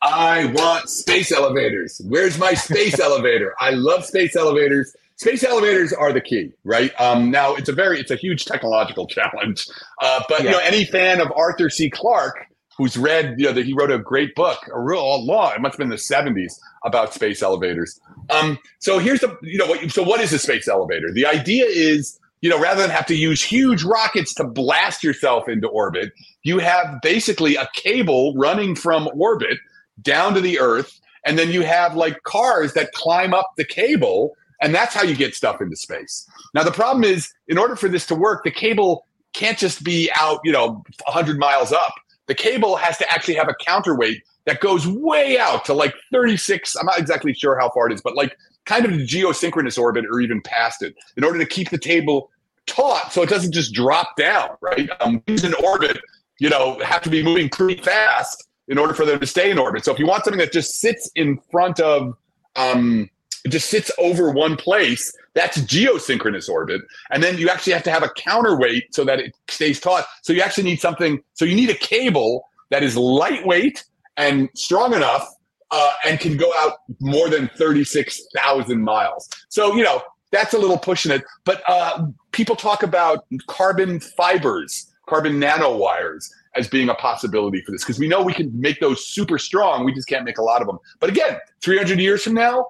I 0.00 0.46
want 0.54 0.88
space 0.88 1.30
elevators. 1.30 2.00
Where's 2.06 2.38
my 2.38 2.54
space 2.54 2.98
elevator? 3.08 3.54
I 3.60 3.70
love 3.70 4.06
space 4.06 4.36
elevators. 4.36 4.96
Space 5.20 5.44
elevators 5.44 5.92
are 5.92 6.14
the 6.14 6.20
key, 6.22 6.50
right? 6.64 6.98
Um, 6.98 7.30
now 7.30 7.54
it's 7.54 7.68
a 7.68 7.74
very, 7.74 8.00
it's 8.00 8.10
a 8.10 8.16
huge 8.16 8.46
technological 8.46 9.06
challenge. 9.16 9.66
Uh, 10.00 10.22
but 10.30 10.42
yeah. 10.42 10.44
you 10.44 10.50
know, 10.52 10.62
any 10.62 10.86
fan 10.86 11.20
of 11.20 11.30
Arthur 11.36 11.68
C. 11.68 11.90
Clarke 11.90 12.46
who's 12.78 12.96
read, 12.96 13.34
you 13.36 13.44
know, 13.44 13.52
that 13.52 13.66
he 13.66 13.74
wrote 13.74 13.90
a 13.90 13.98
great 13.98 14.34
book, 14.34 14.56
a 14.72 14.80
real 14.80 15.22
law. 15.26 15.52
it 15.52 15.60
must 15.60 15.74
have 15.74 15.78
been 15.78 15.90
the 15.90 15.96
70s 15.96 16.54
about 16.82 17.12
space 17.12 17.42
elevators. 17.42 18.00
Um, 18.30 18.58
so 18.78 18.98
here's 18.98 19.20
the, 19.20 19.36
you 19.42 19.58
know, 19.58 19.66
what, 19.66 19.90
so 19.90 20.02
what 20.02 20.22
is 20.22 20.32
a 20.32 20.38
space 20.38 20.66
elevator? 20.66 21.12
The 21.12 21.26
idea 21.26 21.66
is, 21.66 22.18
you 22.40 22.48
know, 22.48 22.58
rather 22.58 22.80
than 22.80 22.88
have 22.88 23.04
to 23.06 23.14
use 23.14 23.42
huge 23.42 23.84
rockets 23.84 24.32
to 24.34 24.44
blast 24.44 25.04
yourself 25.04 25.46
into 25.46 25.68
orbit, 25.68 26.14
you 26.42 26.58
have 26.60 27.02
basically 27.02 27.56
a 27.56 27.68
cable 27.74 28.32
running 28.34 28.74
from 28.74 29.10
orbit 29.14 29.58
down 30.00 30.32
to 30.32 30.40
the 30.40 30.58
Earth, 30.58 30.98
and 31.26 31.38
then 31.38 31.50
you 31.50 31.60
have 31.60 31.96
like 31.96 32.22
cars 32.22 32.72
that 32.72 32.92
climb 32.92 33.34
up 33.34 33.50
the 33.58 33.66
cable, 33.66 34.34
and 34.60 34.74
that's 34.74 34.94
how 34.94 35.02
you 35.02 35.14
get 35.14 35.34
stuff 35.34 35.60
into 35.60 35.76
space. 35.76 36.28
Now 36.54 36.62
the 36.62 36.72
problem 36.72 37.04
is, 37.04 37.32
in 37.48 37.58
order 37.58 37.76
for 37.76 37.88
this 37.88 38.06
to 38.06 38.14
work, 38.14 38.44
the 38.44 38.50
cable 38.50 39.06
can't 39.32 39.58
just 39.58 39.84
be 39.84 40.10
out, 40.14 40.40
you 40.44 40.52
know, 40.52 40.82
100 41.06 41.38
miles 41.38 41.72
up 41.72 41.94
the 42.30 42.34
cable 42.36 42.76
has 42.76 42.96
to 42.96 43.12
actually 43.12 43.34
have 43.34 43.48
a 43.48 43.54
counterweight 43.54 44.22
that 44.46 44.60
goes 44.60 44.86
way 44.86 45.36
out 45.36 45.64
to 45.64 45.74
like 45.74 45.92
36. 46.12 46.76
I'm 46.76 46.86
not 46.86 46.96
exactly 46.96 47.34
sure 47.34 47.58
how 47.58 47.70
far 47.70 47.88
it 47.88 47.92
is, 47.92 48.00
but 48.00 48.14
like 48.14 48.36
kind 48.66 48.84
of 48.84 48.92
the 48.92 49.04
geosynchronous 49.04 49.76
orbit 49.76 50.04
or 50.08 50.20
even 50.20 50.40
past 50.42 50.80
it 50.80 50.94
in 51.16 51.24
order 51.24 51.40
to 51.40 51.44
keep 51.44 51.70
the 51.70 51.78
table 51.78 52.30
taut 52.66 53.12
so 53.12 53.20
it 53.24 53.28
doesn't 53.28 53.50
just 53.50 53.74
drop 53.74 54.14
down, 54.16 54.50
right? 54.60 54.88
Um, 55.00 55.20
these 55.26 55.42
in 55.42 55.54
orbit, 55.54 55.98
you 56.38 56.48
know, 56.48 56.78
have 56.84 57.02
to 57.02 57.10
be 57.10 57.20
moving 57.20 57.48
pretty 57.48 57.82
fast 57.82 58.46
in 58.68 58.78
order 58.78 58.94
for 58.94 59.04
them 59.04 59.18
to 59.18 59.26
stay 59.26 59.50
in 59.50 59.58
orbit. 59.58 59.84
So 59.84 59.92
if 59.92 59.98
you 59.98 60.06
want 60.06 60.22
something 60.22 60.38
that 60.38 60.52
just 60.52 60.78
sits 60.78 61.10
in 61.16 61.40
front 61.50 61.80
of, 61.80 62.16
um, 62.54 63.10
it 63.44 63.50
just 63.50 63.70
sits 63.70 63.90
over 63.98 64.30
one 64.30 64.56
place, 64.56 65.12
that's 65.34 65.58
geosynchronous 65.58 66.48
orbit. 66.48 66.82
And 67.10 67.22
then 67.22 67.38
you 67.38 67.48
actually 67.48 67.72
have 67.72 67.82
to 67.84 67.90
have 67.90 68.02
a 68.02 68.10
counterweight 68.10 68.94
so 68.94 69.04
that 69.04 69.20
it 69.20 69.34
stays 69.48 69.80
taut. 69.80 70.06
So 70.22 70.32
you 70.32 70.42
actually 70.42 70.64
need 70.64 70.80
something, 70.80 71.22
so 71.34 71.44
you 71.44 71.54
need 71.54 71.70
a 71.70 71.74
cable 71.74 72.48
that 72.70 72.82
is 72.82 72.96
lightweight 72.96 73.84
and 74.16 74.48
strong 74.54 74.94
enough 74.94 75.28
uh, 75.70 75.92
and 76.04 76.18
can 76.18 76.36
go 76.36 76.52
out 76.58 76.78
more 77.00 77.28
than 77.28 77.48
36,000 77.56 78.82
miles. 78.82 79.28
So, 79.48 79.74
you 79.74 79.84
know, 79.84 80.02
that's 80.30 80.54
a 80.54 80.58
little 80.58 80.78
pushing 80.78 81.12
it. 81.12 81.22
But 81.44 81.62
uh, 81.68 82.06
people 82.32 82.56
talk 82.56 82.82
about 82.82 83.26
carbon 83.46 84.00
fibers, 84.00 84.92
carbon 85.06 85.40
nanowires 85.40 86.30
as 86.56 86.68
being 86.68 86.88
a 86.88 86.94
possibility 86.94 87.62
for 87.62 87.70
this 87.72 87.84
because 87.84 87.98
we 87.98 88.08
know 88.08 88.22
we 88.22 88.34
can 88.34 88.58
make 88.58 88.80
those 88.80 89.06
super 89.06 89.38
strong. 89.38 89.84
We 89.84 89.92
just 89.92 90.08
can't 90.08 90.24
make 90.24 90.38
a 90.38 90.42
lot 90.42 90.60
of 90.60 90.66
them. 90.66 90.78
But 90.98 91.10
again, 91.10 91.38
300 91.62 91.98
years 92.00 92.24
from 92.24 92.34
now, 92.34 92.66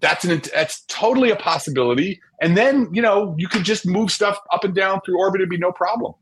that's 0.00 0.24
an 0.24 0.42
that's 0.52 0.82
totally 0.86 1.30
a 1.30 1.36
possibility. 1.36 2.20
And 2.40 2.56
then 2.56 2.88
you 2.92 3.02
know 3.02 3.34
you 3.38 3.48
could 3.48 3.64
just 3.64 3.86
move 3.86 4.10
stuff 4.10 4.38
up 4.52 4.64
and 4.64 4.74
down 4.74 5.00
through 5.04 5.18
orbit; 5.18 5.40
it'd 5.40 5.50
be 5.50 5.58
no 5.58 5.72
problem. 5.72 6.14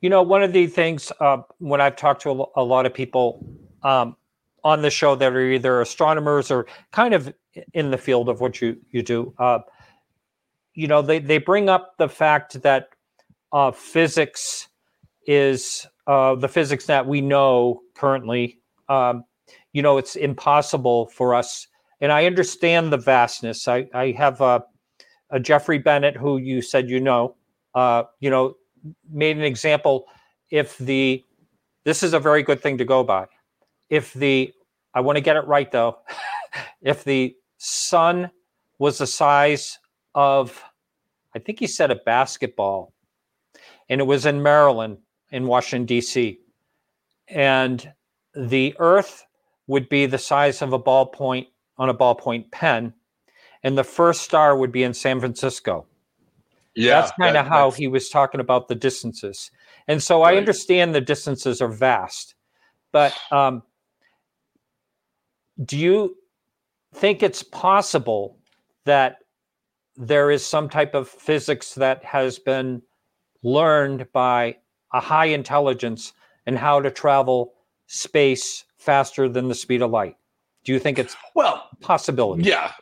You 0.00 0.10
know, 0.10 0.22
one 0.22 0.42
of 0.42 0.52
the 0.52 0.66
things 0.66 1.12
uh, 1.20 1.38
when 1.58 1.80
I've 1.80 1.96
talked 1.96 2.22
to 2.22 2.46
a, 2.56 2.62
lot 2.62 2.84
of 2.84 2.92
people 2.92 3.46
um, 3.82 4.16
on 4.64 4.82
the 4.82 4.90
show 4.90 5.14
that 5.14 5.32
are 5.32 5.50
either 5.50 5.80
astronomers 5.80 6.50
or 6.50 6.66
kind 6.90 7.14
of 7.14 7.32
in 7.72 7.90
the 7.90 7.98
field 7.98 8.28
of 8.28 8.40
what 8.40 8.60
you 8.60 8.76
you 8.90 9.02
do, 9.02 9.34
uh, 9.38 9.60
you 10.74 10.86
know, 10.86 11.02
they 11.02 11.18
they 11.18 11.38
bring 11.38 11.68
up 11.68 11.94
the 11.98 12.08
fact 12.08 12.60
that 12.62 12.88
uh, 13.52 13.70
physics 13.70 14.68
is 15.26 15.86
uh, 16.06 16.34
the 16.34 16.48
physics 16.48 16.86
that 16.86 17.06
we 17.06 17.20
know 17.20 17.80
currently. 17.94 18.58
Um, 18.88 19.24
you 19.72 19.82
know, 19.82 19.98
it's 19.98 20.16
impossible 20.16 21.06
for 21.06 21.34
us 21.34 21.66
and 22.02 22.10
I 22.10 22.26
understand 22.26 22.92
the 22.92 22.98
vastness. 22.98 23.68
I, 23.68 23.88
I 23.94 24.10
have 24.10 24.40
a, 24.40 24.64
a 25.30 25.38
Jeffrey 25.38 25.78
Bennett, 25.78 26.16
who 26.16 26.36
you 26.36 26.60
said 26.60 26.90
you 26.90 27.00
know, 27.00 27.36
uh, 27.74 28.02
you 28.18 28.28
know, 28.28 28.56
made 29.10 29.36
an 29.38 29.44
example. 29.44 30.06
If 30.50 30.76
the 30.76 31.24
this 31.84 32.02
is 32.02 32.12
a 32.12 32.20
very 32.20 32.42
good 32.42 32.60
thing 32.60 32.76
to 32.78 32.84
go 32.84 33.02
by. 33.04 33.26
If 33.88 34.12
the 34.12 34.52
I 34.92 35.00
want 35.00 35.16
to 35.16 35.22
get 35.22 35.36
it 35.36 35.46
right 35.46 35.70
though, 35.70 35.98
if 36.82 37.04
the 37.04 37.36
sun 37.58 38.30
was 38.78 38.98
the 38.98 39.06
size 39.06 39.78
of, 40.14 40.60
I 41.36 41.38
think 41.38 41.60
he 41.60 41.68
said 41.68 41.92
a 41.92 41.96
basketball, 41.96 42.92
and 43.88 44.00
it 44.00 44.04
was 44.04 44.26
in 44.26 44.42
Maryland, 44.42 44.98
in 45.30 45.46
Washington 45.46 45.86
D.C., 45.86 46.40
and 47.28 47.92
the 48.34 48.74
Earth 48.80 49.24
would 49.68 49.88
be 49.88 50.06
the 50.06 50.18
size 50.18 50.62
of 50.62 50.72
a 50.72 50.78
ballpoint 50.78 51.46
on 51.82 51.88
a 51.88 51.94
ballpoint 51.94 52.48
pen, 52.52 52.94
and 53.64 53.76
the 53.76 53.82
first 53.82 54.22
star 54.22 54.56
would 54.56 54.70
be 54.70 54.84
in 54.84 54.94
San 54.94 55.18
Francisco. 55.18 55.84
Yeah, 56.76 57.00
that's 57.00 57.12
kind 57.18 57.36
of 57.36 57.44
that, 57.44 57.50
how 57.50 57.72
he 57.72 57.88
was 57.88 58.08
talking 58.08 58.40
about 58.40 58.68
the 58.68 58.76
distances. 58.76 59.50
And 59.88 60.00
so 60.00 60.22
right. 60.22 60.34
I 60.34 60.38
understand 60.38 60.94
the 60.94 61.00
distances 61.00 61.60
are 61.60 61.68
vast, 61.68 62.36
but 62.92 63.18
um, 63.32 63.64
do 65.64 65.76
you 65.76 66.16
think 66.94 67.20
it's 67.20 67.42
possible 67.42 68.38
that 68.84 69.16
there 69.96 70.30
is 70.30 70.46
some 70.46 70.68
type 70.68 70.94
of 70.94 71.08
physics 71.08 71.74
that 71.74 72.04
has 72.04 72.38
been 72.38 72.80
learned 73.42 74.06
by 74.12 74.56
a 74.92 75.00
high 75.00 75.26
intelligence 75.26 76.12
and 76.46 76.56
how 76.56 76.80
to 76.80 76.92
travel 76.92 77.54
space 77.88 78.66
faster 78.78 79.28
than 79.28 79.48
the 79.48 79.54
speed 79.54 79.82
of 79.82 79.90
light? 79.90 80.16
Do 80.64 80.72
you 80.72 80.78
think 80.78 80.98
it's 80.98 81.16
well 81.34 81.68
possibility? 81.80 82.44
Yeah. 82.44 82.72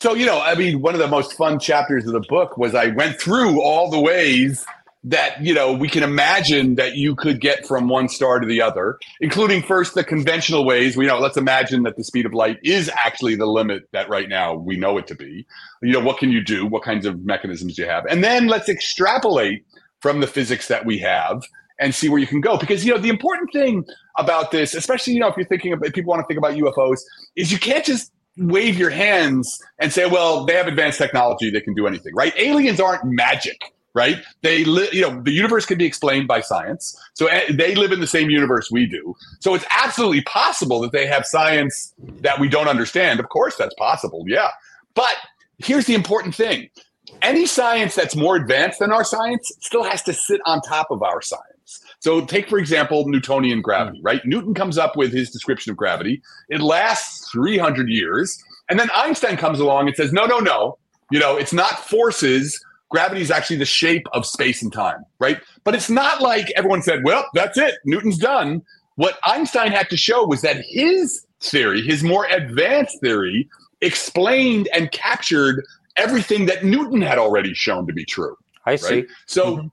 So 0.00 0.14
you 0.14 0.26
know, 0.26 0.40
I 0.40 0.54
mean, 0.54 0.80
one 0.82 0.94
of 0.94 1.00
the 1.00 1.08
most 1.08 1.34
fun 1.34 1.58
chapters 1.58 2.06
of 2.06 2.12
the 2.12 2.24
book 2.28 2.58
was 2.58 2.74
I 2.74 2.88
went 2.88 3.20
through 3.20 3.62
all 3.62 3.90
the 3.90 4.00
ways 4.00 4.66
that 5.04 5.44
you 5.44 5.52
know 5.52 5.72
we 5.72 5.88
can 5.88 6.02
imagine 6.02 6.76
that 6.76 6.94
you 6.94 7.14
could 7.14 7.40
get 7.40 7.66
from 7.66 7.88
one 7.88 8.08
star 8.08 8.38
to 8.38 8.46
the 8.46 8.62
other 8.62 8.98
including 9.20 9.60
first 9.60 9.94
the 9.94 10.04
conventional 10.04 10.64
ways 10.64 10.96
we 10.96 11.06
know 11.06 11.18
let's 11.18 11.36
imagine 11.36 11.82
that 11.82 11.96
the 11.96 12.04
speed 12.04 12.24
of 12.24 12.32
light 12.32 12.56
is 12.62 12.88
actually 13.04 13.34
the 13.34 13.46
limit 13.46 13.82
that 13.92 14.08
right 14.08 14.28
now 14.28 14.54
we 14.54 14.76
know 14.76 14.96
it 14.98 15.06
to 15.08 15.14
be 15.16 15.44
you 15.82 15.92
know 15.92 16.00
what 16.00 16.18
can 16.18 16.30
you 16.30 16.42
do 16.42 16.64
what 16.66 16.84
kinds 16.84 17.04
of 17.04 17.24
mechanisms 17.24 17.74
do 17.74 17.82
you 17.82 17.88
have 17.88 18.04
and 18.06 18.22
then 18.22 18.46
let's 18.46 18.68
extrapolate 18.68 19.64
from 20.00 20.20
the 20.20 20.26
physics 20.26 20.68
that 20.68 20.86
we 20.86 20.98
have 20.98 21.42
and 21.82 21.94
see 21.94 22.08
where 22.08 22.18
you 22.18 22.26
can 22.26 22.40
go. 22.40 22.56
Because 22.56 22.84
you 22.84 22.92
know 22.92 22.98
the 22.98 23.08
important 23.08 23.52
thing 23.52 23.84
about 24.18 24.50
this, 24.52 24.74
especially 24.74 25.14
you 25.14 25.20
know 25.20 25.28
if 25.28 25.36
you're 25.36 25.46
thinking 25.46 25.72
about 25.72 25.92
people 25.92 26.10
want 26.10 26.20
to 26.22 26.26
think 26.26 26.38
about 26.38 26.54
UFOs, 26.54 27.00
is 27.36 27.50
you 27.50 27.58
can't 27.58 27.84
just 27.84 28.12
wave 28.38 28.78
your 28.78 28.90
hands 28.90 29.60
and 29.78 29.92
say, 29.92 30.06
well, 30.06 30.46
they 30.46 30.54
have 30.54 30.66
advanced 30.66 30.98
technology, 30.98 31.50
they 31.50 31.60
can 31.60 31.74
do 31.74 31.86
anything, 31.86 32.14
right? 32.14 32.32
Aliens 32.38 32.80
aren't 32.80 33.04
magic. 33.04 33.58
Right? 33.94 34.16
They 34.40 34.64
live, 34.64 34.94
you 34.94 35.02
know, 35.02 35.20
the 35.20 35.32
universe 35.32 35.66
can 35.66 35.76
be 35.76 35.84
explained 35.84 36.26
by 36.26 36.40
science. 36.40 36.98
So 37.12 37.26
eh, 37.26 37.52
they 37.52 37.74
live 37.74 37.92
in 37.92 38.00
the 38.00 38.06
same 38.06 38.30
universe 38.30 38.70
we 38.70 38.86
do. 38.86 39.14
So 39.40 39.54
it's 39.54 39.66
absolutely 39.68 40.22
possible 40.22 40.80
that 40.80 40.92
they 40.92 41.06
have 41.06 41.26
science 41.26 41.92
that 42.22 42.40
we 42.40 42.48
don't 42.48 42.68
understand. 42.68 43.20
Of 43.20 43.28
course, 43.28 43.54
that's 43.56 43.74
possible. 43.74 44.24
Yeah. 44.26 44.48
But 44.94 45.14
here's 45.58 45.84
the 45.84 45.94
important 45.94 46.34
thing 46.34 46.70
any 47.20 47.46
science 47.46 47.94
that's 47.94 48.16
more 48.16 48.36
advanced 48.36 48.78
than 48.78 48.92
our 48.92 49.04
science 49.04 49.52
still 49.60 49.84
has 49.84 50.02
to 50.04 50.12
sit 50.12 50.40
on 50.46 50.60
top 50.62 50.90
of 50.90 51.02
our 51.02 51.20
science. 51.20 51.51
So 52.02 52.20
take, 52.20 52.48
for 52.48 52.58
example, 52.58 53.06
Newtonian 53.06 53.62
gravity, 53.62 53.98
hmm. 54.00 54.06
right? 54.06 54.20
Newton 54.24 54.54
comes 54.54 54.76
up 54.76 54.96
with 54.96 55.12
his 55.12 55.30
description 55.30 55.70
of 55.70 55.76
gravity. 55.76 56.20
It 56.48 56.60
lasts 56.60 57.30
300 57.30 57.88
years. 57.88 58.42
And 58.68 58.78
then 58.78 58.90
Einstein 58.94 59.36
comes 59.36 59.60
along 59.60 59.86
and 59.86 59.96
says, 59.96 60.12
no, 60.12 60.26
no, 60.26 60.38
no. 60.38 60.78
You 61.12 61.20
know, 61.20 61.36
it's 61.36 61.52
not 61.52 61.78
forces. 61.78 62.60
Gravity 62.90 63.22
is 63.22 63.30
actually 63.30 63.56
the 63.56 63.64
shape 63.64 64.06
of 64.12 64.26
space 64.26 64.62
and 64.62 64.72
time, 64.72 65.04
right? 65.20 65.40
But 65.62 65.76
it's 65.76 65.88
not 65.88 66.20
like 66.20 66.50
everyone 66.56 66.82
said, 66.82 67.04
well, 67.04 67.24
that's 67.34 67.56
it. 67.56 67.76
Newton's 67.84 68.18
done. 68.18 68.62
What 68.96 69.18
Einstein 69.24 69.70
had 69.70 69.88
to 69.90 69.96
show 69.96 70.26
was 70.26 70.42
that 70.42 70.56
his 70.68 71.24
theory, 71.40 71.82
his 71.82 72.02
more 72.02 72.26
advanced 72.26 73.00
theory, 73.00 73.48
explained 73.80 74.68
and 74.74 74.90
captured 74.90 75.64
everything 75.96 76.46
that 76.46 76.64
Newton 76.64 77.00
had 77.00 77.18
already 77.18 77.54
shown 77.54 77.86
to 77.86 77.92
be 77.92 78.04
true. 78.04 78.36
I 78.66 78.76
see. 78.76 78.94
Right? 78.94 79.06
So, 79.26 79.56
mm-hmm. 79.56 79.66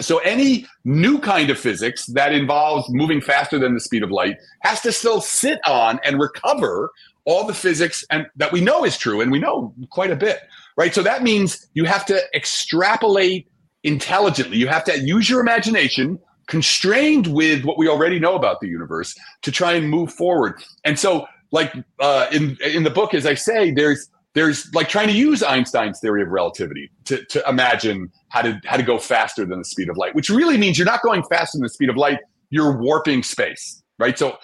So 0.00 0.18
any 0.18 0.66
new 0.84 1.18
kind 1.18 1.50
of 1.50 1.58
physics 1.58 2.06
that 2.06 2.32
involves 2.32 2.88
moving 2.90 3.20
faster 3.20 3.58
than 3.58 3.74
the 3.74 3.80
speed 3.80 4.02
of 4.02 4.10
light 4.10 4.36
has 4.62 4.80
to 4.82 4.92
still 4.92 5.20
sit 5.20 5.60
on 5.66 6.00
and 6.04 6.20
recover 6.20 6.90
all 7.24 7.46
the 7.46 7.54
physics 7.54 8.04
and 8.10 8.26
that 8.36 8.52
we 8.52 8.60
know 8.60 8.84
is 8.84 8.96
true 8.96 9.20
and 9.20 9.30
we 9.30 9.38
know 9.38 9.74
quite 9.90 10.10
a 10.10 10.16
bit 10.16 10.40
right? 10.76 10.94
So 10.94 11.02
that 11.02 11.22
means 11.22 11.68
you 11.74 11.84
have 11.84 12.06
to 12.06 12.20
extrapolate 12.34 13.46
intelligently. 13.82 14.56
You 14.56 14.68
have 14.68 14.84
to 14.84 14.98
use 14.98 15.28
your 15.28 15.40
imagination 15.40 16.18
constrained 16.46 17.28
with 17.28 17.64
what 17.64 17.78
we 17.78 17.88
already 17.88 18.18
know 18.18 18.34
about 18.34 18.60
the 18.60 18.68
universe 18.68 19.16
to 19.42 19.52
try 19.52 19.72
and 19.72 19.88
move 19.88 20.12
forward. 20.12 20.62
And 20.84 20.98
so 20.98 21.26
like 21.50 21.72
uh, 22.00 22.26
in 22.32 22.56
in 22.64 22.82
the 22.82 22.90
book 22.90 23.12
as 23.12 23.26
i 23.26 23.34
say 23.34 23.70
there's 23.70 24.08
there's 24.34 24.72
like 24.74 24.88
trying 24.88 25.08
to 25.08 25.14
use 25.14 25.42
Einstein's 25.42 26.00
theory 26.00 26.22
of 26.22 26.28
relativity 26.28 26.90
to, 27.04 27.24
to 27.26 27.46
imagine 27.48 28.10
how 28.28 28.42
to 28.42 28.60
how 28.64 28.76
to 28.76 28.82
go 28.82 28.98
faster 28.98 29.44
than 29.44 29.58
the 29.58 29.64
speed 29.64 29.88
of 29.88 29.96
light, 29.96 30.14
which 30.14 30.30
really 30.30 30.56
means 30.56 30.78
you're 30.78 30.86
not 30.86 31.02
going 31.02 31.22
faster 31.24 31.58
than 31.58 31.62
the 31.62 31.68
speed 31.68 31.90
of 31.90 31.96
light, 31.96 32.18
you're 32.50 32.76
warping 32.76 33.22
space, 33.22 33.82
right? 33.98 34.18
So 34.18 34.38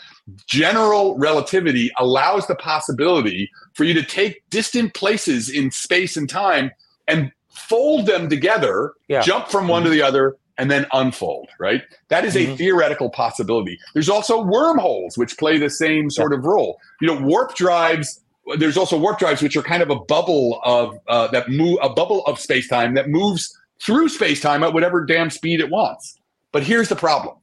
general 0.47 1.17
relativity 1.19 1.91
allows 1.99 2.47
the 2.47 2.57
possibility 2.57 3.51
for 3.75 3.85
you 3.85 3.95
to 3.95 4.03
take 4.03 4.43
distant 4.51 4.95
places 4.95 5.49
in 5.49 5.71
space 5.71 6.17
and 6.17 6.29
time 6.29 6.71
and 7.07 7.33
fold 7.49 8.07
them 8.07 8.29
together, 8.29 8.93
yeah. 9.09 9.21
jump 9.21 9.49
from 9.49 9.69
one 9.69 9.83
mm-hmm. 9.83 9.91
to 9.91 9.97
the 9.97 10.03
other, 10.03 10.37
and 10.59 10.71
then 10.71 10.87
unfold, 10.93 11.49
right? 11.59 11.83
That 12.09 12.25
is 12.25 12.35
mm-hmm. 12.35 12.53
a 12.53 12.57
theoretical 12.57 13.11
possibility. 13.11 13.79
There's 13.95 14.09
also 14.09 14.43
wormholes, 14.43 15.17
which 15.17 15.39
play 15.39 15.57
the 15.59 15.71
same 15.71 16.11
sort 16.11 16.33
yeah. 16.33 16.39
of 16.39 16.45
role. 16.45 16.81
You 17.01 17.09
know, 17.09 17.21
warp 17.21 17.55
drives. 17.55 18.21
There's 18.57 18.77
also 18.77 18.99
warp 18.99 19.19
drives, 19.19 19.43
which 19.43 19.57
are 19.57 19.63
kind 19.63 19.83
of 19.83 19.91
a 19.91 19.97
bubble 19.97 20.61
of 20.65 20.99
uh, 21.09 21.29
that 21.29 21.51
move, 21.51 21.79
a 21.83 21.91
bubble 21.91 22.25
of 22.27 22.39
space 22.39 22.69
time 22.69 22.95
that 22.95 23.09
moves 23.09 23.57
through 23.83 24.09
space 24.09 24.41
time 24.41 24.63
at 24.63 24.73
whatever 24.73 25.05
damn 25.05 25.31
speed 25.31 25.61
it 25.61 25.71
wants. 25.71 26.19
But 26.53 26.63
here's 26.63 26.89
the 26.89 26.97
problem. 26.97 27.37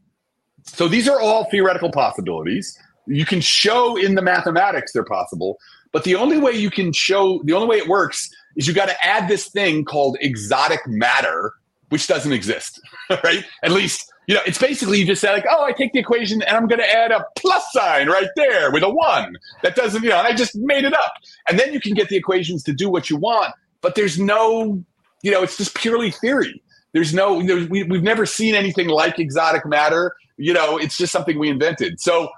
So 0.63 0.87
these 0.87 1.07
are 1.07 1.21
all 1.21 1.45
theoretical 1.45 1.91
possibilities. 1.91 2.77
You 3.07 3.25
can 3.25 3.39
show 3.39 3.95
in 3.97 4.15
the 4.15 4.21
mathematics 4.21 4.91
they're 4.93 5.05
possible, 5.05 5.57
but 5.91 6.03
the 6.03 6.15
only 6.15 6.37
way 6.37 6.53
you 6.53 6.71
can 6.71 6.91
show, 6.91 7.41
the 7.43 7.53
only 7.53 7.67
way 7.67 7.77
it 7.77 7.87
works 7.87 8.29
is 8.55 8.67
you 8.67 8.73
got 8.73 8.87
to 8.87 9.05
add 9.05 9.27
this 9.27 9.47
thing 9.49 9.85
called 9.85 10.17
exotic 10.21 10.79
matter, 10.87 11.53
which 11.89 12.07
doesn't 12.07 12.33
exist, 12.33 12.81
right? 13.23 13.45
At 13.63 13.71
least, 13.71 14.11
you 14.27 14.35
know, 14.35 14.41
it's 14.45 14.57
basically 14.57 14.99
you 14.99 15.05
just 15.05 15.21
say 15.21 15.31
like, 15.31 15.45
oh, 15.49 15.63
I 15.63 15.71
take 15.71 15.93
the 15.93 15.99
equation 15.99 16.41
and 16.41 16.57
I'm 16.57 16.67
going 16.67 16.79
to 16.79 16.89
add 16.89 17.11
a 17.11 17.25
plus 17.35 17.63
sign 17.71 18.07
right 18.07 18.29
there 18.35 18.71
with 18.71 18.83
a 18.83 18.89
one. 18.89 19.35
That 19.63 19.75
doesn't, 19.75 20.03
you 20.03 20.09
know, 20.09 20.19
and 20.19 20.27
I 20.27 20.33
just 20.33 20.55
made 20.55 20.83
it 20.83 20.93
up. 20.93 21.13
And 21.47 21.59
then 21.59 21.73
you 21.73 21.79
can 21.79 21.93
get 21.93 22.09
the 22.09 22.17
equations 22.17 22.63
to 22.63 22.73
do 22.73 22.89
what 22.89 23.09
you 23.09 23.17
want, 23.17 23.53
but 23.81 23.95
there's 23.95 24.19
no, 24.19 24.83
you 25.21 25.31
know, 25.31 25.43
it's 25.43 25.57
just 25.57 25.75
purely 25.75 26.11
theory. 26.11 26.61
There's 26.93 27.13
no, 27.13 27.41
there's, 27.43 27.67
we, 27.69 27.83
we've 27.83 28.03
never 28.03 28.25
seen 28.25 28.55
anything 28.55 28.87
like 28.87 29.19
exotic 29.19 29.65
matter. 29.65 30.15
You 30.37 30.53
know, 30.53 30.77
it's 30.77 30.97
just 30.97 31.11
something 31.11 31.37
we 31.37 31.49
invented. 31.49 31.99
So, 31.99 32.29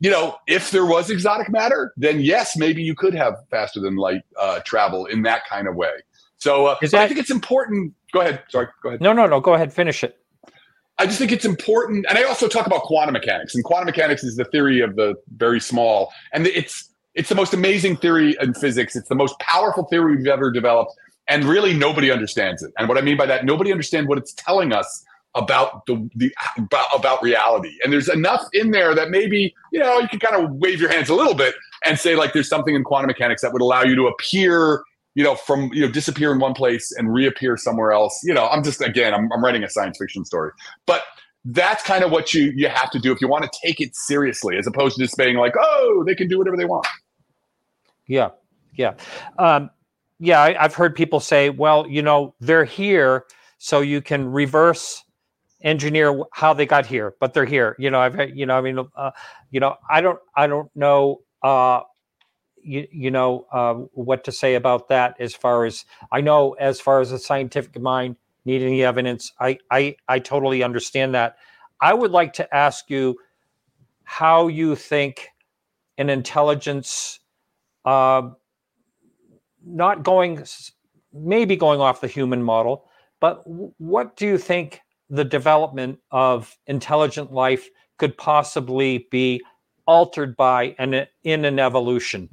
you 0.00 0.10
know, 0.10 0.36
if 0.46 0.70
there 0.70 0.86
was 0.86 1.10
exotic 1.10 1.50
matter, 1.50 1.92
then 1.96 2.20
yes, 2.20 2.56
maybe 2.56 2.82
you 2.82 2.94
could 2.94 3.14
have 3.14 3.34
faster 3.50 3.80
than 3.80 3.96
light 3.96 4.22
uh, 4.38 4.60
travel 4.64 5.06
in 5.06 5.22
that 5.22 5.42
kind 5.48 5.68
of 5.68 5.74
way. 5.74 5.90
So, 6.36 6.66
uh, 6.66 6.76
that, 6.80 6.94
I 6.94 7.08
think 7.08 7.18
it's 7.18 7.30
important. 7.30 7.94
Go 8.12 8.20
ahead. 8.20 8.42
Sorry. 8.48 8.68
Go 8.82 8.90
ahead. 8.90 9.00
No, 9.00 9.12
no, 9.12 9.26
no. 9.26 9.40
Go 9.40 9.54
ahead. 9.54 9.72
Finish 9.72 10.04
it. 10.04 10.16
I 10.98 11.06
just 11.06 11.18
think 11.18 11.30
it's 11.30 11.44
important, 11.44 12.06
and 12.08 12.18
I 12.18 12.24
also 12.24 12.48
talk 12.48 12.66
about 12.66 12.82
quantum 12.82 13.12
mechanics. 13.12 13.54
And 13.54 13.62
quantum 13.62 13.86
mechanics 13.86 14.24
is 14.24 14.36
the 14.36 14.44
theory 14.44 14.80
of 14.80 14.96
the 14.96 15.14
very 15.36 15.60
small, 15.60 16.12
and 16.32 16.46
it's 16.46 16.90
it's 17.14 17.28
the 17.28 17.34
most 17.34 17.54
amazing 17.54 17.96
theory 17.96 18.36
in 18.40 18.54
physics. 18.54 18.94
It's 18.94 19.08
the 19.08 19.14
most 19.14 19.38
powerful 19.40 19.84
theory 19.84 20.16
we've 20.16 20.26
ever 20.26 20.50
developed 20.50 20.92
and 21.28 21.44
really 21.44 21.74
nobody 21.74 22.10
understands 22.10 22.62
it. 22.62 22.72
And 22.78 22.88
what 22.88 22.98
I 22.98 23.02
mean 23.02 23.16
by 23.16 23.26
that, 23.26 23.44
nobody 23.44 23.70
understands 23.70 24.08
what 24.08 24.18
it's 24.18 24.32
telling 24.32 24.72
us 24.72 25.04
about 25.34 25.84
the, 25.86 26.08
the 26.16 26.34
about, 26.56 26.86
about 26.94 27.22
reality. 27.22 27.76
And 27.84 27.92
there's 27.92 28.08
enough 28.08 28.42
in 28.52 28.70
there 28.70 28.94
that 28.94 29.10
maybe 29.10 29.54
you 29.72 29.78
know 29.78 29.98
you 29.98 30.08
can 30.08 30.18
kind 30.18 30.42
of 30.42 30.50
wave 30.52 30.80
your 30.80 30.90
hands 30.90 31.08
a 31.10 31.14
little 31.14 31.34
bit 31.34 31.54
and 31.84 31.98
say 31.98 32.16
like 32.16 32.32
there's 32.32 32.48
something 32.48 32.74
in 32.74 32.82
quantum 32.82 33.08
mechanics 33.08 33.42
that 33.42 33.52
would 33.52 33.62
allow 33.62 33.82
you 33.82 33.94
to 33.94 34.06
appear 34.08 34.82
you 35.18 35.24
know 35.24 35.34
from 35.34 35.70
you 35.72 35.84
know 35.84 35.90
disappear 35.90 36.32
in 36.32 36.38
one 36.38 36.54
place 36.54 36.92
and 36.92 37.12
reappear 37.12 37.56
somewhere 37.56 37.90
else. 37.90 38.20
You 38.24 38.34
know 38.34 38.46
i'm 38.48 38.62
just 38.62 38.80
again 38.80 39.12
i'm, 39.14 39.28
I'm 39.32 39.44
writing 39.44 39.64
a 39.64 39.68
science 39.68 39.98
fiction 39.98 40.24
story. 40.24 40.52
But 40.86 41.02
that's 41.44 41.82
kind 41.82 42.04
of 42.04 42.10
what 42.10 42.32
you 42.32 42.52
you 42.54 42.68
have 42.68 42.90
to 42.92 42.98
do 42.98 43.10
if 43.12 43.20
you 43.20 43.28
want 43.28 43.44
to 43.44 43.50
take 43.64 43.80
it 43.80 43.96
seriously 43.96 44.56
as 44.56 44.66
opposed 44.66 44.96
to 44.96 45.02
just 45.02 45.16
being 45.16 45.36
like 45.36 45.54
oh 45.60 46.04
they 46.06 46.14
can 46.14 46.28
do 46.28 46.38
whatever 46.38 46.56
they 46.56 46.64
want. 46.64 46.86
Yeah. 48.06 48.30
Yeah. 48.74 48.94
Um, 49.38 49.70
yeah, 50.20 50.40
I, 50.40 50.62
have 50.62 50.74
heard 50.74 50.96
people 50.96 51.20
say, 51.20 51.50
well, 51.50 51.86
you 51.86 52.02
know, 52.02 52.34
they're 52.40 52.64
here, 52.64 53.26
so 53.58 53.80
you 53.80 54.00
can 54.00 54.26
reverse 54.32 55.04
engineer 55.62 56.20
how 56.32 56.54
they 56.54 56.66
got 56.66 56.86
here, 56.86 57.14
but 57.20 57.34
they're 57.34 57.44
here. 57.44 57.76
You 57.78 57.90
know, 57.90 58.00
I've, 58.00 58.30
you 58.30 58.46
know, 58.46 58.56
I 58.56 58.60
mean, 58.60 58.78
uh, 58.96 59.10
you 59.50 59.60
know, 59.60 59.76
I 59.88 60.00
don't, 60.00 60.18
I 60.36 60.46
don't 60.46 60.70
know, 60.74 61.20
uh, 61.42 61.80
you, 62.62 62.86
you 62.90 63.10
know, 63.10 63.46
uh, 63.52 63.74
what 63.92 64.24
to 64.24 64.32
say 64.32 64.54
about 64.54 64.88
that. 64.88 65.16
As 65.20 65.34
far 65.34 65.64
as 65.64 65.84
I 66.12 66.20
know, 66.20 66.52
as 66.54 66.80
far 66.80 67.00
as 67.00 67.10
the 67.10 67.18
scientific 67.18 67.80
mind 67.80 68.16
needing 68.44 68.70
the 68.70 68.84
evidence, 68.84 69.32
I, 69.40 69.58
I, 69.70 69.96
I 70.08 70.18
totally 70.18 70.62
understand 70.62 71.14
that. 71.14 71.36
I 71.80 71.94
would 71.94 72.10
like 72.10 72.32
to 72.34 72.54
ask 72.54 72.90
you 72.90 73.18
how 74.04 74.48
you 74.48 74.74
think 74.74 75.28
an 75.98 76.10
intelligence. 76.10 77.20
Uh, 77.84 78.30
not 79.64 80.02
going, 80.02 80.42
maybe 81.12 81.56
going 81.56 81.80
off 81.80 82.00
the 82.00 82.06
human 82.06 82.42
model, 82.42 82.88
but 83.20 83.42
what 83.44 84.16
do 84.16 84.26
you 84.26 84.38
think 84.38 84.80
the 85.10 85.24
development 85.24 85.98
of 86.10 86.56
intelligent 86.66 87.32
life 87.32 87.68
could 87.98 88.16
possibly 88.16 89.06
be 89.10 89.42
altered 89.86 90.36
by 90.36 90.74
and 90.78 91.06
in 91.24 91.44
an 91.44 91.58
evolution? 91.58 92.28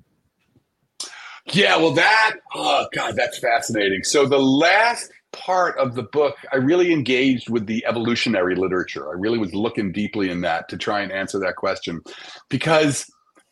Yeah, 1.51 1.77
well, 1.77 1.91
that, 1.91 2.37
oh, 2.55 2.87
God, 2.93 3.15
that's 3.15 3.37
fascinating. 3.37 4.03
So, 4.03 4.25
the 4.25 4.39
last 4.39 5.11
part 5.31 5.77
of 5.77 5.95
the 5.95 6.03
book, 6.03 6.35
I 6.51 6.57
really 6.57 6.91
engaged 6.91 7.49
with 7.49 7.67
the 7.67 7.85
evolutionary 7.85 8.55
literature. 8.55 9.09
I 9.09 9.13
really 9.13 9.37
was 9.37 9.53
looking 9.53 9.91
deeply 9.91 10.29
in 10.31 10.41
that 10.41 10.69
to 10.69 10.77
try 10.77 11.01
and 11.01 11.11
answer 11.11 11.39
that 11.39 11.55
question 11.57 12.01
because 12.49 13.05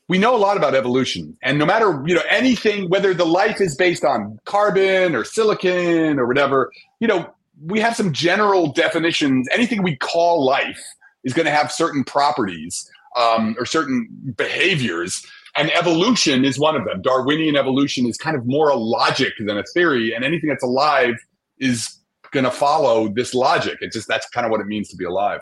we 0.07 0.17
know 0.17 0.35
a 0.35 0.37
lot 0.37 0.57
about 0.57 0.75
evolution 0.75 1.37
and 1.43 1.57
no 1.57 1.65
matter 1.65 2.03
you 2.05 2.13
know 2.13 2.21
anything 2.29 2.89
whether 2.89 3.13
the 3.13 3.25
life 3.25 3.61
is 3.61 3.75
based 3.75 4.03
on 4.03 4.37
carbon 4.45 5.15
or 5.15 5.23
silicon 5.23 6.19
or 6.19 6.27
whatever 6.27 6.71
you 6.99 7.07
know 7.07 7.33
we 7.65 7.79
have 7.79 7.95
some 7.95 8.11
general 8.11 8.71
definitions 8.71 9.47
anything 9.51 9.81
we 9.81 9.95
call 9.97 10.45
life 10.45 10.81
is 11.23 11.33
going 11.33 11.45
to 11.45 11.51
have 11.51 11.71
certain 11.71 12.03
properties 12.03 12.89
um, 13.15 13.55
or 13.57 13.65
certain 13.65 14.07
behaviors 14.35 15.25
and 15.55 15.71
evolution 15.71 16.45
is 16.45 16.59
one 16.59 16.75
of 16.75 16.85
them 16.85 17.01
darwinian 17.01 17.55
evolution 17.55 18.05
is 18.05 18.17
kind 18.17 18.35
of 18.35 18.45
more 18.45 18.69
a 18.69 18.75
logic 18.75 19.33
than 19.39 19.57
a 19.57 19.63
theory 19.73 20.13
and 20.13 20.23
anything 20.23 20.49
that's 20.49 20.63
alive 20.63 21.15
is 21.59 21.99
going 22.31 22.43
to 22.43 22.51
follow 22.51 23.07
this 23.09 23.33
logic 23.33 23.77
it's 23.81 23.95
just 23.95 24.07
that's 24.07 24.27
kind 24.29 24.45
of 24.45 24.51
what 24.51 24.59
it 24.59 24.67
means 24.67 24.89
to 24.89 24.95
be 24.95 25.05
alive 25.05 25.39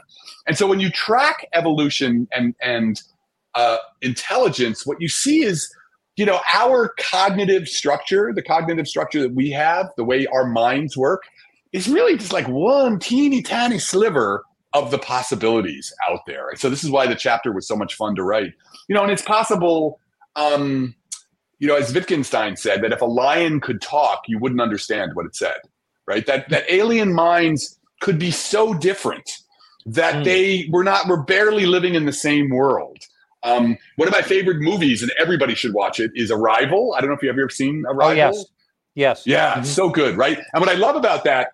and 0.48 0.58
so 0.58 0.68
when 0.68 0.80
you 0.80 0.90
track 0.90 1.48
evolution 1.54 2.28
and 2.34 2.54
and 2.62 3.02
uh, 3.56 3.78
intelligence, 4.02 4.86
what 4.86 5.02
you 5.02 5.10
see 5.10 5.44
is, 5.44 5.74
you 6.16 6.26
know, 6.26 6.40
our 6.54 6.94
cognitive 7.00 7.68
structure, 7.68 8.32
the 8.34 8.42
cognitive 8.42 8.88
structure 8.88 9.22
that 9.22 9.34
we 9.34 9.50
have, 9.52 9.90
the 9.98 10.04
way 10.04 10.26
our 10.28 10.46
minds 10.46 10.96
work, 10.96 11.24
is 11.74 11.88
really 11.88 12.18
just 12.18 12.34
like 12.34 12.48
one 12.48 13.00
teeny 13.00 13.42
tiny 13.42 13.80
sliver 13.80 14.44
of 14.74 14.92
the 14.92 14.98
possibilities 14.98 15.94
out 16.10 16.20
there. 16.28 16.56
So 16.56 16.70
this 16.70 16.84
is 16.84 16.90
why 16.90 17.08
the 17.08 17.16
chapter 17.16 17.52
was 17.52 17.68
so 17.68 17.76
much 17.76 17.96
fun 17.96 18.16
to 18.16 18.24
write. 18.24 18.54
You 18.88 18.96
know, 18.96 19.04
and 19.04 19.12
it's 19.12 19.22
possible, 19.22 20.00
um, 20.36 20.96
you 21.60 21.68
know, 21.68 21.76
as 21.76 21.94
Wittgenstein 21.94 22.56
said, 22.56 22.82
that 22.84 22.92
if 22.92 23.02
a 23.02 23.06
lion 23.06 23.60
could 23.60 23.82
talk, 23.82 24.24
you 24.28 24.40
wouldn't 24.40 24.62
understand 24.62 25.12
what 25.14 25.26
it 25.26 25.36
said, 25.36 25.58
right? 26.08 26.26
That 26.26 26.50
that 26.50 26.64
alien 26.70 27.14
minds 27.14 27.80
could 28.02 28.18
be 28.18 28.32
so 28.32 28.74
different 28.74 29.30
that 29.86 30.16
mm. 30.16 30.24
they 30.24 30.70
were 30.72 30.84
not 30.84 31.08
were 31.08 31.24
barely 31.24 31.66
living 31.66 31.96
in 31.96 32.06
the 32.06 32.14
same 32.14 32.50
world 32.50 32.98
um, 33.44 33.78
one 33.96 34.08
of 34.08 34.14
my 34.14 34.22
favorite 34.22 34.60
movies, 34.60 35.02
and 35.02 35.12
everybody 35.20 35.56
should 35.56 35.74
watch 35.74 36.00
it, 36.00 36.12
is 36.14 36.32
Arrival. 36.32 36.94
I 36.96 37.02
don't 37.02 37.10
know 37.10 37.16
if 37.16 37.24
you've 37.24 37.38
ever 37.38 37.50
seen 37.50 37.84
Arrival. 37.88 38.06
Oh, 38.06 38.12
yes. 38.12 38.46
Yes. 38.94 39.24
Yeah, 39.26 39.54
mm-hmm. 39.54 39.64
so 39.64 39.90
good, 39.90 40.18
right? 40.18 40.38
And 40.54 40.62
what 40.62 40.70
I 40.70 40.74
love 40.74 40.96
about 40.96 41.24
that, 41.24 41.54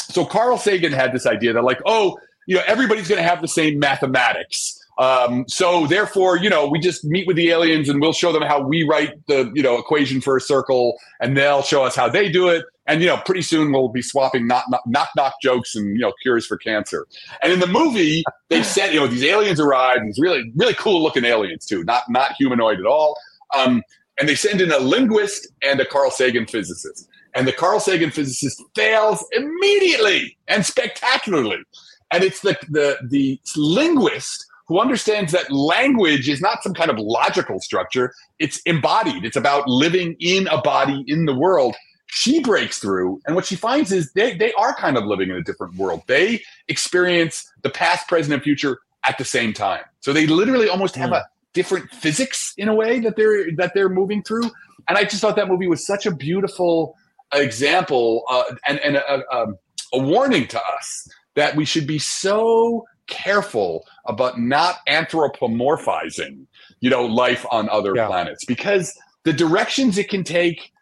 so 0.00 0.24
Carl 0.24 0.56
Sagan 0.56 0.92
had 0.92 1.12
this 1.12 1.26
idea 1.26 1.52
that, 1.52 1.64
like, 1.64 1.80
oh, 1.84 2.18
you 2.46 2.56
know, 2.56 2.62
everybody's 2.66 3.08
going 3.08 3.20
to 3.20 3.28
have 3.28 3.42
the 3.42 3.48
same 3.48 3.78
mathematics. 3.78 4.80
Um, 4.98 5.44
so 5.46 5.86
therefore, 5.86 6.38
you 6.38 6.48
know, 6.48 6.66
we 6.66 6.78
just 6.78 7.04
meet 7.04 7.26
with 7.26 7.36
the 7.36 7.50
aliens 7.50 7.88
and 7.88 8.00
we'll 8.00 8.14
show 8.14 8.32
them 8.32 8.42
how 8.42 8.62
we 8.62 8.82
write 8.82 9.14
the, 9.26 9.50
you 9.54 9.62
know, 9.62 9.76
equation 9.76 10.20
for 10.20 10.36
a 10.36 10.40
circle 10.40 10.96
and 11.20 11.36
they'll 11.36 11.62
show 11.62 11.84
us 11.84 11.94
how 11.94 12.08
they 12.08 12.30
do 12.30 12.48
it. 12.48 12.64
And, 12.86 13.00
you 13.02 13.08
know, 13.08 13.18
pretty 13.18 13.42
soon 13.42 13.72
we'll 13.72 13.88
be 13.88 14.00
swapping 14.00 14.46
knock, 14.46 14.64
knock, 14.70 14.82
knock, 14.86 15.10
knock 15.16 15.34
jokes 15.42 15.74
and, 15.74 15.88
you 15.88 15.98
know, 15.98 16.12
cures 16.22 16.46
for 16.46 16.56
cancer. 16.56 17.06
And 17.42 17.52
in 17.52 17.60
the 17.60 17.66
movie, 17.66 18.24
they 18.48 18.62
said, 18.64 18.94
you 18.94 19.00
know, 19.00 19.06
these 19.06 19.24
aliens 19.24 19.60
arrive, 19.60 19.98
these 20.04 20.18
really, 20.18 20.50
really 20.56 20.74
cool 20.74 21.02
looking 21.02 21.24
aliens 21.24 21.66
too, 21.66 21.84
not, 21.84 22.04
not 22.08 22.32
humanoid 22.38 22.80
at 22.80 22.86
all. 22.86 23.18
Um, 23.56 23.82
and 24.18 24.28
they 24.28 24.34
send 24.34 24.62
in 24.62 24.72
a 24.72 24.78
linguist 24.78 25.48
and 25.62 25.78
a 25.78 25.84
Carl 25.84 26.10
Sagan 26.10 26.46
physicist. 26.46 27.08
And 27.34 27.46
the 27.46 27.52
Carl 27.52 27.80
Sagan 27.80 28.10
physicist 28.10 28.62
fails 28.74 29.22
immediately 29.32 30.38
and 30.48 30.64
spectacularly. 30.64 31.62
And 32.10 32.24
it's 32.24 32.40
the, 32.40 32.56
the, 32.70 32.96
the 33.10 33.38
linguist 33.56 34.46
who 34.68 34.80
understands 34.80 35.32
that 35.32 35.50
language 35.50 36.28
is 36.28 36.40
not 36.40 36.62
some 36.62 36.74
kind 36.74 36.90
of 36.90 36.98
logical 36.98 37.60
structure, 37.60 38.12
it's 38.38 38.60
embodied. 38.62 39.24
It's 39.24 39.36
about 39.36 39.68
living 39.68 40.16
in 40.18 40.48
a 40.48 40.60
body 40.60 41.04
in 41.06 41.24
the 41.24 41.34
world. 41.34 41.76
She 42.08 42.40
breaks 42.40 42.78
through, 42.78 43.20
and 43.26 43.34
what 43.34 43.46
she 43.46 43.56
finds 43.56 43.90
is 43.92 44.12
they, 44.12 44.36
they 44.36 44.52
are 44.54 44.74
kind 44.74 44.96
of 44.96 45.04
living 45.04 45.30
in 45.30 45.36
a 45.36 45.42
different 45.42 45.76
world. 45.76 46.02
They 46.06 46.42
experience 46.68 47.50
the 47.62 47.70
past, 47.70 48.08
present, 48.08 48.32
and 48.34 48.42
future 48.42 48.78
at 49.06 49.18
the 49.18 49.24
same 49.24 49.52
time. 49.52 49.82
So 50.00 50.12
they 50.12 50.26
literally 50.26 50.68
almost 50.68 50.94
have 50.96 51.10
mm. 51.10 51.16
a 51.16 51.24
different 51.52 51.90
physics 51.90 52.52
in 52.58 52.68
a 52.68 52.74
way 52.74 53.00
that 53.00 53.16
they're 53.16 53.50
that 53.56 53.72
they're 53.74 53.88
moving 53.88 54.22
through. 54.22 54.50
And 54.88 54.98
I 54.98 55.02
just 55.02 55.20
thought 55.20 55.36
that 55.36 55.48
movie 55.48 55.66
was 55.66 55.84
such 55.84 56.06
a 56.06 56.14
beautiful 56.14 56.94
example 57.32 58.22
uh, 58.28 58.44
and, 58.68 58.78
and 58.80 58.96
a, 58.96 59.22
a, 59.34 59.46
a 59.94 59.98
warning 59.98 60.46
to 60.48 60.60
us 60.76 61.08
that 61.34 61.56
we 61.56 61.64
should 61.64 61.86
be 61.86 61.98
so 61.98 62.86
careful 63.06 63.86
about 64.06 64.40
not 64.40 64.76
anthropomorphizing, 64.88 66.46
you 66.80 66.90
know, 66.90 67.04
life 67.04 67.44
on 67.50 67.68
other 67.68 67.94
yeah. 67.94 68.06
planets 68.06 68.44
because 68.44 68.96
the 69.24 69.32
directions 69.32 69.98
it 69.98 70.08
can 70.08 70.24
take 70.24 70.72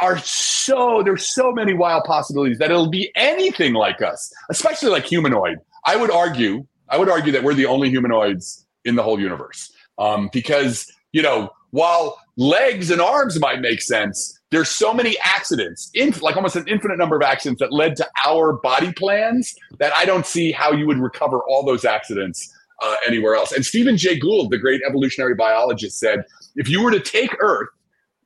are 0.00 0.18
so 0.18 1.02
there's 1.04 1.26
so 1.26 1.52
many 1.52 1.74
wild 1.74 2.04
possibilities 2.04 2.58
that 2.58 2.70
it'll 2.70 2.90
be 2.90 3.10
anything 3.16 3.74
like 3.74 4.02
us, 4.02 4.32
especially 4.50 4.90
like 4.90 5.04
humanoid. 5.04 5.58
I 5.86 5.96
would 5.96 6.10
argue, 6.10 6.66
I 6.88 6.98
would 6.98 7.08
argue 7.08 7.32
that 7.32 7.42
we're 7.42 7.54
the 7.54 7.66
only 7.66 7.90
humanoids 7.90 8.66
in 8.84 8.96
the 8.96 9.02
whole 9.02 9.20
universe. 9.20 9.72
Um, 9.98 10.28
because, 10.32 10.90
you 11.12 11.22
know, 11.22 11.50
while 11.70 12.18
legs 12.36 12.90
and 12.90 13.00
arms 13.00 13.38
might 13.40 13.60
make 13.60 13.82
sense, 13.82 14.33
there's 14.50 14.68
so 14.68 14.94
many 14.94 15.16
accidents, 15.22 15.90
in, 15.94 16.14
like 16.20 16.36
almost 16.36 16.56
an 16.56 16.68
infinite 16.68 16.96
number 16.96 17.16
of 17.16 17.22
accidents 17.22 17.60
that 17.60 17.72
led 17.72 17.96
to 17.96 18.08
our 18.26 18.52
body 18.52 18.92
plans 18.92 19.54
that 19.78 19.92
I 19.96 20.04
don't 20.04 20.26
see 20.26 20.52
how 20.52 20.72
you 20.72 20.86
would 20.86 20.98
recover 20.98 21.40
all 21.48 21.64
those 21.64 21.84
accidents 21.84 22.52
uh, 22.82 22.96
anywhere 23.06 23.34
else. 23.34 23.52
And 23.52 23.64
Stephen 23.64 23.96
Jay 23.96 24.18
Gould, 24.18 24.50
the 24.50 24.58
great 24.58 24.80
evolutionary 24.86 25.34
biologist, 25.34 25.98
said 25.98 26.24
if 26.56 26.68
you 26.68 26.82
were 26.82 26.90
to 26.90 27.00
take 27.00 27.34
Earth, 27.40 27.68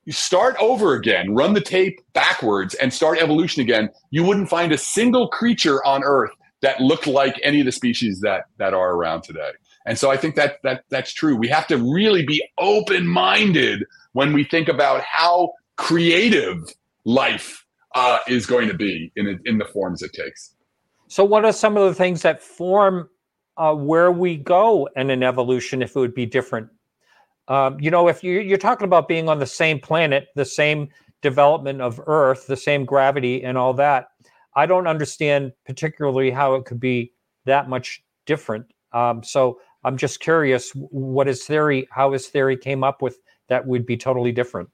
you 0.04 0.12
start 0.12 0.56
over 0.58 0.94
again, 0.94 1.34
run 1.34 1.52
the 1.52 1.60
tape 1.60 2.00
backwards, 2.14 2.74
and 2.74 2.92
start 2.92 3.18
evolution 3.18 3.62
again, 3.62 3.90
you 4.10 4.24
wouldn't 4.24 4.48
find 4.48 4.72
a 4.72 4.78
single 4.78 5.28
creature 5.28 5.84
on 5.84 6.02
Earth 6.02 6.30
that 6.62 6.80
looked 6.80 7.06
like 7.06 7.38
any 7.42 7.60
of 7.60 7.66
the 7.66 7.72
species 7.72 8.20
that 8.20 8.44
that 8.56 8.74
are 8.74 8.94
around 8.94 9.22
today. 9.22 9.50
And 9.86 9.98
so 9.98 10.10
I 10.10 10.16
think 10.16 10.34
that 10.34 10.58
that 10.62 10.84
that's 10.88 11.12
true. 11.12 11.36
We 11.36 11.48
have 11.48 11.66
to 11.68 11.76
really 11.76 12.24
be 12.24 12.42
open-minded 12.58 13.84
when 14.12 14.32
we 14.32 14.44
think 14.44 14.68
about 14.68 15.02
how 15.02 15.52
creative 15.78 16.62
life 17.04 17.64
uh, 17.94 18.18
is 18.28 18.44
going 18.44 18.68
to 18.68 18.74
be 18.74 19.10
in 19.16 19.40
in 19.46 19.56
the 19.56 19.64
forms 19.64 20.02
it 20.02 20.12
takes. 20.12 20.54
So, 21.08 21.24
what 21.24 21.44
are 21.46 21.52
some 21.52 21.76
of 21.78 21.88
the 21.88 21.94
things 21.94 22.20
that 22.22 22.42
form 22.42 23.08
uh, 23.56 23.74
where 23.74 24.12
we 24.12 24.36
go 24.36 24.88
in 24.94 25.08
an 25.08 25.22
evolution 25.22 25.80
if 25.80 25.96
it 25.96 25.98
would 25.98 26.14
be 26.14 26.26
different? 26.26 26.68
Um, 27.48 27.80
you 27.80 27.90
know, 27.90 28.08
if 28.08 28.22
you, 28.22 28.40
you're 28.40 28.58
talking 28.58 28.84
about 28.84 29.08
being 29.08 29.28
on 29.28 29.38
the 29.38 29.46
same 29.46 29.80
planet, 29.80 30.28
the 30.36 30.44
same 30.44 30.90
development 31.22 31.80
of 31.80 31.98
Earth, 32.06 32.46
the 32.46 32.58
same 32.58 32.84
gravity, 32.84 33.42
and 33.42 33.56
all 33.56 33.72
that, 33.74 34.08
I 34.54 34.66
don't 34.66 34.86
understand 34.86 35.52
particularly 35.64 36.30
how 36.30 36.56
it 36.56 36.66
could 36.66 36.78
be 36.78 37.14
that 37.46 37.70
much 37.70 38.04
different. 38.26 38.66
Um, 38.92 39.22
so, 39.22 39.60
I'm 39.84 39.96
just 39.96 40.20
curious, 40.20 40.72
what 40.72 41.28
his 41.28 41.44
theory, 41.44 41.88
how 41.90 42.12
his 42.12 42.26
theory 42.26 42.56
came 42.56 42.84
up 42.84 43.00
with 43.00 43.18
that 43.48 43.66
would 43.66 43.86
be 43.86 43.96
totally 43.96 44.32
different. 44.32 44.68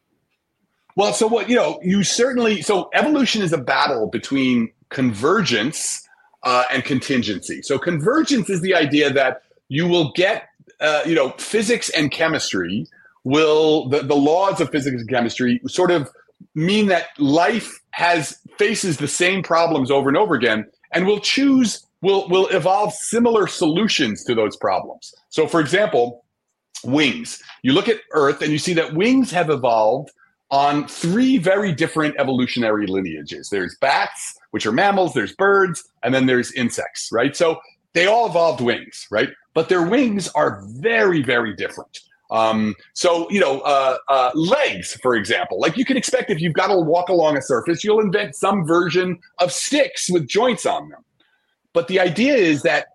Well, 0.96 1.12
so 1.12 1.26
what 1.26 1.48
you 1.48 1.56
know, 1.56 1.80
you 1.82 2.04
certainly 2.04 2.62
so 2.62 2.88
evolution 2.94 3.42
is 3.42 3.52
a 3.52 3.58
battle 3.58 4.08
between 4.08 4.70
convergence 4.90 6.06
uh, 6.42 6.64
and 6.70 6.84
contingency. 6.84 7.62
So 7.62 7.78
convergence 7.78 8.48
is 8.48 8.60
the 8.60 8.74
idea 8.74 9.12
that 9.12 9.42
you 9.68 9.88
will 9.88 10.12
get, 10.12 10.48
uh, 10.80 11.02
you 11.04 11.14
know, 11.14 11.30
physics 11.30 11.88
and 11.90 12.10
chemistry 12.10 12.86
will 13.24 13.88
the, 13.88 14.02
the 14.02 14.14
laws 14.14 14.60
of 14.60 14.70
physics 14.70 15.00
and 15.00 15.08
chemistry 15.08 15.60
sort 15.66 15.90
of 15.90 16.08
mean 16.54 16.86
that 16.86 17.08
life 17.18 17.80
has 17.90 18.38
faces 18.58 18.98
the 18.98 19.08
same 19.08 19.42
problems 19.42 19.90
over 19.90 20.08
and 20.08 20.16
over 20.16 20.34
again, 20.34 20.66
and 20.92 21.06
will 21.06 21.20
choose 21.20 21.84
will 22.02 22.28
will 22.28 22.46
evolve 22.48 22.92
similar 22.92 23.48
solutions 23.48 24.22
to 24.24 24.34
those 24.34 24.56
problems. 24.56 25.12
So, 25.30 25.48
for 25.48 25.58
example, 25.58 26.24
wings. 26.84 27.42
You 27.62 27.72
look 27.72 27.88
at 27.88 28.00
Earth 28.12 28.42
and 28.42 28.52
you 28.52 28.58
see 28.58 28.74
that 28.74 28.94
wings 28.94 29.32
have 29.32 29.50
evolved 29.50 30.12
on 30.54 30.86
three 30.86 31.36
very 31.36 31.72
different 31.72 32.14
evolutionary 32.16 32.86
lineages. 32.86 33.48
There's 33.48 33.76
bats, 33.80 34.38
which 34.52 34.64
are 34.66 34.70
mammals, 34.70 35.12
there's 35.12 35.34
birds, 35.34 35.82
and 36.04 36.14
then 36.14 36.26
there's 36.26 36.52
insects, 36.52 37.08
right? 37.10 37.34
So 37.34 37.58
they 37.92 38.06
all 38.06 38.26
evolved 38.26 38.60
wings, 38.60 39.08
right? 39.10 39.30
But 39.52 39.68
their 39.68 39.84
wings 39.84 40.28
are 40.36 40.62
very, 40.76 41.22
very 41.22 41.56
different. 41.56 41.98
Um, 42.30 42.76
so, 42.92 43.28
you 43.32 43.40
know, 43.40 43.62
uh, 43.62 43.96
uh, 44.08 44.30
legs, 44.36 44.96
for 45.02 45.16
example, 45.16 45.58
like 45.58 45.76
you 45.76 45.84
can 45.84 45.96
expect 45.96 46.30
if 46.30 46.40
you've 46.40 46.52
got 46.52 46.68
to 46.68 46.78
walk 46.78 47.08
along 47.08 47.36
a 47.36 47.42
surface, 47.42 47.82
you'll 47.82 48.00
invent 48.00 48.36
some 48.36 48.64
version 48.64 49.18
of 49.40 49.50
sticks 49.50 50.08
with 50.08 50.28
joints 50.28 50.66
on 50.66 50.88
them. 50.88 51.04
But 51.72 51.88
the 51.88 51.98
idea 51.98 52.36
is 52.36 52.62
that 52.62 52.86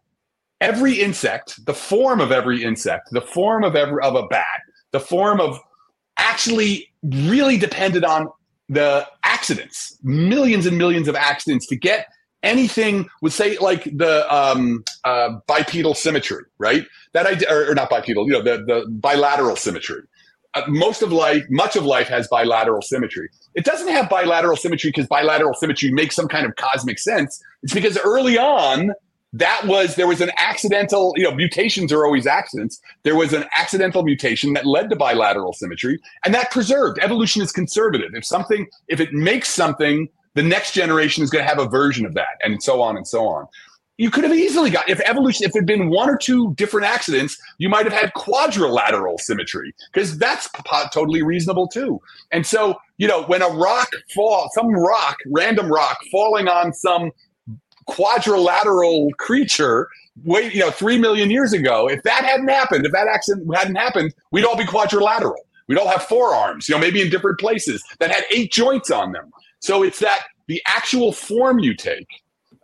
every 0.61 0.93
insect, 0.93 1.65
the 1.65 1.73
form 1.73 2.21
of 2.21 2.31
every 2.31 2.63
insect, 2.63 3.09
the 3.11 3.21
form 3.21 3.65
of 3.65 3.75
every 3.75 4.01
of 4.01 4.15
a 4.15 4.25
bat, 4.27 4.61
the 4.91 5.01
form 5.01 5.41
of 5.41 5.59
actually 6.19 6.91
really 7.03 7.57
depended 7.57 8.03
on 8.03 8.29
the 8.67 9.07
accidents, 9.23 9.97
millions 10.03 10.65
and 10.65 10.77
millions 10.77 11.07
of 11.07 11.15
accidents 11.15 11.65
to 11.67 11.75
get 11.75 12.07
anything 12.43 13.09
would 13.21 13.33
say 13.33 13.57
like 13.57 13.83
the 13.85 14.33
um, 14.33 14.83
uh, 15.03 15.29
bipedal 15.47 15.93
symmetry, 15.93 16.43
right? 16.57 16.85
That 17.13 17.25
idea, 17.25 17.51
or, 17.51 17.71
or, 17.71 17.75
not 17.75 17.89
bipedal, 17.89 18.25
you 18.27 18.33
know, 18.33 18.41
the, 18.41 18.63
the 18.63 18.85
bilateral 18.89 19.55
symmetry. 19.55 20.01
Uh, 20.53 20.63
most 20.67 21.01
of 21.01 21.11
life, 21.11 21.43
much 21.49 21.75
of 21.75 21.83
life 21.83 22.07
has 22.07 22.27
bilateral 22.27 22.81
symmetry. 22.81 23.29
It 23.55 23.65
doesn't 23.65 23.89
have 23.89 24.09
bilateral 24.09 24.55
symmetry 24.55 24.89
because 24.89 25.07
bilateral 25.07 25.53
symmetry 25.53 25.91
makes 25.91 26.15
some 26.15 26.27
kind 26.27 26.45
of 26.45 26.55
cosmic 26.55 26.97
sense. 26.97 27.43
It's 27.61 27.73
because 27.73 27.97
early 28.03 28.37
on, 28.37 28.93
that 29.33 29.61
was 29.65 29.95
there 29.95 30.07
was 30.07 30.21
an 30.21 30.31
accidental 30.37 31.13
you 31.15 31.23
know 31.23 31.33
mutations 31.33 31.91
are 31.91 32.05
always 32.05 32.25
accidents. 32.25 32.79
There 33.03 33.15
was 33.15 33.33
an 33.33 33.45
accidental 33.57 34.03
mutation 34.03 34.53
that 34.53 34.65
led 34.65 34.89
to 34.89 34.95
bilateral 34.95 35.53
symmetry 35.53 35.99
and 36.25 36.33
that 36.33 36.51
preserved. 36.51 36.99
Evolution 36.99 37.41
is 37.41 37.51
conservative. 37.51 38.11
If 38.13 38.25
something 38.25 38.67
if 38.87 38.99
it 38.99 39.13
makes 39.13 39.49
something 39.49 40.09
the 40.35 40.43
next 40.43 40.73
generation 40.73 41.23
is 41.23 41.29
going 41.29 41.43
to 41.43 41.49
have 41.49 41.59
a 41.59 41.67
version 41.67 42.05
of 42.05 42.13
that 42.13 42.37
and 42.41 42.61
so 42.61 42.81
on 42.81 42.95
and 42.97 43.07
so 43.07 43.27
on. 43.27 43.47
You 43.97 44.09
could 44.09 44.23
have 44.23 44.33
easily 44.33 44.69
got 44.69 44.87
if 44.89 45.01
evolution 45.01 45.45
if 45.45 45.49
it 45.49 45.59
had 45.59 45.65
been 45.65 45.89
one 45.89 46.09
or 46.09 46.17
two 46.17 46.53
different 46.55 46.87
accidents 46.87 47.37
you 47.57 47.69
might 47.69 47.85
have 47.85 47.93
had 47.93 48.13
quadrilateral 48.13 49.17
symmetry 49.17 49.75
because 49.93 50.17
that's 50.17 50.49
totally 50.91 51.21
reasonable 51.21 51.67
too. 51.67 52.01
And 52.31 52.47
so 52.47 52.79
you 52.97 53.07
know 53.07 53.23
when 53.25 53.43
a 53.43 53.49
rock 53.49 53.89
fall 54.15 54.49
some 54.53 54.71
rock 54.71 55.17
random 55.27 55.71
rock 55.71 55.99
falling 56.11 56.47
on 56.47 56.73
some 56.73 57.11
quadrilateral 57.89 59.09
creature 59.17 59.89
wait 60.23 60.53
you 60.53 60.59
know 60.59 60.69
three 60.69 60.97
million 60.97 61.31
years 61.31 61.53
ago 61.53 61.89
if 61.89 62.01
that 62.03 62.23
hadn't 62.23 62.47
happened 62.47 62.85
if 62.85 62.91
that 62.91 63.07
accident 63.07 63.47
hadn't 63.55 63.75
happened 63.75 64.13
we'd 64.31 64.45
all 64.45 64.57
be 64.57 64.65
quadrilateral. 64.65 65.43
We'd 65.67 65.77
all 65.77 65.87
have 65.87 66.03
forearms 66.03 66.69
you 66.69 66.75
know 66.75 66.81
maybe 66.81 67.01
in 67.01 67.09
different 67.09 67.39
places 67.39 67.83
that 67.99 68.11
had 68.11 68.23
eight 68.31 68.51
joints 68.51 68.91
on 68.91 69.11
them. 69.11 69.31
So 69.59 69.83
it's 69.83 69.99
that 69.99 70.23
the 70.47 70.61
actual 70.67 71.11
form 71.11 71.59
you 71.59 71.75
take 71.75 72.07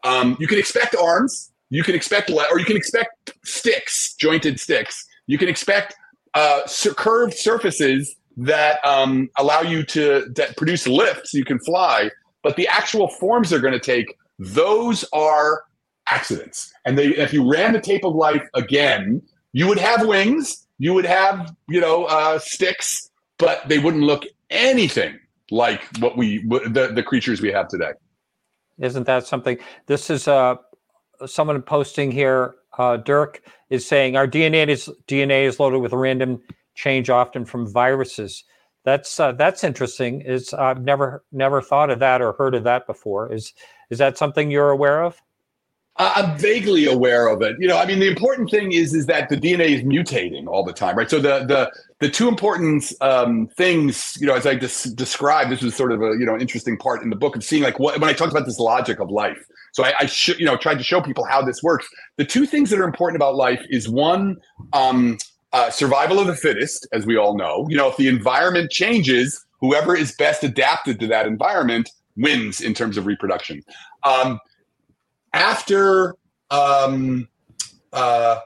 um, 0.03 0.37
you 0.39 0.47
can 0.47 0.59
expect 0.59 0.95
arms 0.95 1.51
you 1.69 1.83
can 1.83 1.95
expect 1.95 2.29
or 2.29 2.59
you 2.59 2.65
can 2.65 2.77
expect 2.77 3.33
sticks 3.43 4.13
jointed 4.15 4.59
sticks. 4.59 5.03
You 5.27 5.39
can 5.39 5.49
expect 5.49 5.95
uh, 6.35 6.61
curved 6.95 7.33
surfaces 7.33 8.15
that 8.37 8.85
um, 8.85 9.29
allow 9.37 9.61
you 9.61 9.83
to 9.83 10.27
that 10.35 10.55
produce 10.57 10.87
lift 10.87 11.27
so 11.27 11.37
you 11.37 11.45
can 11.45 11.57
fly 11.59 12.09
but 12.45 12.57
the 12.57 12.67
actual 12.67 13.07
forms 13.07 13.49
they're 13.49 13.59
going 13.59 13.73
to 13.73 13.79
take 13.79 14.15
those 14.39 15.05
are 15.13 15.63
accidents. 16.07 16.73
And 16.85 16.97
they, 16.97 17.07
if 17.07 17.33
you 17.33 17.49
ran 17.49 17.73
the 17.73 17.81
tape 17.81 18.03
of 18.03 18.15
life 18.15 18.47
again, 18.53 19.21
you 19.53 19.67
would 19.67 19.79
have 19.79 20.05
wings, 20.05 20.67
you 20.77 20.93
would 20.93 21.05
have, 21.05 21.55
you 21.67 21.81
know, 21.81 22.05
uh, 22.05 22.39
sticks, 22.39 23.09
but 23.37 23.67
they 23.67 23.79
wouldn't 23.79 24.03
look 24.03 24.25
anything 24.49 25.17
like 25.51 25.81
what 25.99 26.17
we, 26.17 26.39
the, 26.47 26.91
the 26.93 27.03
creatures 27.03 27.41
we 27.41 27.51
have 27.51 27.67
today. 27.67 27.91
Isn't 28.77 29.05
that 29.05 29.25
something? 29.25 29.57
This 29.85 30.09
is 30.09 30.27
uh, 30.27 30.55
someone 31.25 31.61
posting 31.61 32.11
here. 32.11 32.55
Uh, 32.77 32.97
Dirk 32.97 33.41
is 33.69 33.87
saying 33.87 34.17
our 34.17 34.27
DNA 34.27 34.67
is 34.67 34.89
DNA 35.07 35.45
is 35.45 35.59
loaded 35.61 35.79
with 35.79 35.93
random 35.93 36.41
change, 36.75 37.09
often 37.09 37.45
from 37.45 37.71
viruses. 37.71 38.43
That's 38.83 39.17
uh, 39.17 39.31
that's 39.31 39.63
interesting. 39.63 40.21
Is 40.21 40.53
I've 40.53 40.83
never 40.83 41.23
never 41.31 41.61
thought 41.61 41.89
of 41.89 41.99
that 41.99 42.21
or 42.21 42.33
heard 42.33 42.53
of 42.53 42.65
that 42.65 42.85
before. 42.85 43.31
Is 43.31 43.53
is 43.89 43.97
that 43.99 44.17
something 44.17 44.51
you're 44.51 44.71
aware 44.71 45.03
of? 45.03 45.21
I'm 45.97 46.37
vaguely 46.37 46.87
aware 46.87 47.27
of 47.27 47.41
it. 47.41 47.55
You 47.57 47.69
know, 47.69 47.77
I 47.77 47.85
mean, 47.85 47.99
the 47.99 48.07
important 48.07 48.51
thing 48.51 48.73
is 48.73 48.93
is 48.93 49.05
that 49.05 49.29
the 49.29 49.37
DNA 49.37 49.69
is 49.69 49.81
mutating 49.83 50.45
all 50.45 50.65
the 50.65 50.73
time, 50.73 50.97
right? 50.97 51.09
So 51.09 51.19
the 51.19 51.45
the 51.45 51.71
the 51.99 52.09
two 52.09 52.27
important 52.27 52.91
um, 52.99 53.47
things, 53.55 54.17
you 54.19 54.27
know, 54.27 54.35
as 54.35 54.45
I 54.45 54.55
des- 54.55 54.93
described, 54.93 55.51
this 55.51 55.61
was 55.61 55.73
sort 55.73 55.93
of 55.93 56.01
a 56.01 56.17
you 56.19 56.25
know 56.25 56.37
interesting 56.37 56.77
part 56.77 57.01
in 57.01 57.09
the 57.09 57.15
book 57.15 57.37
of 57.37 57.45
seeing 57.45 57.63
like 57.63 57.79
what 57.79 57.97
when 58.01 58.09
I 58.09 58.13
talked 58.13 58.31
about 58.31 58.45
this 58.45 58.59
logic 58.59 58.99
of 58.99 59.09
life. 59.09 59.41
So 59.71 59.85
I, 59.85 59.93
I 60.01 60.05
sh- 60.05 60.37
you 60.37 60.45
know 60.45 60.57
tried 60.57 60.79
to 60.79 60.83
show 60.83 60.99
people 60.99 61.23
how 61.23 61.41
this 61.41 61.63
works. 61.63 61.87
The 62.17 62.25
two 62.25 62.45
things 62.45 62.69
that 62.71 62.79
are 62.79 62.85
important 62.85 63.15
about 63.15 63.35
life 63.35 63.65
is 63.69 63.87
one. 63.87 64.37
Um, 64.73 65.17
uh, 65.53 65.69
survival 65.69 66.19
of 66.19 66.27
the 66.27 66.35
fittest, 66.35 66.85
as 66.91 67.05
we 67.05 67.15
all 67.15 67.37
know. 67.37 67.65
You 67.69 67.77
know, 67.77 67.87
if 67.87 67.95
the 67.95 68.09
environment 68.09 68.69
changes, 68.69 69.45
whoever 69.61 69.95
is 69.95 70.13
best 70.13 70.43
adapted 70.43 70.99
to 70.99 71.07
that 71.07 71.25
environment 71.25 71.89
wins 72.15 72.61
in 72.61 72.73
terms 72.73 72.97
of 72.97 73.05
reproduction. 73.05 73.61
Um, 74.03 74.39
after 75.33 76.15
um, 76.49 77.27
uh, 77.93 78.39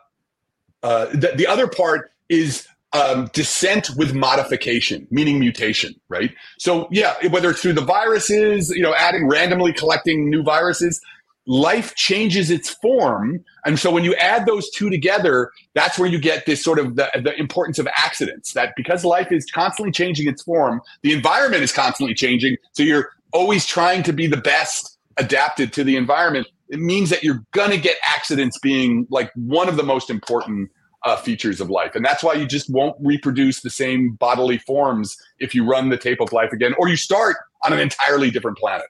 uh, 0.82 1.06
the, 1.08 1.34
the, 1.36 1.46
other 1.46 1.68
part 1.68 2.12
is 2.30 2.68
um, 2.94 3.30
descent 3.34 3.90
with 3.98 4.14
modification, 4.14 5.08
meaning 5.12 5.40
mutation, 5.40 5.94
right? 6.08 6.32
So 6.58 6.88
yeah, 6.92 7.16
whether 7.30 7.52
it's 7.52 7.62
through 7.62 7.74
the 7.74 7.86
viruses, 7.86 8.70
you 8.70 8.82
know, 8.82 8.96
adding 8.96 9.28
randomly 9.28 9.74
collecting 9.74 10.30
new 10.30 10.42
viruses, 10.42 11.02
life 11.46 11.96
changes 11.96 12.52
its 12.52 12.70
form. 12.70 13.44
And 13.66 13.80
so 13.80 13.92
when 13.92 14.04
you 14.04 14.14
add 14.16 14.46
those 14.46 14.70
two 14.70 14.90
together, 14.90 15.52
that's 15.74 15.98
where 15.98 16.08
you 16.08 16.20
get 16.20 16.46
this 16.46 16.64
sort 16.64 16.80
of 16.80 16.96
the, 16.96 17.10
the 17.24 17.36
importance 17.40 17.80
of 17.80 17.88
accidents 17.98 18.54
that 18.54 18.74
because 18.76 19.04
life 19.04 19.32
is 19.32 19.46
constantly 19.52 19.92
changing 19.92 20.28
its 20.28 20.44
form, 20.44 20.80
the 21.02 21.12
environment 21.12 21.64
is 21.64 21.72
constantly 21.72 22.14
changing. 22.14 22.56
So 22.74 22.84
you're 22.84 23.10
always 23.32 23.66
trying 23.66 24.04
to 24.04 24.14
be 24.14 24.28
the 24.28 24.38
best 24.38 24.98
adapted 25.18 25.74
to 25.74 25.84
the 25.84 25.96
environment. 25.96 26.48
It 26.70 26.80
means 26.80 27.10
that 27.10 27.24
you're 27.24 27.44
going 27.52 27.72
to 27.72 27.78
get 27.78 27.98
accidents 28.06 28.58
being 28.60 29.08
like 29.10 29.32
one 29.36 29.68
of 29.68 29.76
the 29.76 29.84
most 29.84 30.10
important 30.10 30.70
uh, 31.06 31.16
features 31.16 31.62
of 31.62 31.70
life. 31.70 31.96
And 31.96 32.04
that's 32.04 32.24
why 32.24 32.34
you 32.34 32.46
just 32.46 32.70
won't 32.70 32.96
reproduce 33.00 33.62
the 33.62 33.70
same 33.70 34.14
bodily 34.14 34.58
forms 34.60 35.16
if 35.40 35.56
you 35.56 35.70
run 35.70 35.90
the 35.90 35.98
tape 35.98 36.20
of 36.22 36.32
life 36.34 36.52
again, 36.52 36.74
or 36.78 36.90
you 36.90 36.96
start 36.96 37.38
on 37.64 37.74
an 37.74 37.80
entirely 37.80 38.30
different 38.32 38.58
planet. 38.58 38.88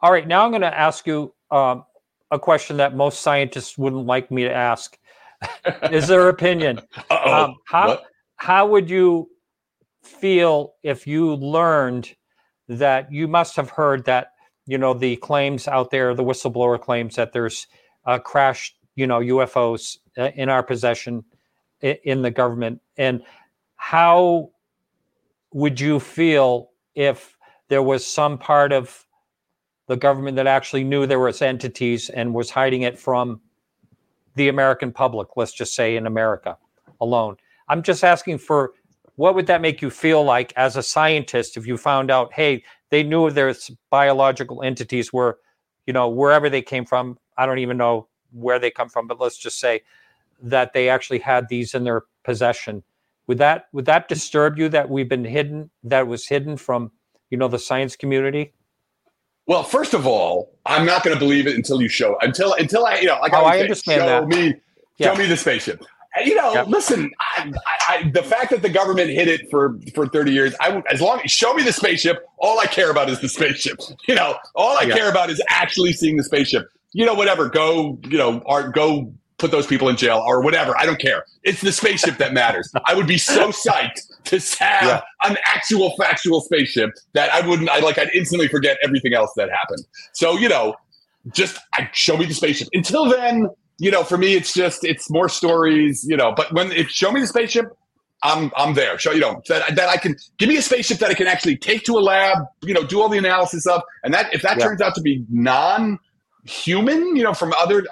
All 0.00 0.10
right, 0.10 0.26
now 0.26 0.44
I'm 0.44 0.50
going 0.50 0.62
to 0.62 0.78
ask 0.78 1.06
you 1.06 1.32
um, 1.50 1.84
a 2.30 2.38
question 2.38 2.78
that 2.78 2.96
most 2.96 3.20
scientists 3.20 3.78
wouldn't 3.78 4.06
like 4.06 4.30
me 4.30 4.44
to 4.44 4.52
ask. 4.52 4.98
Is 5.90 6.08
their 6.08 6.28
opinion? 6.28 6.80
Um, 7.10 7.56
how 7.66 7.88
what? 7.88 8.04
how 8.36 8.66
would 8.66 8.90
you 8.90 9.28
feel 10.02 10.74
if 10.82 11.06
you 11.06 11.34
learned 11.34 12.14
that 12.68 13.12
you 13.12 13.28
must 13.28 13.56
have 13.56 13.70
heard 13.70 14.04
that 14.04 14.32
you 14.66 14.78
know 14.78 14.94
the 14.94 15.16
claims 15.16 15.68
out 15.68 15.90
there, 15.90 16.14
the 16.14 16.24
whistleblower 16.24 16.80
claims 16.80 17.16
that 17.16 17.32
there's 17.32 17.66
uh, 18.06 18.18
crashed 18.18 18.76
you 18.94 19.06
know 19.06 19.20
UFOs 19.20 19.98
uh, 20.18 20.30
in 20.34 20.48
our 20.48 20.62
possession 20.62 21.24
in 21.80 22.22
the 22.22 22.30
government, 22.30 22.80
and 22.96 23.22
how 23.76 24.50
would 25.52 25.80
you 25.80 25.98
feel 25.98 26.70
if 26.94 27.36
there 27.68 27.82
was 27.82 28.06
some 28.06 28.38
part 28.38 28.72
of 28.72 29.06
the 29.88 29.96
government 29.96 30.36
that 30.36 30.46
actually 30.46 30.84
knew 30.84 31.06
there 31.06 31.18
was 31.18 31.42
entities 31.42 32.08
and 32.10 32.32
was 32.32 32.50
hiding 32.50 32.82
it 32.82 32.98
from 32.98 33.40
the 34.36 34.48
American 34.48 34.92
public, 34.92 35.28
let's 35.36 35.52
just 35.52 35.74
say 35.74 35.96
in 35.96 36.06
America 36.06 36.56
alone. 37.00 37.36
I'm 37.68 37.82
just 37.82 38.04
asking 38.04 38.38
for 38.38 38.72
what 39.16 39.34
would 39.34 39.46
that 39.46 39.60
make 39.60 39.82
you 39.82 39.90
feel 39.90 40.24
like 40.24 40.52
as 40.56 40.76
a 40.76 40.82
scientist 40.82 41.56
if 41.56 41.66
you 41.66 41.76
found 41.76 42.10
out, 42.10 42.32
hey, 42.32 42.64
they 42.90 43.02
knew 43.02 43.30
there's 43.30 43.70
biological 43.90 44.62
entities 44.62 45.12
were, 45.12 45.38
you 45.86 45.92
know, 45.92 46.08
wherever 46.08 46.48
they 46.48 46.62
came 46.62 46.84
from, 46.84 47.18
I 47.36 47.46
don't 47.46 47.58
even 47.58 47.76
know 47.76 48.08
where 48.32 48.58
they 48.58 48.70
come 48.70 48.88
from, 48.88 49.06
but 49.06 49.20
let's 49.20 49.36
just 49.36 49.60
say 49.60 49.82
that 50.42 50.72
they 50.72 50.88
actually 50.88 51.18
had 51.18 51.48
these 51.48 51.74
in 51.74 51.84
their 51.84 52.02
possession. 52.24 52.82
Would 53.26 53.38
that 53.38 53.66
would 53.72 53.84
that 53.84 54.08
disturb 54.08 54.58
you 54.58 54.68
that 54.70 54.90
we've 54.90 55.08
been 55.08 55.24
hidden 55.24 55.70
that 55.84 56.06
was 56.06 56.26
hidden 56.26 56.56
from, 56.56 56.90
you 57.30 57.38
know, 57.38 57.48
the 57.48 57.58
science 57.58 57.94
community? 57.96 58.52
Well, 59.46 59.62
first 59.62 59.94
of 59.94 60.06
all, 60.06 60.56
I'm 60.66 60.86
not 60.86 61.04
going 61.04 61.14
to 61.14 61.18
believe 61.18 61.46
it 61.46 61.56
until 61.56 61.80
you 61.82 61.88
show 61.88 62.16
until 62.22 62.54
until 62.54 62.86
I 62.86 62.98
you 62.98 63.06
know 63.06 63.18
like 63.20 63.32
Oh, 63.32 63.44
I, 63.44 63.50
I 63.50 63.58
say, 63.58 63.62
understand 63.62 64.00
show 64.00 64.06
that. 64.06 64.28
me 64.28 64.54
Yeah. 64.98 65.12
show 65.12 65.18
me 65.18 65.26
the 65.26 65.36
spaceship. 65.36 65.84
You 66.24 66.34
know, 66.34 66.52
Yeah. 66.52 66.62
listen, 66.64 67.10
I, 67.20 67.50
I, 67.88 67.94
I, 68.04 68.10
the 68.10 68.22
fact 68.22 68.50
that 68.50 68.60
the 68.62 68.68
government 68.68 69.08
hid 69.10 69.28
it 69.28 69.50
for 69.50 69.78
for 69.94 70.06
30 70.06 70.30
years, 70.32 70.54
I 70.60 70.82
as 70.90 71.00
long 71.00 71.20
as 71.24 71.30
show 71.30 71.54
me 71.54 71.62
the 71.62 71.72
spaceship. 71.72 72.24
All 72.38 72.58
I 72.60 72.66
care 72.66 72.90
about 72.90 73.08
is 73.08 73.20
the 73.20 73.28
spaceship. 73.28 73.78
You 74.08 74.14
know, 74.16 74.36
all 74.54 74.76
I 74.76 74.82
Yeah. 74.82 74.94
care 74.96 75.10
about 75.10 75.30
is 75.30 75.40
actually 75.48 75.92
seeing 75.92 76.16
the 76.16 76.24
spaceship. 76.24 76.66
You 76.92 77.06
know, 77.06 77.14
whatever. 77.14 77.48
Go, 77.48 77.98
you 78.04 78.18
know, 78.18 78.42
or 78.44 78.68
go 78.68 79.12
put 79.38 79.50
those 79.50 79.66
people 79.66 79.88
in 79.88 79.96
jail 79.96 80.22
or 80.26 80.42
whatever. 80.42 80.76
I 80.78 80.84
don't 80.86 81.00
care. 81.00 81.24
It's 81.42 81.60
the 81.62 81.72
spaceship 81.72 82.18
that 82.18 82.32
matters. 82.32 82.70
I 82.86 82.94
would 82.94 83.06
be 83.06 83.18
so 83.18 83.48
psyched 83.50 84.02
to 84.24 84.36
have 84.62 84.82
Yeah. 84.82 85.00
an 85.24 85.36
actual 85.46 85.94
factual 85.96 86.40
spaceship 86.42 86.90
that 87.14 87.32
I 87.32 87.46
wouldn't. 87.46 87.68
I 87.70 87.78
like. 87.80 87.96
I'd 87.98 88.10
instantly 88.14 88.48
forget 88.48 88.76
everything 88.84 89.14
else 89.14 89.30
that 89.36 89.48
happened. 89.50 89.84
So 90.12 90.36
you 90.36 90.48
know, 90.48 90.74
just 91.32 91.58
I, 91.74 91.88
show 91.92 92.16
me 92.16 92.26
the 92.26 92.34
spaceship. 92.34 92.68
Until 92.72 93.06
then, 93.08 93.48
you 93.82 93.90
know, 93.90 94.04
for 94.04 94.16
me, 94.16 94.34
it's 94.34 94.54
just 94.54 94.84
it's 94.84 95.10
more 95.10 95.28
stories. 95.28 96.04
You 96.08 96.16
know, 96.16 96.32
but 96.36 96.52
when 96.52 96.70
it 96.70 96.88
show 96.88 97.10
me 97.10 97.20
the 97.20 97.26
spaceship, 97.26 97.66
I'm 98.22 98.52
I'm 98.56 98.74
there. 98.74 98.96
Show 98.98 99.10
you 99.10 99.20
know 99.20 99.42
that 99.48 99.74
that 99.74 99.88
I 99.88 99.96
can 99.96 100.16
give 100.38 100.48
me 100.48 100.56
a 100.56 100.62
spaceship 100.62 100.98
that 100.98 101.10
I 101.10 101.14
can 101.14 101.26
actually 101.26 101.56
take 101.56 101.82
to 101.84 101.98
a 101.98 102.02
lab. 102.12 102.38
You 102.62 102.74
know, 102.74 102.84
do 102.84 103.02
all 103.02 103.08
the 103.08 103.18
analysis 103.18 103.66
of, 103.66 103.82
and 104.04 104.14
that 104.14 104.32
if 104.32 104.42
that 104.42 104.58
Yeah. 104.58 104.66
turns 104.66 104.80
out 104.80 104.94
to 104.94 105.00
be 105.00 105.24
non 105.28 105.98
human 106.44 107.14
you 107.14 107.22
know 107.22 107.32
from 107.32 107.52
other 107.60 107.84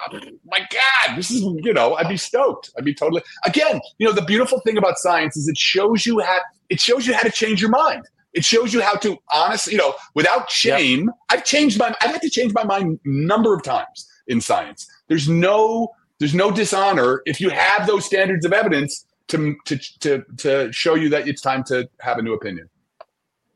my 0.45 0.59
god 0.59 1.15
this 1.15 1.31
is 1.31 1.41
you 1.63 1.71
know 1.73 1.93
i'd 1.95 2.09
be 2.09 2.17
stoked 2.17 2.69
i'd 2.77 2.83
be 2.83 2.93
totally 2.93 3.21
again 3.45 3.79
you 3.97 4.05
know 4.05 4.11
the 4.11 4.21
beautiful 4.23 4.59
thing 4.65 4.77
about 4.77 4.97
science 4.97 5.37
is 5.37 5.47
it 5.47 5.57
shows 5.57 6.05
you 6.05 6.19
how 6.19 6.37
it 6.69 6.77
shows 6.77 7.07
you 7.07 7.13
how 7.13 7.21
to 7.21 7.31
change 7.31 7.61
your 7.61 7.69
mind 7.69 8.03
it 8.33 8.43
shows 8.43 8.73
you 8.73 8.81
how 8.81 8.93
to 8.95 9.17
honestly 9.33 9.71
you 9.71 9.79
know 9.79 9.93
without 10.15 10.51
shame 10.51 11.09
i've 11.29 11.45
changed 11.45 11.79
my 11.79 11.95
i've 12.01 12.11
had 12.11 12.21
to 12.21 12.29
change 12.29 12.53
my 12.53 12.65
mind 12.65 12.99
number 13.05 13.53
of 13.55 13.63
times 13.63 14.05
in 14.27 14.41
science 14.41 14.85
there's 15.11 15.27
no 15.27 15.89
there's 16.19 16.33
no 16.33 16.49
dishonor 16.49 17.21
if 17.25 17.41
you 17.41 17.49
have 17.49 17.85
those 17.85 18.05
standards 18.05 18.45
of 18.45 18.53
evidence 18.53 19.05
to 19.27 19.55
to 19.65 19.75
to, 19.99 20.23
to 20.37 20.71
show 20.71 20.95
you 20.95 21.09
that 21.09 21.27
it's 21.27 21.41
time 21.41 21.63
to 21.65 21.87
have 21.99 22.17
a 22.17 22.21
new 22.21 22.33
opinion 22.33 22.69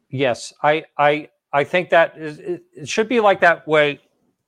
Yes, 0.10 0.53
I 0.64 0.84
I 0.97 1.30
I 1.51 1.64
think 1.64 1.89
that 1.89 2.18
is, 2.18 2.39
it 2.39 2.88
should 2.88 3.10
be 3.10 3.20
like 3.20 3.39
that 3.41 3.68
way 3.68 3.99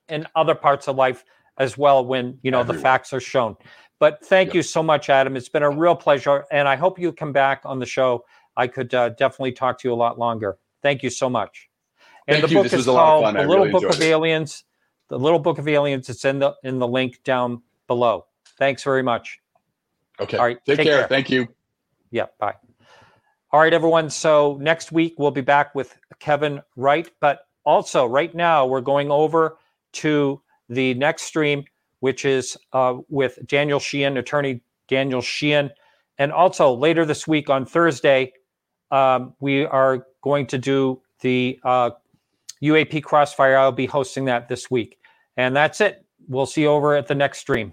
in 0.10 0.26
other 0.36 0.56
parts 0.56 0.88
of 0.88 0.96
life 0.96 1.24
as 1.58 1.78
well 1.78 2.06
when 2.06 2.38
you 2.44 2.52
know 2.52 2.64
the 2.64 2.74
facts 2.74 3.12
are 3.14 3.20
shown. 3.20 3.56
But 4.00 4.24
thank 4.26 4.50
Yep. 4.50 4.56
you 4.56 4.62
so 4.62 4.84
much, 4.84 5.10
Adam. 5.10 5.36
It's 5.36 5.50
been 5.50 5.64
a 5.64 5.70
real 5.70 5.96
pleasure, 5.96 6.46
and 6.52 6.68
I 6.68 6.76
hope 6.76 7.00
you 7.00 7.12
come 7.12 7.34
back 7.34 7.62
on 7.66 7.80
the 7.80 7.86
show. 7.86 8.24
I 8.56 8.68
could 8.68 8.94
uh, 8.94 9.10
definitely 9.10 9.54
talk 9.54 9.80
to 9.80 9.88
you 9.88 9.94
a 9.94 9.96
lot 10.06 10.20
longer. 10.20 10.58
Thank 10.84 11.04
you 11.04 11.10
so 11.10 11.30
much. 11.30 11.70
And 12.28 12.36
Thank 12.36 12.44
the 12.46 12.50
you. 12.50 12.56
book 12.58 12.64
This 12.64 12.74
is 12.74 12.78
was 12.78 12.88
a 12.88 12.92
lot 12.94 13.18
of 13.18 13.24
called 13.24 13.36
I 13.36 13.46
Little 13.46 13.66
really 13.66 13.72
Book 13.72 13.84
of 13.84 14.00
it. 14.02 14.06
Aliens. 14.06 14.64
The 15.10 15.18
Little 15.18 15.40
Book 15.40 15.58
of 15.58 15.68
Aliens. 15.68 16.10
It's 16.10 16.26
in 16.26 16.40
the 16.40 16.56
in 16.64 16.80
the 16.80 16.88
link 16.88 17.24
down 17.24 17.62
below. 17.88 18.26
Thanks 18.58 18.84
very 18.84 19.04
much. 19.04 19.40
okay 20.20 20.38
All 20.38 20.46
right, 20.46 20.58
take, 20.66 20.78
take 20.78 20.88
care. 20.88 21.00
care. 21.00 21.08
thank 21.08 21.30
you 21.30 21.48
Yeah, 22.12 22.26
bye. 22.40 22.56
All 23.52 23.62
right, 23.62 23.74
everyone. 23.74 24.10
So 24.10 24.58
next 24.62 24.92
week 24.92 25.16
we'll 25.18 25.32
be 25.32 25.42
back 25.42 25.74
with 25.74 25.98
Kevin 26.20 26.62
Wright. 26.76 27.10
But 27.22 27.48
also, 27.66 28.06
right 28.06 28.34
now, 28.36 28.66
we're 28.66 28.82
going 28.82 29.10
over 29.10 29.58
to 29.94 30.42
the 30.70 30.94
next 30.96 31.24
stream, 31.24 31.64
which 32.02 32.26
is 32.26 32.58
uh, 32.74 32.98
with 33.10 33.40
Daniel 33.48 33.80
Sheehan, 33.80 34.18
attorney 34.18 34.62
Daniel 34.88 35.22
Sheehan. 35.22 35.72
And 36.18 36.32
also, 36.32 36.74
later 36.74 37.06
this 37.06 37.28
week 37.28 37.50
on 37.50 37.66
Thursday, 37.66 38.34
um, 38.92 39.34
we 39.40 39.66
are 39.66 40.08
going 40.22 40.48
to 40.48 40.58
do 40.58 41.02
the 41.22 41.60
uh, 41.64 41.92
UAP 42.64 43.04
Crossfire. 43.04 43.58
I'll 43.58 43.72
be 43.72 43.86
hosting 43.86 44.26
that 44.26 44.48
this 44.48 44.70
week. 44.72 44.98
And 45.36 45.56
that's 45.56 45.82
it. 45.82 46.06
We'll 46.28 46.46
see 46.46 46.62
you 46.62 46.70
over 46.70 46.96
at 46.96 47.08
the 47.08 47.16
next 47.16 47.40
stream. 47.40 47.72